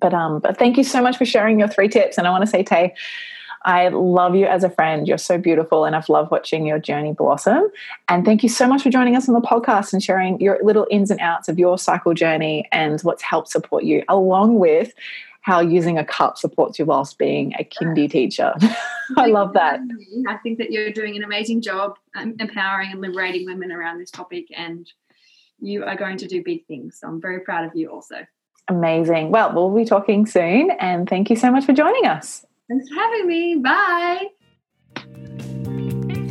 But 0.00 0.14
um, 0.14 0.40
but 0.40 0.56
thank 0.58 0.78
you 0.78 0.84
so 0.84 1.02
much 1.02 1.18
for 1.18 1.26
sharing 1.26 1.58
your 1.58 1.68
three 1.68 1.88
tips. 1.88 2.16
And 2.16 2.26
I 2.26 2.30
want 2.30 2.42
to 2.42 2.50
say, 2.50 2.62
Tay, 2.62 2.94
I 3.64 3.88
love 3.88 4.34
you 4.34 4.46
as 4.46 4.64
a 4.64 4.70
friend. 4.70 5.06
You're 5.06 5.18
so 5.18 5.38
beautiful, 5.38 5.84
and 5.84 5.94
I've 5.94 6.08
loved 6.08 6.30
watching 6.30 6.66
your 6.66 6.78
journey 6.78 7.12
blossom. 7.12 7.68
And 8.08 8.24
thank 8.24 8.42
you 8.42 8.48
so 8.48 8.66
much 8.66 8.82
for 8.82 8.90
joining 8.90 9.16
us 9.16 9.28
on 9.28 9.34
the 9.34 9.46
podcast 9.46 9.92
and 9.92 10.02
sharing 10.02 10.40
your 10.40 10.58
little 10.62 10.86
ins 10.90 11.10
and 11.10 11.20
outs 11.20 11.48
of 11.48 11.58
your 11.58 11.78
cycle 11.78 12.14
journey 12.14 12.68
and 12.72 13.00
what's 13.02 13.22
helped 13.22 13.48
support 13.48 13.84
you, 13.84 14.02
along 14.08 14.58
with 14.58 14.92
how 15.42 15.60
using 15.60 15.98
a 15.98 16.04
cup 16.04 16.38
supports 16.38 16.78
you 16.78 16.84
whilst 16.84 17.18
being 17.18 17.52
a 17.58 17.64
kindy 17.64 18.10
teacher. 18.10 18.54
I 19.16 19.26
love 19.26 19.52
that. 19.54 19.80
I 20.28 20.36
think 20.38 20.58
that 20.58 20.70
you're 20.70 20.92
doing 20.92 21.16
an 21.16 21.24
amazing 21.24 21.60
job 21.60 21.96
um, 22.16 22.34
empowering 22.38 22.92
and 22.92 23.00
liberating 23.00 23.44
women 23.46 23.70
around 23.70 23.98
this 23.98 24.10
topic, 24.10 24.46
and 24.56 24.90
you 25.58 25.84
are 25.84 25.96
going 25.96 26.16
to 26.18 26.26
do 26.26 26.42
big 26.42 26.66
things. 26.66 26.98
So 27.00 27.08
I'm 27.08 27.20
very 27.20 27.40
proud 27.40 27.64
of 27.64 27.72
you 27.74 27.88
also. 27.88 28.26
Amazing. 28.68 29.30
Well, 29.30 29.52
we'll 29.52 29.74
be 29.74 29.84
talking 29.84 30.26
soon, 30.26 30.70
and 30.78 31.08
thank 31.08 31.28
you 31.28 31.36
so 31.36 31.50
much 31.50 31.66
for 31.66 31.72
joining 31.72 32.06
us. 32.06 32.46
Thanks 32.68 32.88
for 32.88 32.94
having 32.94 33.26
me. 33.26 33.56
Bye. 33.56 35.48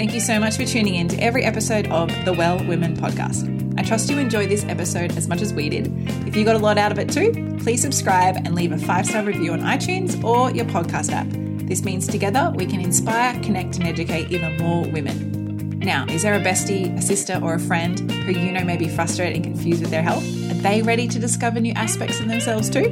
Thank 0.01 0.15
you 0.15 0.19
so 0.19 0.39
much 0.39 0.57
for 0.57 0.65
tuning 0.65 0.95
in 0.95 1.07
to 1.09 1.17
every 1.17 1.43
episode 1.43 1.85
of 1.89 2.09
the 2.25 2.33
Well 2.33 2.57
Women 2.65 2.97
podcast. 2.97 3.45
I 3.79 3.83
trust 3.83 4.09
you 4.09 4.17
enjoyed 4.17 4.49
this 4.49 4.65
episode 4.65 5.15
as 5.15 5.27
much 5.27 5.43
as 5.43 5.53
we 5.53 5.69
did. 5.69 5.93
If 6.27 6.35
you 6.35 6.43
got 6.43 6.55
a 6.55 6.57
lot 6.57 6.79
out 6.79 6.91
of 6.91 6.97
it 6.97 7.07
too, 7.07 7.55
please 7.59 7.83
subscribe 7.83 8.35
and 8.37 8.55
leave 8.55 8.71
a 8.71 8.79
five 8.79 9.05
star 9.05 9.23
review 9.23 9.53
on 9.53 9.59
iTunes 9.59 10.23
or 10.23 10.49
your 10.55 10.65
podcast 10.65 11.11
app. 11.11 11.27
This 11.67 11.83
means 11.83 12.07
together 12.07 12.51
we 12.55 12.65
can 12.65 12.81
inspire, 12.81 13.39
connect, 13.43 13.75
and 13.75 13.85
educate 13.85 14.31
even 14.31 14.57
more 14.57 14.87
women. 14.89 15.77
Now, 15.77 16.07
is 16.07 16.23
there 16.23 16.33
a 16.33 16.41
bestie, 16.41 16.97
a 16.97 17.01
sister, 17.03 17.39
or 17.39 17.53
a 17.53 17.59
friend 17.59 18.11
who 18.11 18.31
you 18.31 18.51
know 18.51 18.63
may 18.63 18.77
be 18.77 18.87
frustrated 18.87 19.35
and 19.35 19.45
confused 19.45 19.83
with 19.83 19.91
their 19.91 20.01
health? 20.01 20.23
Are 20.49 20.55
they 20.55 20.81
ready 20.81 21.07
to 21.09 21.19
discover 21.19 21.59
new 21.59 21.73
aspects 21.73 22.19
in 22.19 22.27
themselves 22.27 22.71
too? 22.71 22.89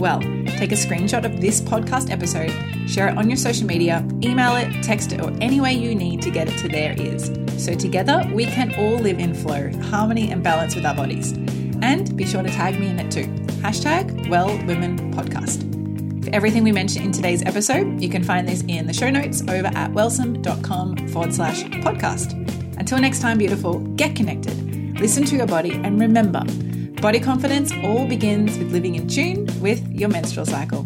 Well, 0.00 0.20
take 0.20 0.72
a 0.72 0.76
screenshot 0.76 1.26
of 1.26 1.42
this 1.42 1.60
podcast 1.60 2.10
episode, 2.10 2.50
share 2.88 3.08
it 3.08 3.18
on 3.18 3.28
your 3.28 3.36
social 3.36 3.66
media, 3.66 4.02
email 4.22 4.56
it, 4.56 4.82
text 4.82 5.12
it, 5.12 5.20
or 5.20 5.30
any 5.42 5.60
way 5.60 5.74
you 5.74 5.94
need 5.94 6.22
to 6.22 6.30
get 6.30 6.48
it 6.48 6.56
to 6.60 6.68
their 6.68 6.98
ears. 6.98 7.30
So 7.62 7.74
together 7.74 8.26
we 8.32 8.46
can 8.46 8.74
all 8.76 8.96
live 8.96 9.18
in 9.18 9.34
flow, 9.34 9.70
harmony, 9.90 10.30
and 10.30 10.42
balance 10.42 10.74
with 10.74 10.86
our 10.86 10.94
bodies. 10.94 11.32
And 11.82 12.16
be 12.16 12.24
sure 12.24 12.42
to 12.42 12.48
tag 12.48 12.80
me 12.80 12.86
in 12.86 12.98
it 12.98 13.12
too. 13.12 13.26
Hashtag 13.60 14.26
Well 14.30 14.48
Women 14.66 15.12
Podcast. 15.12 15.68
For 16.24 16.34
everything 16.34 16.64
we 16.64 16.72
mentioned 16.72 17.04
in 17.04 17.12
today's 17.12 17.42
episode, 17.42 18.00
you 18.00 18.08
can 18.08 18.24
find 18.24 18.48
this 18.48 18.64
in 18.68 18.86
the 18.86 18.94
show 18.94 19.10
notes 19.10 19.42
over 19.42 19.66
at 19.66 19.92
wellsome.com 19.92 21.08
forward 21.08 21.34
slash 21.34 21.64
podcast. 21.64 22.32
Until 22.78 22.98
next 23.00 23.20
time, 23.20 23.36
beautiful, 23.36 23.80
get 23.96 24.16
connected, 24.16 24.98
listen 24.98 25.26
to 25.26 25.36
your 25.36 25.46
body, 25.46 25.72
and 25.72 26.00
remember, 26.00 26.42
Body 27.00 27.18
confidence 27.18 27.72
all 27.82 28.06
begins 28.06 28.58
with 28.58 28.72
living 28.72 28.94
in 28.94 29.08
tune 29.08 29.46
with 29.60 29.86
your 29.92 30.08
menstrual 30.08 30.46
cycle. 30.46 30.82